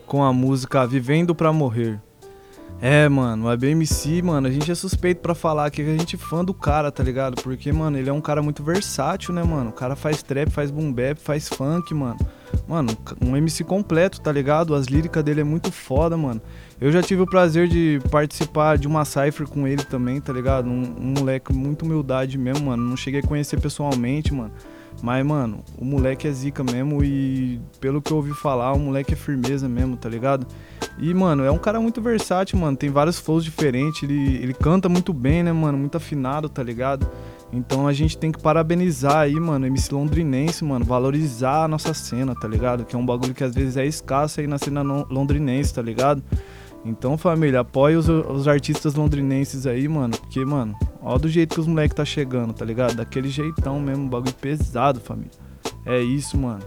com 0.05 0.23
a 0.23 0.31
música 0.31 0.87
Vivendo 0.87 1.35
Pra 1.35 1.51
Morrer. 1.51 1.99
É, 2.81 3.09
mano, 3.09 3.45
o 3.45 3.49
ABMC, 3.49 4.21
mano, 4.21 4.47
a 4.47 4.51
gente 4.51 4.71
é 4.71 4.75
suspeito 4.75 5.19
pra 5.19 5.35
falar 5.35 5.69
que 5.69 5.81
a 5.81 5.85
gente 5.85 6.15
é 6.15 6.17
fã 6.17 6.45
do 6.45 6.53
cara, 6.53 6.89
tá 6.89 7.03
ligado? 7.03 7.41
Porque, 7.41 7.69
mano, 7.73 7.97
ele 7.97 8.09
é 8.09 8.13
um 8.13 8.21
cara 8.21 8.41
muito 8.41 8.63
versátil, 8.63 9.33
né, 9.33 9.43
mano? 9.43 9.71
O 9.71 9.73
cara 9.73 9.97
faz 9.97 10.23
trap, 10.23 10.49
faz 10.49 10.71
boom 10.71 10.93
bap, 10.93 11.19
faz 11.19 11.49
funk, 11.49 11.93
mano. 11.93 12.17
Mano, 12.65 12.97
um 13.21 13.35
MC 13.35 13.65
completo, 13.65 14.21
tá 14.21 14.31
ligado? 14.31 14.73
As 14.73 14.85
líricas 14.85 15.21
dele 15.23 15.41
é 15.41 15.43
muito 15.43 15.73
foda, 15.73 16.15
mano. 16.15 16.41
Eu 16.79 16.89
já 16.89 17.03
tive 17.03 17.21
o 17.21 17.27
prazer 17.27 17.67
de 17.67 17.99
participar 18.09 18.77
de 18.77 18.87
uma 18.87 19.03
cypher 19.03 19.45
com 19.45 19.67
ele 19.67 19.83
também, 19.83 20.21
tá 20.21 20.31
ligado? 20.31 20.69
Um, 20.69 20.95
um 20.97 21.13
moleque 21.19 21.51
muito 21.51 21.83
humildade 21.83 22.37
mesmo, 22.37 22.67
mano. 22.67 22.81
Não 22.81 22.95
cheguei 22.95 23.19
a 23.19 23.23
conhecer 23.23 23.59
pessoalmente, 23.59 24.33
mano. 24.33 24.51
Mas, 25.01 25.25
mano, 25.25 25.63
o 25.77 25.85
moleque 25.85 26.27
é 26.27 26.31
zica 26.31 26.63
mesmo 26.63 27.03
e 27.03 27.59
pelo 27.79 28.01
que 28.01 28.11
eu 28.11 28.17
ouvi 28.17 28.33
falar, 28.33 28.73
o 28.73 28.79
moleque 28.79 29.13
é 29.13 29.15
firmeza 29.15 29.67
mesmo, 29.69 29.95
tá 29.95 30.09
ligado? 30.09 30.45
E, 30.97 31.13
mano, 31.13 31.43
é 31.43 31.51
um 31.51 31.57
cara 31.57 31.79
muito 31.79 32.01
versátil, 32.01 32.59
mano. 32.59 32.75
Tem 32.75 32.89
vários 32.89 33.17
flows 33.17 33.43
diferentes, 33.43 34.03
ele, 34.03 34.35
ele 34.37 34.53
canta 34.53 34.89
muito 34.89 35.13
bem, 35.13 35.41
né, 35.41 35.53
mano? 35.53 35.77
Muito 35.77 35.95
afinado, 35.95 36.49
tá 36.49 36.61
ligado? 36.61 37.09
Então 37.51 37.87
a 37.87 37.93
gente 37.93 38.17
tem 38.17 38.31
que 38.31 38.39
parabenizar 38.39 39.17
aí, 39.17 39.39
mano, 39.39 39.65
MC 39.65 39.93
londrinense, 39.93 40.63
mano, 40.63 40.85
valorizar 40.85 41.63
a 41.63 41.67
nossa 41.67 41.93
cena, 41.93 42.35
tá 42.35 42.47
ligado? 42.47 42.85
Que 42.85 42.95
é 42.95 42.99
um 42.99 43.05
bagulho 43.05 43.33
que 43.33 43.43
às 43.43 43.55
vezes 43.55 43.75
é 43.77 43.85
escasso 43.85 44.39
aí 44.39 44.47
na 44.47 44.57
cena 44.57 44.83
londrinense, 44.83 45.73
tá 45.73 45.81
ligado? 45.81 46.21
Então, 46.85 47.17
família, 47.17 47.59
apoie 47.59 47.95
os, 47.95 48.07
os 48.07 48.47
artistas 48.47 48.95
londrinenses 48.95 49.67
aí, 49.67 49.87
mano, 49.87 50.17
porque, 50.17 50.43
mano, 50.45 50.75
ó 51.01 51.17
do 51.17 51.27
jeito 51.27 51.55
que 51.55 51.59
os 51.61 51.67
moleques 51.67 51.95
tá 51.95 52.05
chegando, 52.05 52.53
tá 52.53 52.63
ligado? 52.63 52.95
Daquele 52.95 53.27
jeitão 53.29 53.79
mesmo, 53.79 54.07
bagulho 54.07 54.33
pesado, 54.33 54.99
família. 54.99 55.31
É 55.85 55.99
isso, 56.01 56.37
mano. 56.37 56.63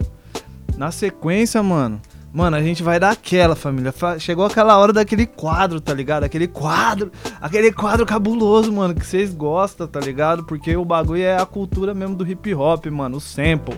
Na 0.76 0.90
sequência, 0.90 1.62
mano, 1.62 2.00
mano, 2.32 2.56
a 2.56 2.62
gente 2.62 2.82
vai 2.82 3.00
dar 3.00 3.10
aquela, 3.10 3.56
família. 3.56 3.90
Fa- 3.90 4.18
Chegou 4.18 4.44
aquela 4.44 4.76
hora 4.78 4.92
daquele 4.92 5.26
quadro, 5.26 5.80
tá 5.80 5.94
ligado? 5.94 6.24
Aquele 6.24 6.46
quadro, 6.46 7.10
aquele 7.40 7.72
quadro 7.72 8.04
cabuloso, 8.04 8.70
mano, 8.72 8.94
que 8.94 9.04
vocês 9.06 9.32
gostam, 9.34 9.86
tá 9.86 9.98
ligado? 9.98 10.44
Porque 10.44 10.76
o 10.76 10.84
bagulho 10.84 11.22
é 11.22 11.36
a 11.36 11.46
cultura 11.46 11.94
mesmo 11.94 12.14
do 12.14 12.26
hip 12.30 12.54
hop, 12.54 12.86
mano, 12.86 13.16
o 13.16 13.20
sample. 13.20 13.74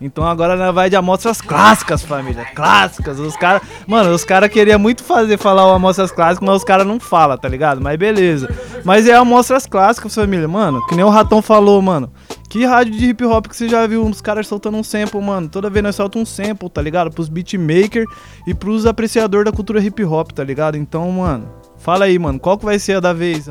Então 0.00 0.26
agora 0.26 0.56
nós 0.56 0.74
vai 0.74 0.90
de 0.90 0.96
amostras 0.96 1.40
clássicas, 1.40 2.02
família. 2.02 2.44
Clássicas. 2.54 3.18
Os 3.18 3.36
caras. 3.36 3.62
Mano, 3.86 4.10
os 4.10 4.24
caras 4.24 4.50
queriam 4.50 4.78
muito 4.78 5.02
fazer 5.02 5.38
falar 5.38 5.66
o 5.66 5.74
amostras 5.74 6.10
clássicas, 6.10 6.46
mas 6.46 6.56
os 6.56 6.64
caras 6.64 6.86
não 6.86 7.00
falam, 7.00 7.36
tá 7.36 7.48
ligado? 7.48 7.80
Mas 7.80 7.96
beleza. 7.96 8.48
Mas 8.84 9.08
é 9.08 9.14
amostras 9.14 9.66
clássicas, 9.66 10.14
família. 10.14 10.46
Mano, 10.46 10.84
que 10.86 10.94
nem 10.94 11.04
o 11.04 11.08
Ratão 11.08 11.40
falou, 11.40 11.80
mano. 11.80 12.12
Que 12.48 12.64
rádio 12.64 12.96
de 12.96 13.06
hip 13.06 13.24
hop 13.24 13.46
que 13.46 13.56
você 13.56 13.68
já 13.68 13.86
viu 13.86 14.04
uns 14.04 14.20
caras 14.20 14.46
soltando 14.46 14.76
um 14.76 14.82
sample, 14.82 15.20
mano? 15.20 15.48
Toda 15.48 15.68
vez 15.68 15.82
nós 15.82 15.96
soltamos 15.96 16.30
um 16.30 16.32
sample, 16.32 16.70
tá 16.70 16.80
ligado? 16.80 17.10
Pros 17.10 17.28
beatmaker 17.28 18.04
e 18.46 18.54
pros 18.54 18.86
apreciadores 18.86 19.44
da 19.44 19.52
cultura 19.52 19.80
hip 19.80 20.04
hop, 20.04 20.30
tá 20.30 20.44
ligado? 20.44 20.76
Então, 20.76 21.10
mano, 21.10 21.48
fala 21.76 22.04
aí, 22.04 22.18
mano. 22.18 22.38
Qual 22.38 22.56
que 22.56 22.64
vai 22.64 22.78
ser 22.78 22.94
a 22.94 23.00
da 23.00 23.12
vez? 23.12 23.46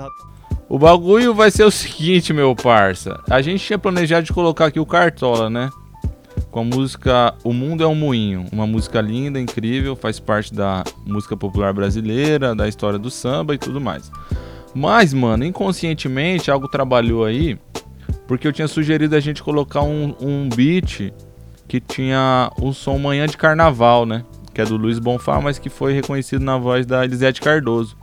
O 0.68 0.80
bagulho 0.80 1.34
vai 1.34 1.52
ser 1.52 1.64
o 1.64 1.72
seguinte, 1.72 2.34
meu 2.34 2.56
parça. 2.56 3.22
A 3.30 3.42
gente 3.42 3.64
tinha 3.64 3.78
planejado 3.78 4.26
de 4.26 4.34
colocar 4.34 4.68
aqui 4.68 4.80
o 4.80 4.86
Cartola, 4.86 5.50
né? 5.50 5.70
Com 6.56 6.62
a 6.62 6.64
música 6.64 7.36
O 7.44 7.52
Mundo 7.52 7.84
é 7.84 7.88
um 7.88 7.94
Moinho. 7.94 8.46
Uma 8.50 8.66
música 8.66 9.02
linda, 9.02 9.38
incrível, 9.38 9.94
faz 9.94 10.22
parte 10.22 10.54
da 10.54 10.86
música 11.06 11.36
popular 11.36 11.74
brasileira, 11.74 12.56
da 12.56 12.66
história 12.66 12.98
do 12.98 13.12
samba 13.12 13.54
e 13.54 13.58
tudo 13.58 13.82
mais. 13.82 14.10
Mas, 14.74 15.14
mano, 15.14 15.44
inconscientemente 15.44 16.50
algo 16.50 16.70
trabalhou 16.70 17.26
aí, 17.26 17.60
porque 18.26 18.48
eu 18.48 18.54
tinha 18.54 18.70
sugerido 18.70 19.18
a 19.18 19.20
gente 19.20 19.44
colocar 19.44 19.82
um, 19.82 20.16
um 20.18 20.48
beat 20.48 21.12
que 21.68 21.82
tinha 21.82 22.50
o 22.62 22.72
som 22.72 22.98
Manhã 23.00 23.28
de 23.28 23.36
Carnaval, 23.36 24.06
né? 24.06 24.24
Que 24.54 24.62
é 24.62 24.66
do 24.66 24.78
Luiz 24.78 24.98
Bonfá, 24.98 25.42
mas 25.42 25.60
que 25.60 25.70
foi 25.70 25.92
reconhecido 25.92 26.42
na 26.42 26.58
voz 26.58 26.86
da 26.86 27.04
Elisete 27.04 27.42
Cardoso. 27.42 27.98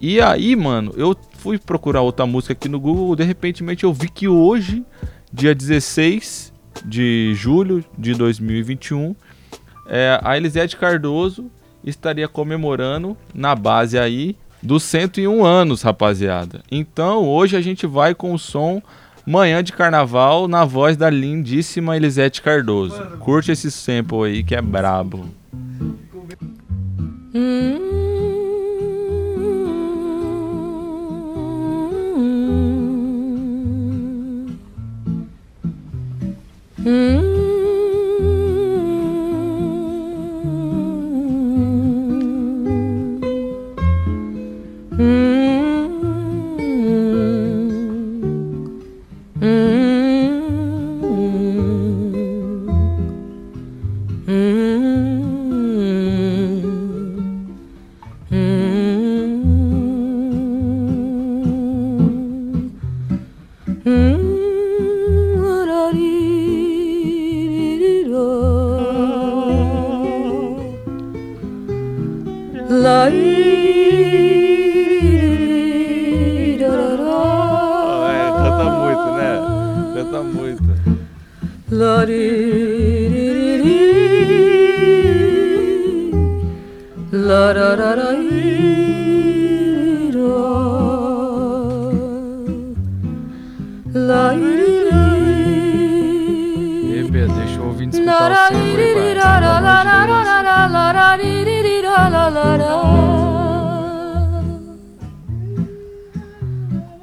E 0.00 0.20
aí, 0.20 0.56
mano, 0.56 0.92
eu 0.96 1.16
fui 1.38 1.60
procurar 1.60 2.00
outra 2.00 2.26
música 2.26 2.54
aqui 2.54 2.68
no 2.68 2.80
Google, 2.80 3.14
de 3.14 3.22
repente 3.22 3.62
eu 3.84 3.92
vi 3.92 4.08
que 4.08 4.26
hoje, 4.26 4.84
dia 5.32 5.54
16 5.54 6.51
de 6.84 7.32
julho 7.34 7.84
de 7.96 8.14
2021, 8.14 9.14
é, 9.86 10.18
a 10.22 10.36
Elisete 10.36 10.76
Cardoso 10.76 11.50
estaria 11.84 12.28
comemorando 12.28 13.16
na 13.34 13.54
base 13.54 13.98
aí 13.98 14.36
dos 14.62 14.82
101 14.84 15.44
anos, 15.44 15.82
rapaziada. 15.82 16.62
Então, 16.70 17.26
hoje 17.26 17.56
a 17.56 17.60
gente 17.60 17.86
vai 17.86 18.14
com 18.14 18.32
o 18.32 18.38
som 18.38 18.80
Manhã 19.26 19.62
de 19.62 19.72
Carnaval 19.72 20.48
na 20.48 20.64
voz 20.64 20.96
da 20.96 21.08
lindíssima 21.08 21.96
Elisete 21.96 22.42
Cardoso. 22.42 23.00
Curte 23.20 23.52
esse 23.52 23.70
sample 23.70 24.24
aí 24.24 24.42
que 24.42 24.54
é 24.54 24.62
brabo. 24.62 25.26
É, 36.84 37.41
Ei, 96.94 97.04
Pedro, 97.10 97.34
deixa 97.36 97.58
eu 97.58 97.64
ouvir 97.66 97.88
escutar 97.88 98.30
o 98.30 98.34
aí. 98.34 98.74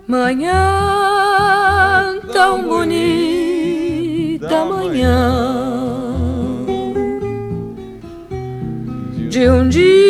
Manhã 0.07 0.59
tão 2.33 2.67
bonita, 2.67 4.65
manhã 4.65 5.59
de 9.29 9.47
um 9.47 9.69
dia 9.69 10.08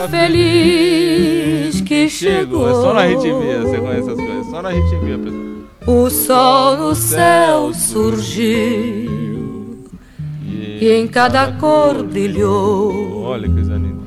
feliz 0.00 1.80
que 1.80 2.08
Chegou, 2.08 2.68
é 2.68 2.72
só 2.72 2.94
na 2.94 3.02
ritmia, 3.02 3.60
você 3.62 3.78
conhece 3.78 4.10
as 4.10 4.16
coisas. 4.16 4.46
Só 4.46 4.62
na 4.62 4.70
ritmia, 4.70 5.18
Pedro. 5.18 5.66
O 5.86 6.08
sol 6.10 6.76
no 6.76 6.94
céu 6.94 7.74
surgiu 7.74 9.22
e 10.80 10.90
em 10.90 11.08
cada 11.08 11.52
cor 11.52 12.02
brilhou. 12.04 13.22
Olha 13.24 13.48
que 13.48 13.54
coisa 13.54 13.74
linda. 13.74 14.02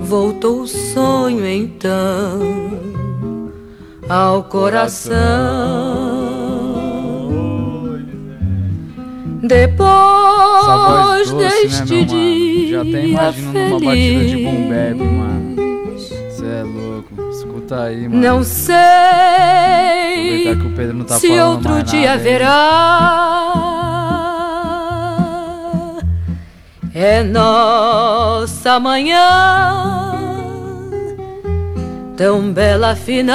Voltou 0.00 0.62
o 0.62 0.66
sonho 0.68 1.46
então 1.46 2.40
ao 4.08 4.44
coração. 4.44 5.14
Depois 9.42 11.30
doce, 11.30 11.34
deste 11.34 11.94
né, 11.94 11.96
meu 11.96 12.04
Já 12.70 12.80
até 12.82 13.06
imagino 13.06 13.52
numa 13.52 13.80
batida 13.80 14.24
de 14.24 14.36
boom 14.36 14.68
feliz. 14.68 14.68
bap, 14.68 14.98
mano. 15.04 15.98
Cê 15.98 16.46
é 16.46 16.62
louco. 16.62 17.30
Escuta 17.30 17.82
aí, 17.84 18.08
mano. 18.08 18.22
Não 18.22 18.42
sei 18.42 18.74
Aproveitar 18.74 20.56
que 20.56 20.66
o 20.66 20.70
Pedro 20.74 20.96
não 20.96 21.04
tá 21.04 21.18
se 21.18 21.28
falando 21.28 21.50
outro 21.52 21.70
mais 21.70 21.84
dia 21.90 22.00
nada 22.00 22.12
aí. 22.12 22.18
haverá. 22.18 22.70
É 26.96 27.24
nossa 27.24 28.78
manhã, 28.78 29.18
tão 32.16 32.52
bela 32.52 32.94
final 32.94 33.26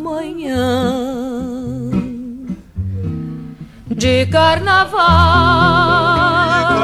manhã 0.00 1.02
de 3.88 4.26
carnaval. 4.26 6.25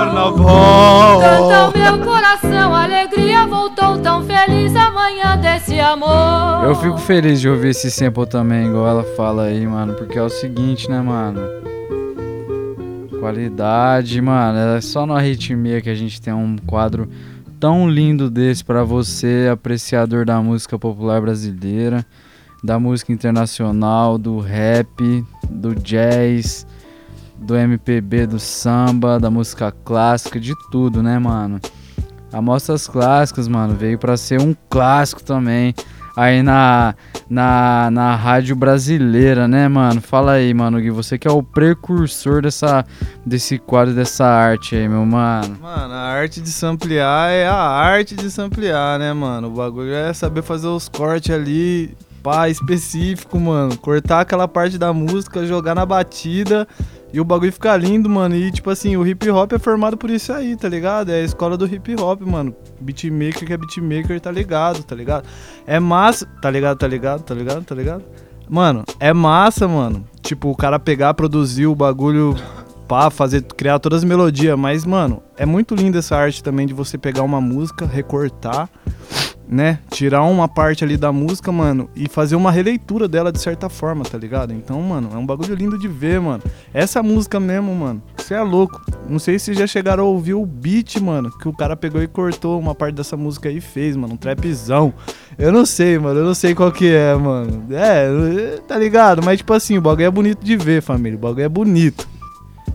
Carnaval. 0.03 1.21
Canta 1.21 1.69
o 1.69 1.79
meu 1.79 2.05
coração, 2.05 2.75
alegria 2.75 3.47
voltou 3.47 3.99
tão 3.99 4.25
feliz 4.25 4.75
amanhã 4.75 5.39
desse 5.39 5.79
amor. 5.79 6.65
Eu 6.65 6.75
fico 6.75 6.99
feliz 6.99 7.41
de 7.41 7.49
ouvir 7.49 7.69
esse 7.69 7.89
sample 7.89 8.27
também, 8.27 8.67
igual 8.67 8.89
ela 8.89 9.05
fala 9.17 9.45
aí, 9.45 9.65
mano. 9.65 9.95
Porque 9.95 10.19
é 10.19 10.23
o 10.23 10.29
seguinte, 10.29 10.91
né, 10.91 11.01
mano? 11.01 11.41
Qualidade, 13.21 14.21
mano. 14.21 14.59
É 14.77 14.81
só 14.81 15.07
na 15.07 15.21
ritmia 15.21 15.81
que 15.81 15.91
a 15.91 15.95
gente 15.95 16.21
tem 16.21 16.35
um 16.35 16.57
quadro 16.67 17.09
tão 17.61 17.89
lindo 17.89 18.29
desse 18.29 18.65
pra 18.65 18.83
você, 18.83 19.49
apreciador 19.53 20.25
da 20.25 20.43
música 20.43 20.77
popular 20.77 21.21
brasileira, 21.21 22.05
da 22.65 22.77
música 22.77 23.13
internacional, 23.13 24.19
do 24.19 24.41
rap, 24.41 25.25
do 25.49 25.77
jazz, 25.77 26.67
do 27.43 27.57
MPB, 27.57 28.27
do 28.27 28.39
samba, 28.39 29.19
da 29.19 29.31
música 29.31 29.73
clássica, 29.85 30.41
de 30.41 30.55
tudo, 30.71 31.03
né, 31.03 31.19
mano? 31.19 31.61
Amostras 32.33 32.87
clássicas, 32.87 33.49
mano, 33.49 33.75
veio 33.75 33.99
pra 33.99 34.17
ser 34.17 34.41
um 34.41 34.55
clássico 34.71 35.23
também 35.23 35.75
aí 36.17 36.43
na, 36.43 36.95
na, 37.29 37.91
na 37.91 38.15
rádio 38.15 38.55
brasileira, 38.55 39.49
né, 39.49 39.69
mano? 39.69 40.01
Fala 40.01 40.33
aí, 40.33 40.53
mano, 40.53 40.81
Gui, 40.81 40.91
você 40.91 41.19
que 41.19 41.27
é 41.27 41.31
o 41.31 41.43
precursor 41.43 42.43
dessa, 42.43 42.85
desse 43.25 43.59
quadro, 43.59 43.95
dessa 43.95 44.25
arte 44.25 44.77
aí, 44.77 44.89
meu 44.89 45.05
mano. 45.05 45.59
Mano, 45.61 45.95
a 45.95 46.03
arte 46.03 46.41
de 46.41 46.51
samplear 46.51 47.31
é 47.31 47.47
a 47.47 47.55
arte 47.55 48.15
de 48.15 48.31
samplear, 48.31 48.99
né, 48.99 49.13
mano? 49.13 49.49
O 49.49 49.51
bagulho 49.51 49.95
é 49.95 50.13
saber 50.13 50.43
fazer 50.43 50.69
os 50.69 50.89
cortes 50.89 51.35
ali, 51.35 51.97
pá, 52.23 52.49
específico, 52.49 53.39
mano. 53.39 53.77
Cortar 53.77 54.21
aquela 54.21 54.47
parte 54.47 54.79
da 54.79 54.93
música, 54.93 55.47
jogar 55.47 55.75
na 55.75 55.87
batida 55.87 56.67
e 57.13 57.21
o 57.21 57.25
bagulho 57.25 57.53
ficar 57.53 57.77
lindo, 57.77 58.09
mano. 58.09 58.35
E, 58.35 58.51
tipo 58.51 58.71
assim, 58.71 58.97
o 58.97 59.07
hip 59.07 59.29
hop 59.31 59.53
é 59.53 59.59
formado 59.59 59.97
por 59.97 60.09
isso 60.09 60.33
aí, 60.33 60.57
tá 60.57 60.69
ligado? 60.69 61.11
É 61.11 61.17
a 61.17 61.25
escola 61.25 61.57
do 61.57 61.67
hip 61.67 61.95
hop, 62.01 62.23
mano. 62.23 62.55
Beatmaker 62.81 63.47
que 63.47 63.53
é 63.53 63.57
beatmaker, 63.57 64.21
tá 64.21 64.31
ligado, 64.31 64.83
tá 64.83 64.95
ligado? 64.95 65.29
É 65.67 65.79
massa, 65.79 66.27
tá 66.41 66.51
ligado, 66.51 66.79
tá 66.79 66.89
ligado, 66.89 67.23
tá 67.23 67.35
ligado, 67.35 67.65
tá 67.65 67.75
ligado? 67.75 68.05
Mano, 68.49 68.85
é 68.99 69.13
massa, 69.13 69.69
mano. 69.69 70.05
Tipo, 70.23 70.51
o 70.51 70.57
cara 70.57 70.79
pegar, 70.79 71.13
produzir 71.15 71.67
o 71.67 71.75
bagulho, 71.75 72.35
pá, 72.89 73.11
fazer, 73.11 73.43
criar 73.43 73.79
todas 73.79 73.99
as 73.99 74.05
melodias. 74.05 74.59
Mas, 74.59 74.85
mano, 74.85 75.23
é 75.37 75.45
muito 75.45 75.75
linda 75.75 75.99
essa 75.99 76.17
arte 76.17 76.43
também 76.43 76.67
de 76.67 76.73
você 76.73 76.97
pegar 76.97 77.23
uma 77.23 77.41
música, 77.41 77.85
recortar, 77.85 78.71
né? 79.53 79.81
Tirar 79.91 80.23
uma 80.25 80.49
parte 80.49 80.83
ali 80.83 80.97
da 80.97 81.13
música, 81.13 81.53
mano, 81.53 81.91
e 81.95 82.09
fazer 82.09 82.35
uma 82.35 82.51
releitura 82.51 83.07
dela 83.07 83.31
de 83.31 83.39
certa 83.39 83.69
forma, 83.69 84.03
tá 84.03 84.17
ligado? 84.17 84.53
Então, 84.55 84.81
mano, 84.81 85.11
é 85.13 85.17
um 85.17 85.27
bagulho 85.27 85.55
lindo 85.55 85.79
de 85.79 85.87
ver, 85.87 86.19
mano. 86.19 86.43
Essa 86.73 87.03
música 87.03 87.39
mesmo, 87.39 87.75
mano, 87.75 88.03
você 88.17 88.33
é 88.33 88.41
louco. 88.41 88.81
Não 89.07 89.19
sei 89.19 89.39
se 89.39 89.53
já 89.53 89.67
chegaram 89.67 90.05
a 90.05 90.07
ouvir 90.07 90.33
o 90.33 90.47
beat, 90.47 90.97
mano, 90.97 91.31
que 91.39 91.47
o 91.47 91.53
cara 91.53 91.77
pegou 91.77 92.03
e 92.03 92.09
cortou 92.09 92.59
uma 92.59 92.75
parte 92.75 92.95
dessa 92.95 93.17
música 93.17 93.51
aí 93.51 93.59
e 93.59 93.61
fez, 93.61 93.95
mano, 93.95 94.15
um 94.15 94.17
trapzão. 94.17 94.95
Eu 95.39 95.53
não 95.53 95.67
sei, 95.67 95.99
mano, 95.99 96.21
eu 96.21 96.25
não 96.25 96.35
sei 96.35 96.55
qual 96.55 96.73
que 96.73 96.91
é, 96.91 97.15
mano. 97.15 97.67
É, 97.71 98.59
tá 98.67 98.79
ligado? 98.79 99.23
Mas, 99.23 99.39
tipo 99.39 99.53
assim, 99.53 99.77
o 99.77 99.83
bagulho 99.83 100.07
é 100.07 100.11
bonito 100.11 100.43
de 100.43 100.57
ver, 100.57 100.81
família. 100.81 101.19
O 101.19 101.21
bagulho 101.21 101.45
é 101.45 101.49
bonito. 101.49 102.09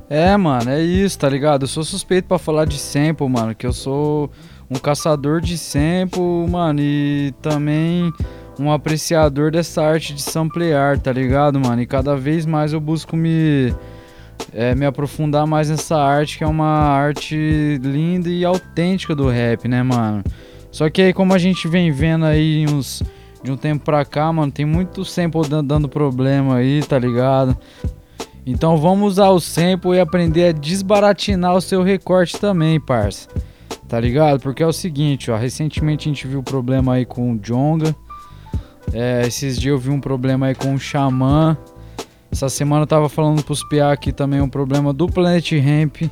É, 0.10 0.38
mano, 0.38 0.70
é 0.70 0.82
isso, 0.82 1.18
tá 1.18 1.28
ligado? 1.28 1.64
Eu 1.64 1.68
sou 1.68 1.84
suspeito 1.84 2.28
pra 2.28 2.38
falar 2.38 2.66
de 2.66 2.78
sample, 2.78 3.28
mano, 3.28 3.54
que 3.54 3.66
eu 3.66 3.74
sou 3.74 4.32
um 4.70 4.76
caçador 4.76 5.42
de 5.42 5.58
sample, 5.58 6.22
mano, 6.50 6.80
e 6.82 7.34
também 7.42 8.12
um 8.60 8.72
apreciador 8.72 9.52
dessa 9.52 9.84
arte 9.84 10.14
de 10.14 10.22
samplear, 10.22 11.00
tá 11.00 11.12
ligado, 11.12 11.60
mano? 11.60 11.82
E 11.82 11.86
cada 11.86 12.16
vez 12.16 12.46
mais 12.46 12.74
eu 12.74 12.80
busco 12.80 13.16
me 13.16 13.74
é, 14.54 14.74
me 14.76 14.86
aprofundar 14.86 15.46
mais 15.48 15.70
nessa 15.70 15.98
arte, 15.98 16.38
que 16.38 16.44
é 16.44 16.48
uma 16.48 16.66
arte 16.68 17.80
linda 17.82 18.30
e 18.30 18.44
autêntica 18.46 19.16
do 19.16 19.30
rap, 19.30 19.68
né, 19.68 19.82
mano? 19.84 20.24
Só 20.72 20.90
que 20.90 21.02
aí, 21.02 21.14
como 21.14 21.34
a 21.34 21.38
gente 21.38 21.68
vem 21.68 21.92
vendo 21.92 22.26
aí 22.26 22.66
uns 22.68 23.02
de 23.44 23.52
um 23.52 23.58
tempo 23.58 23.86
pra 23.86 24.04
cá, 24.04 24.32
mano, 24.34 24.52
tem 24.52 24.66
muito 24.66 25.06
sample 25.06 25.48
dan- 25.48 25.64
dando 25.64 25.88
problema 25.88 26.56
aí, 26.58 26.84
tá 26.84 26.98
ligado? 27.00 27.56
Então 28.46 28.78
vamos 28.78 29.14
usar 29.14 29.30
o 29.30 29.40
sample 29.40 29.96
e 29.96 30.00
aprender 30.00 30.50
a 30.50 30.52
desbaratinar 30.52 31.56
o 31.56 31.62
seu 31.62 31.84
recorte 31.84 32.38
também, 32.40 32.80
parça. 32.80 33.28
Tá 33.88 34.00
ligado? 34.00 34.42
Porque 34.42 34.62
é 34.62 34.68
o 34.68 34.74
seguinte, 34.74 35.32
ó, 35.32 35.38
recentemente 35.38 36.08
a 36.08 36.12
gente 36.12 36.28
viu 36.28 36.44
problema 36.44 36.96
aí 36.96 37.06
com 37.06 37.34
o 37.34 37.38
Jonga, 37.38 37.96
É, 38.94 39.26
esses 39.28 39.60
dias 39.60 39.74
eu 39.74 39.80
vi 39.80 39.90
um 39.90 40.00
problema 40.00 40.48
aí 40.48 40.56
com 40.56 40.74
o 40.74 40.80
Xamã. 40.80 41.58
Essa 42.32 42.50
semana 42.50 42.84
eu 42.84 42.88
tava 42.88 43.10
falando 43.10 43.44
pros 43.44 43.62
PA 43.68 43.92
aqui 43.92 44.12
também 44.12 44.42
um 44.42 44.50
problema 44.50 44.94
do 44.94 45.08
Planet 45.08 45.52
Ramp 45.54 46.04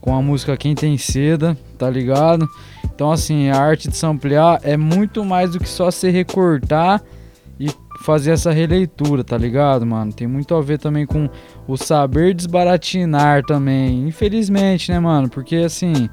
com 0.00 0.14
a 0.14 0.20
música 0.22 0.56
Quem 0.56 0.74
Tem 0.74 0.98
Seda, 0.98 1.56
tá 1.78 1.88
ligado? 1.88 2.48
Então 2.84 3.10
assim, 3.10 3.48
a 3.48 3.60
arte 3.60 3.88
de 3.88 3.96
samplear 3.96 4.60
é 4.62 4.76
muito 4.76 5.24
mais 5.24 5.52
do 5.52 5.58
que 5.58 5.68
só 5.68 5.90
se 5.90 6.10
recortar 6.10 7.02
e 7.58 7.68
fazer 8.02 8.32
essa 8.32 8.52
releitura, 8.52 9.24
tá 9.24 9.38
ligado, 9.38 9.86
mano? 9.86 10.12
Tem 10.12 10.26
muito 10.26 10.54
a 10.54 10.60
ver 10.60 10.78
também 10.78 11.06
com 11.06 11.28
o 11.66 11.76
saber 11.76 12.34
desbaratinar 12.34 13.42
também. 13.44 14.06
Infelizmente, 14.06 14.92
né, 14.92 15.00
mano? 15.00 15.28
Porque 15.28 15.56
assim, 15.56 16.08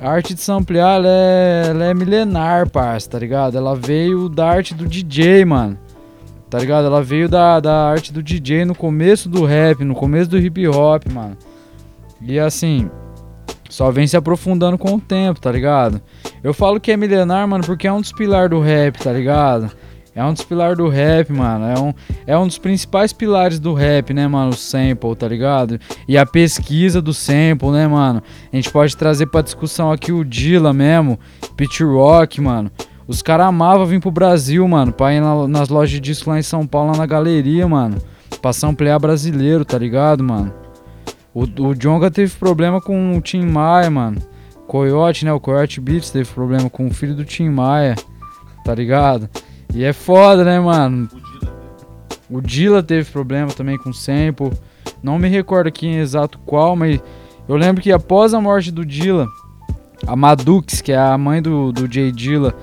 a 0.00 0.10
arte 0.10 0.34
de 0.34 0.40
samplear 0.40 0.96
ela 0.96 1.08
é, 1.08 1.66
ela 1.70 1.84
é 1.86 1.94
milenar, 1.94 2.68
parça, 2.68 3.10
tá 3.10 3.18
ligado? 3.18 3.56
Ela 3.56 3.74
veio 3.74 4.28
da 4.28 4.46
arte 4.48 4.74
do 4.74 4.86
DJ, 4.86 5.44
mano. 5.44 5.78
Tá 6.50 6.58
ligado? 6.58 6.86
Ela 6.86 7.02
veio 7.02 7.28
da, 7.28 7.58
da 7.60 7.88
arte 7.88 8.12
do 8.12 8.22
DJ 8.22 8.64
no 8.64 8.74
começo 8.74 9.28
do 9.28 9.44
rap, 9.44 9.82
no 9.84 9.94
começo 9.94 10.30
do 10.30 10.38
hip 10.38 10.66
hop, 10.68 11.04
mano. 11.12 11.36
E 12.20 12.38
assim, 12.38 12.90
só 13.68 13.90
vem 13.90 14.06
se 14.06 14.16
aprofundando 14.16 14.78
com 14.78 14.94
o 14.94 15.00
tempo, 15.00 15.40
tá 15.40 15.50
ligado? 15.50 16.00
Eu 16.42 16.54
falo 16.54 16.80
que 16.80 16.92
é 16.92 16.96
milenar, 16.96 17.46
mano, 17.48 17.64
porque 17.64 17.86
é 17.86 17.92
um 17.92 18.00
dos 18.00 18.12
pilares 18.12 18.50
do 18.50 18.60
rap, 18.60 18.98
tá 18.98 19.12
ligado? 19.12 19.70
É 20.16 20.24
um 20.24 20.32
dos 20.32 20.42
pilares 20.42 20.78
do 20.78 20.88
rap, 20.88 21.30
mano. 21.30 21.66
É 21.66 21.78
um, 21.78 21.94
é 22.26 22.38
um 22.38 22.46
dos 22.46 22.56
principais 22.56 23.12
pilares 23.12 23.60
do 23.60 23.74
rap, 23.74 24.14
né, 24.14 24.26
mano? 24.26 24.48
O 24.50 24.56
sample, 24.56 25.14
tá 25.14 25.28
ligado? 25.28 25.78
E 26.08 26.16
a 26.16 26.24
pesquisa 26.24 27.02
do 27.02 27.12
sample, 27.12 27.70
né, 27.70 27.86
mano? 27.86 28.22
A 28.50 28.56
gente 28.56 28.70
pode 28.70 28.96
trazer 28.96 29.26
pra 29.26 29.42
discussão 29.42 29.92
aqui 29.92 30.10
o 30.12 30.24
Dilla 30.24 30.72
mesmo, 30.72 31.20
Pit 31.54 31.84
Rock, 31.84 32.40
mano. 32.40 32.70
Os 33.06 33.20
caras 33.20 33.46
amavam 33.48 33.84
vir 33.84 34.00
pro 34.00 34.10
Brasil, 34.10 34.66
mano, 34.66 34.90
pra 34.90 35.12
ir 35.12 35.20
na- 35.20 35.46
nas 35.46 35.68
lojas 35.68 35.90
de 35.90 36.00
disco 36.00 36.30
lá 36.30 36.38
em 36.38 36.42
São 36.42 36.66
Paulo, 36.66 36.92
lá 36.92 36.96
na 36.96 37.06
galeria, 37.06 37.68
mano. 37.68 37.98
Pra 38.40 38.52
samplear 38.54 38.98
brasileiro, 38.98 39.64
tá 39.66 39.76
ligado, 39.78 40.24
mano? 40.24 40.50
O, 41.34 41.42
o 41.42 41.74
Jonga 41.74 42.10
teve 42.10 42.32
problema 42.36 42.80
com 42.80 43.16
o 43.16 43.20
Tim 43.20 43.44
Maia, 43.44 43.90
mano. 43.90 44.16
Coyote, 44.66 45.26
né? 45.26 45.32
O 45.32 45.38
Coyote 45.38 45.78
Beats 45.80 46.08
teve 46.10 46.28
problema 46.30 46.70
com 46.70 46.86
o 46.86 46.90
filho 46.94 47.14
do 47.14 47.24
Tim 47.24 47.50
Maia, 47.50 47.94
tá 48.64 48.74
ligado? 48.74 49.28
E 49.76 49.84
é 49.84 49.92
foda, 49.92 50.42
né, 50.42 50.58
mano? 50.58 51.06
O 52.30 52.40
Dilla 52.40 52.82
teve 52.82 53.10
problema 53.10 53.52
também 53.52 53.76
com 53.76 53.92
sample. 53.92 54.50
Não 55.02 55.18
me 55.18 55.28
recordo 55.28 55.66
aqui 55.66 55.86
em 55.86 55.98
exato 55.98 56.38
qual, 56.46 56.74
mas 56.74 56.98
eu 57.46 57.56
lembro 57.56 57.82
que 57.82 57.92
após 57.92 58.32
a 58.32 58.40
morte 58.40 58.70
do 58.72 58.86
Dilla, 58.86 59.28
a 60.06 60.16
Madux, 60.16 60.80
que 60.80 60.92
é 60.92 60.96
a 60.96 61.18
mãe 61.18 61.42
do, 61.42 61.72
do 61.72 61.92
Jay 61.92 62.10
Dilla, 62.10 62.54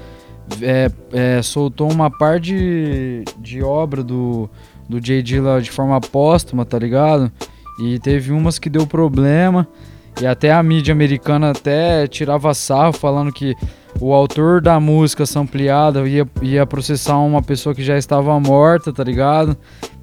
é, 0.59 0.91
é, 1.11 1.41
soltou 1.43 1.91
uma 1.91 2.09
par 2.09 2.39
de, 2.39 3.24
de 3.38 3.61
obra 3.61 4.03
do, 4.03 4.49
do 4.89 4.99
Jay 4.99 5.22
Dilla 5.22 5.61
de 5.61 5.70
forma 5.70 6.01
póstuma, 6.01 6.66
tá 6.66 6.80
ligado? 6.80 7.32
E 7.80 7.99
teve 7.99 8.32
umas 8.32 8.57
que 8.57 8.72
deu 8.72 8.88
problema. 8.88 9.68
E 10.22 10.28
até 10.28 10.51
a 10.51 10.61
mídia 10.61 10.91
americana 10.93 11.51
até 11.51 12.07
tirava 12.07 12.53
sarro 12.53 12.93
falando 12.93 13.32
que 13.32 13.55
o 13.99 14.14
autor 14.14 14.61
da 14.61 14.80
música 14.80 15.26
sampleada 15.26 16.07
ia, 16.07 16.28
ia 16.41 16.66
processar 16.66 17.18
uma 17.20 17.41
pessoa 17.41 17.76
que 17.76 17.84
já 17.84 17.97
estava 17.97 18.39
morta, 18.39 18.91
tá 18.91 19.03
ligado? 19.03 19.57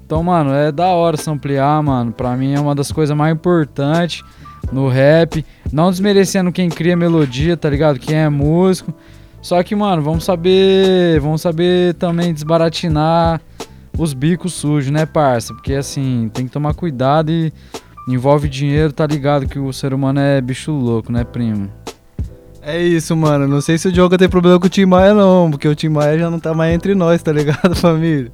Então, 0.05 0.21
mano, 0.23 0.53
é 0.53 0.71
da 0.71 0.87
hora 0.87 1.15
samplear, 1.15 1.81
mano. 1.81 2.11
Pra 2.11 2.35
mim 2.35 2.53
é 2.53 2.59
uma 2.59 2.75
das 2.75 2.91
coisas 2.91 3.15
mais 3.15 3.33
importantes 3.33 4.23
no 4.71 4.89
rap. 4.89 5.45
Não 5.71 5.89
desmerecendo 5.89 6.51
quem 6.51 6.69
cria 6.69 6.97
melodia, 6.97 7.55
tá 7.55 7.69
ligado? 7.69 7.99
Quem 7.99 8.17
é 8.17 8.29
músico. 8.29 8.93
Só 9.41 9.63
que, 9.63 9.75
mano, 9.75 10.01
vamos 10.01 10.23
saber. 10.25 11.19
Vamos 11.19 11.41
saber 11.41 11.93
também 11.95 12.33
desbaratinar 12.33 13.41
os 13.97 14.13
bicos 14.13 14.53
sujos, 14.53 14.91
né, 14.91 15.05
parça? 15.05 15.53
Porque 15.53 15.73
assim, 15.73 16.29
tem 16.33 16.45
que 16.45 16.51
tomar 16.51 16.73
cuidado 16.73 17.31
e 17.31 17.53
envolve 18.07 18.47
dinheiro, 18.49 18.91
tá 18.91 19.05
ligado? 19.05 19.47
Que 19.47 19.59
o 19.59 19.71
ser 19.71 19.93
humano 19.93 20.19
é 20.19 20.41
bicho 20.41 20.71
louco, 20.71 21.11
né, 21.11 21.23
primo? 21.23 21.69
É 22.61 22.81
isso, 22.81 23.15
mano. 23.15 23.47
Não 23.47 23.59
sei 23.59 23.77
se 23.77 23.87
o 23.87 23.91
Diogo 23.91 24.17
tem 24.17 24.29
problema 24.29 24.59
com 24.59 24.67
o 24.67 24.69
Tim 24.69 24.85
Maia, 24.85 25.13
não, 25.13 25.49
porque 25.49 25.67
o 25.67 25.75
Tim 25.75 25.89
Maia 25.89 26.19
já 26.19 26.29
não 26.29 26.39
tá 26.39 26.53
mais 26.53 26.73
entre 26.75 26.93
nós, 26.93 27.21
tá 27.23 27.31
ligado, 27.31 27.73
família? 27.75 28.31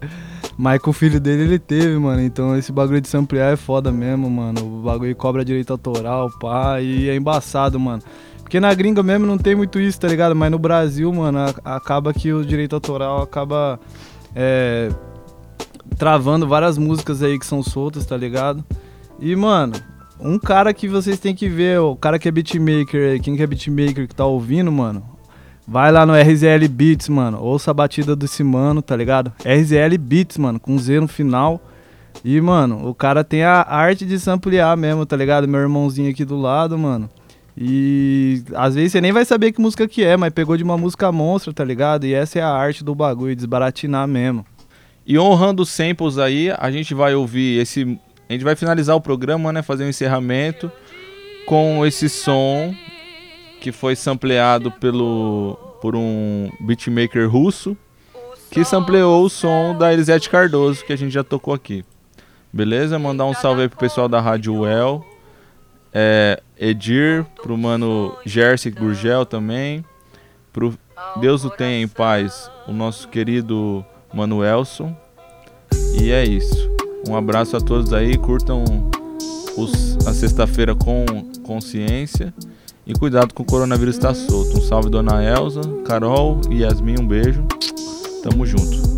Mas 0.58 0.82
com 0.82 0.90
o 0.90 0.94
filho 0.94 1.20
dele 1.20 1.44
ele 1.44 1.60
teve, 1.60 1.98
mano. 1.98 2.22
Então 2.22 2.56
esse 2.58 2.72
bagulho 2.72 3.00
de 3.00 3.08
samplear 3.08 3.54
é 3.54 3.56
foda 3.56 3.92
mesmo, 3.92 4.30
mano. 4.30 4.80
O 4.80 4.82
bagulho 4.84 5.16
cobra 5.16 5.46
direito 5.46 5.72
autoral, 5.72 6.30
pá, 6.40 6.82
e 6.82 7.10
é 7.10 7.16
embaçado, 7.16 7.80
mano. 7.80 8.02
Porque 8.42 8.60
na 8.60 8.74
gringa 8.74 9.04
mesmo 9.04 9.26
não 9.26 9.38
tem 9.38 9.56
muito 9.56 9.80
isso, 9.80 10.00
tá 10.00 10.08
ligado? 10.08 10.36
Mas 10.36 10.50
no 10.50 10.58
Brasil, 10.58 11.12
mano, 11.14 11.40
acaba 11.64 12.14
que 12.14 12.34
o 12.34 12.46
direito 12.46 12.74
autoral 12.74 13.22
acaba 13.22 13.80
é, 14.36 14.90
travando 15.98 16.48
várias 16.48 16.78
músicas 16.78 17.22
aí 17.22 17.38
que 17.38 17.46
são 17.46 17.62
soltas, 17.62 18.06
tá 18.06 18.18
ligado? 18.18 18.64
E, 19.20 19.36
mano, 19.36 19.74
um 20.20 20.38
cara 20.38 20.74
que 20.74 20.88
vocês 20.88 21.20
têm 21.20 21.36
que 21.36 21.50
ver, 21.50 21.80
o 21.80 21.96
cara 21.96 22.20
que 22.20 22.28
é 22.28 22.32
beatmaker 22.32 23.22
quem 23.22 23.36
que 23.36 23.44
é 23.44 23.48
beatmaker 23.48 24.08
que 24.08 24.16
tá 24.16 24.26
ouvindo, 24.26 24.72
mano, 24.72 25.04
vai 25.68 25.92
lá 25.92 26.06
no 26.06 26.14
RZL 26.14 26.68
Beats, 26.70 27.10
mano, 27.10 27.42
ouça 27.42 27.72
a 27.72 27.74
batida 27.74 28.16
desse 28.16 28.44
mano, 28.44 28.82
tá 28.82 28.96
ligado? 28.96 29.32
RZL 29.40 29.98
Beats, 30.00 30.38
mano, 30.38 30.60
com 30.60 30.78
Z 30.78 31.00
no 31.00 31.08
final. 31.08 31.62
E, 32.24 32.40
mano, 32.42 32.88
o 32.88 32.96
cara 32.96 33.24
tem 33.24 33.44
a 33.44 33.62
arte 33.62 34.06
de 34.06 34.20
samplear 34.20 34.76
mesmo, 34.76 35.06
tá 35.06 35.16
ligado? 35.16 35.48
Meu 35.48 35.62
irmãozinho 35.62 36.10
aqui 36.10 36.26
do 36.26 36.36
lado, 36.36 36.78
mano. 36.78 37.10
E 37.56 38.44
às 38.54 38.76
vezes 38.76 38.92
você 38.92 39.02
nem 39.02 39.12
vai 39.12 39.26
saber 39.26 39.52
que 39.52 39.60
música 39.60 39.88
que 39.88 40.04
é, 40.04 40.16
mas 40.16 40.32
pegou 40.32 40.56
de 40.56 40.64
uma 40.64 40.78
música 40.78 41.12
monstro, 41.12 41.52
tá 41.52 41.64
ligado? 41.64 42.06
E 42.06 42.14
essa 42.14 42.38
é 42.38 42.42
a 42.42 42.52
arte 42.52 42.84
do 42.84 42.94
bagulho, 42.94 43.36
desbaratinar 43.36 44.08
mesmo. 44.08 44.46
E 45.06 45.18
honrando 45.18 45.66
samples 45.66 46.20
aí, 46.20 46.52
a 46.52 46.70
gente 46.70 46.94
vai 46.94 47.16
ouvir 47.16 47.60
esse. 47.60 48.00
A 48.30 48.34
gente 48.34 48.44
vai 48.44 48.56
finalizar 48.56 48.96
o 48.96 49.02
programa, 49.02 49.54
né? 49.54 49.62
Fazer 49.62 49.86
um 49.86 49.90
encerramento 49.90 50.72
com 51.46 51.86
esse 51.86 52.10
som 52.10 52.74
que 53.62 53.72
foi 53.72 53.96
sampleado 53.96 54.72
pelo, 54.72 55.58
por 55.82 55.96
um 55.96 56.50
beatmaker 56.60 57.30
russo 57.30 57.78
que 58.50 58.64
sampleou 58.64 59.24
o 59.24 59.30
som 59.30 59.76
da 59.78 59.94
Elisete 59.94 60.30
Cardoso, 60.30 60.84
que 60.86 60.94
a 60.94 60.96
gente 60.96 61.12
já 61.12 61.24
tocou 61.24 61.54
aqui. 61.54 61.84
Beleza? 62.52 62.98
Mandar 62.98 63.26
um 63.26 63.34
salve 63.34 63.64
aí 63.64 63.70
pro 63.70 63.78
pessoal 63.78 64.08
da 64.08 64.22
Rádio 64.22 64.62
Well. 64.62 65.06
É, 65.94 66.42
Edir, 66.58 67.26
pro 67.42 67.58
mano 67.58 68.16
Jersey 68.26 68.72
Gurgel 68.72 69.26
também. 69.26 69.84
Pro 70.54 70.74
Deus 71.20 71.44
o 71.44 71.50
tenha 71.50 71.82
em 71.82 71.88
paz, 71.88 72.50
o 72.68 72.72
nosso 72.72 73.08
querido 73.10 73.86
Manuelson. 74.14 74.96
E 76.02 76.12
é 76.12 76.24
isso. 76.24 76.77
Um 77.08 77.16
abraço 77.16 77.56
a 77.56 77.62
todos 77.62 77.94
aí, 77.94 78.18
curtam 78.18 78.64
os- 79.56 79.98
a 80.06 80.14
sexta-feira 80.14 80.76
com 80.76 81.06
consciência 81.44 82.34
e 82.86 82.94
cuidado 82.94 83.34
com 83.34 83.44
o 83.44 83.46
coronavírus 83.46 83.96
está 83.96 84.14
solto. 84.14 84.58
Um 84.58 84.62
salve 84.62 84.90
Dona 84.90 85.24
Elza, 85.24 85.62
Carol 85.86 86.42
e 86.50 86.62
Yasmin, 86.62 86.96
um 87.00 87.08
beijo. 87.08 87.44
Tamo 88.24 88.46
junto. 88.46 88.98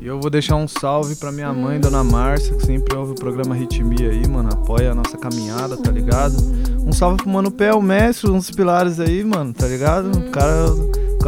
E 0.00 0.06
eu 0.06 0.20
vou 0.20 0.28
deixar 0.28 0.56
um 0.56 0.68
salve 0.68 1.16
pra 1.16 1.32
minha 1.32 1.50
mãe, 1.54 1.80
Dona 1.80 2.04
Márcia, 2.04 2.54
que 2.54 2.66
sempre 2.66 2.94
ouve 2.94 3.12
o 3.12 3.14
programa 3.14 3.54
Ritmia 3.54 4.10
aí, 4.10 4.28
mano. 4.28 4.50
Apoia 4.52 4.90
a 4.92 4.94
nossa 4.94 5.16
caminhada, 5.16 5.78
tá 5.78 5.90
ligado? 5.90 6.36
Um 6.86 6.92
salve 6.92 7.16
pro 7.22 7.30
Mano 7.30 7.50
Pé, 7.50 7.72
o 7.72 7.80
mestre, 7.80 8.30
uns 8.30 8.50
pilares 8.50 9.00
aí, 9.00 9.24
mano, 9.24 9.54
tá 9.54 9.66
ligado? 9.66 10.10
O 10.14 10.30
cara. 10.30 10.66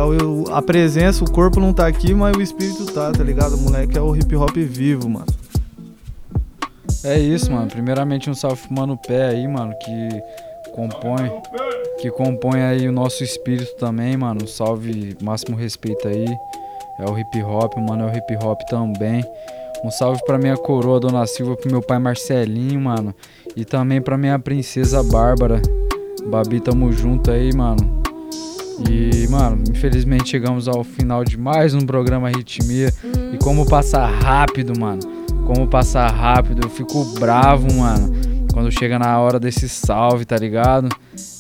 O- 0.05 0.45
A 0.53 0.61
presença, 0.61 1.25
o 1.25 1.31
corpo 1.31 1.59
não 1.61 1.73
tá 1.73 1.87
aqui, 1.87 2.13
mas 2.15 2.37
o 2.37 2.43
espírito 2.43 2.87
tá, 2.87 3.11
tá 3.13 3.23
ligado? 3.25 3.55
O 3.55 3.59
moleque 3.59 3.97
é 3.97 4.01
o 4.01 4.15
hip 4.15 4.35
hop 4.37 4.57
vivo, 4.57 5.09
mano. 5.09 5.27
É 7.05 7.19
isso, 7.19 7.53
mano. 7.53 7.69
Primeiramente 7.69 8.29
um 8.29 8.35
salve 8.35 8.63
pro 8.67 8.75
Mano 8.75 8.97
Pé 8.97 9.29
aí, 9.29 9.47
mano, 9.47 9.73
que 9.79 10.09
compõe 10.73 11.31
que 12.01 12.11
compõe 12.11 12.61
aí 12.61 12.87
o 12.89 12.93
nosso 12.93 13.25
espírito 13.25 13.75
também, 13.77 14.17
mano. 14.17 14.41
Um 14.45 14.47
salve, 14.47 15.17
máximo 15.23 15.57
respeito 15.57 16.07
aí. 16.09 16.27
É 16.99 17.09
o 17.11 17.19
hip 17.19 17.43
hop, 17.43 17.75
mano, 17.79 18.09
é 18.09 18.13
o 18.13 18.17
hip 18.17 18.37
hop 18.45 18.61
também. 18.69 19.25
Um 19.85 19.91
salve 19.91 20.21
pra 20.27 20.37
minha 20.37 20.57
coroa, 20.57 20.99
Dona 21.01 21.27
Silva, 21.27 21.57
pro 21.57 21.71
meu 21.71 21.81
pai 21.81 21.99
Marcelinho, 21.99 22.81
mano. 22.81 23.15
E 23.55 23.65
também 23.65 24.01
pra 24.03 24.19
minha 24.19 24.39
princesa 24.39 25.03
Bárbara. 25.03 25.63
Babi, 26.27 26.61
tamo 26.61 26.93
junto 26.93 27.31
aí, 27.31 27.55
mano. 27.55 27.96
E, 28.89 29.27
mano, 29.29 29.62
infelizmente 29.70 30.31
chegamos 30.31 30.68
ao 30.68 30.85
final 30.85 31.24
de 31.24 31.39
mais 31.39 31.74
um 31.74 31.81
programa 31.81 32.29
Ritmia. 32.29 32.93
E 33.33 33.39
como 33.39 33.66
passar 33.66 34.07
rápido, 34.07 34.79
mano. 34.79 35.01
Como 35.47 35.66
passar 35.66 36.11
rápido. 36.11 36.66
Eu 36.66 36.70
fico 36.70 37.05
bravo, 37.18 37.72
mano. 37.72 38.12
Quando 38.53 38.70
chega 38.70 38.99
na 38.99 39.18
hora 39.18 39.39
desse 39.39 39.68
salve, 39.68 40.24
tá 40.24 40.37
ligado? 40.37 40.89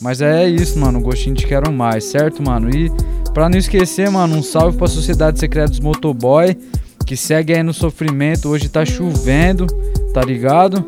Mas 0.00 0.20
é 0.20 0.48
isso, 0.48 0.78
mano. 0.78 1.00
Gostinho 1.00 1.34
de 1.34 1.46
quero 1.46 1.72
mais, 1.72 2.04
certo, 2.04 2.42
mano? 2.42 2.70
E 2.70 2.90
pra 3.34 3.48
não 3.48 3.58
esquecer, 3.58 4.10
mano, 4.10 4.36
um 4.36 4.42
salve 4.42 4.78
pra 4.78 4.86
Sociedade 4.86 5.38
Secreta 5.38 5.70
dos 5.70 5.80
Motoboy. 5.80 6.56
Que 7.04 7.16
segue 7.16 7.54
aí 7.54 7.62
no 7.62 7.72
sofrimento. 7.72 8.48
Hoje 8.48 8.68
tá 8.68 8.84
chovendo, 8.84 9.66
tá 10.12 10.22
ligado? 10.22 10.84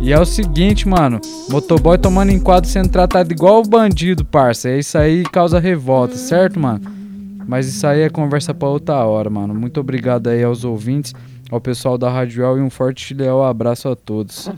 E 0.00 0.12
é 0.12 0.20
o 0.20 0.24
seguinte, 0.24 0.86
mano. 0.86 1.20
Motoboy 1.50 1.98
tomando 1.98 2.30
enquadro 2.30 2.68
sendo 2.68 2.88
tratado 2.88 3.32
igual 3.32 3.62
bandido, 3.62 4.24
parça. 4.24 4.68
É 4.68 4.78
isso 4.78 4.96
aí 4.96 5.24
causa 5.24 5.58
revolta, 5.58 6.16
certo, 6.16 6.60
mano? 6.60 6.80
Mas 7.46 7.66
isso 7.66 7.86
aí 7.86 8.02
é 8.02 8.10
conversa 8.10 8.52
pra 8.52 8.68
outra 8.68 9.04
hora, 9.04 9.30
mano. 9.30 9.54
Muito 9.54 9.80
obrigado 9.80 10.28
aí 10.28 10.42
aos 10.42 10.64
ouvintes, 10.64 11.14
ao 11.50 11.60
pessoal 11.60 11.96
da 11.96 12.10
Rádio 12.10 12.44
El 12.44 12.58
e 12.58 12.60
um 12.60 12.70
forte 12.70 13.14
leal 13.14 13.44
abraço 13.44 13.88
a 13.88 13.96
todos. 13.96 14.50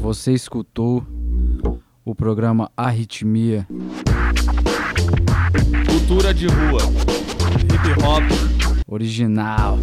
Você 0.00 0.32
escutou 0.32 1.02
o 2.04 2.14
programa 2.14 2.70
Arritmia. 2.76 3.66
Cultura 5.88 6.34
de 6.34 6.46
rua, 6.46 6.80
hip 7.60 8.04
hop, 8.04 8.22
Original. 8.88 9.78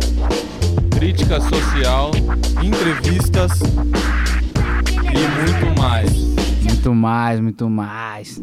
crítica 0.91 1.39
social, 1.39 2.11
entrevistas 2.63 3.51
e 3.61 5.63
muito 5.63 5.80
mais. 5.80 6.11
Muito 6.63 6.93
mais, 6.93 7.39
muito 7.39 7.70
mais. 7.70 8.41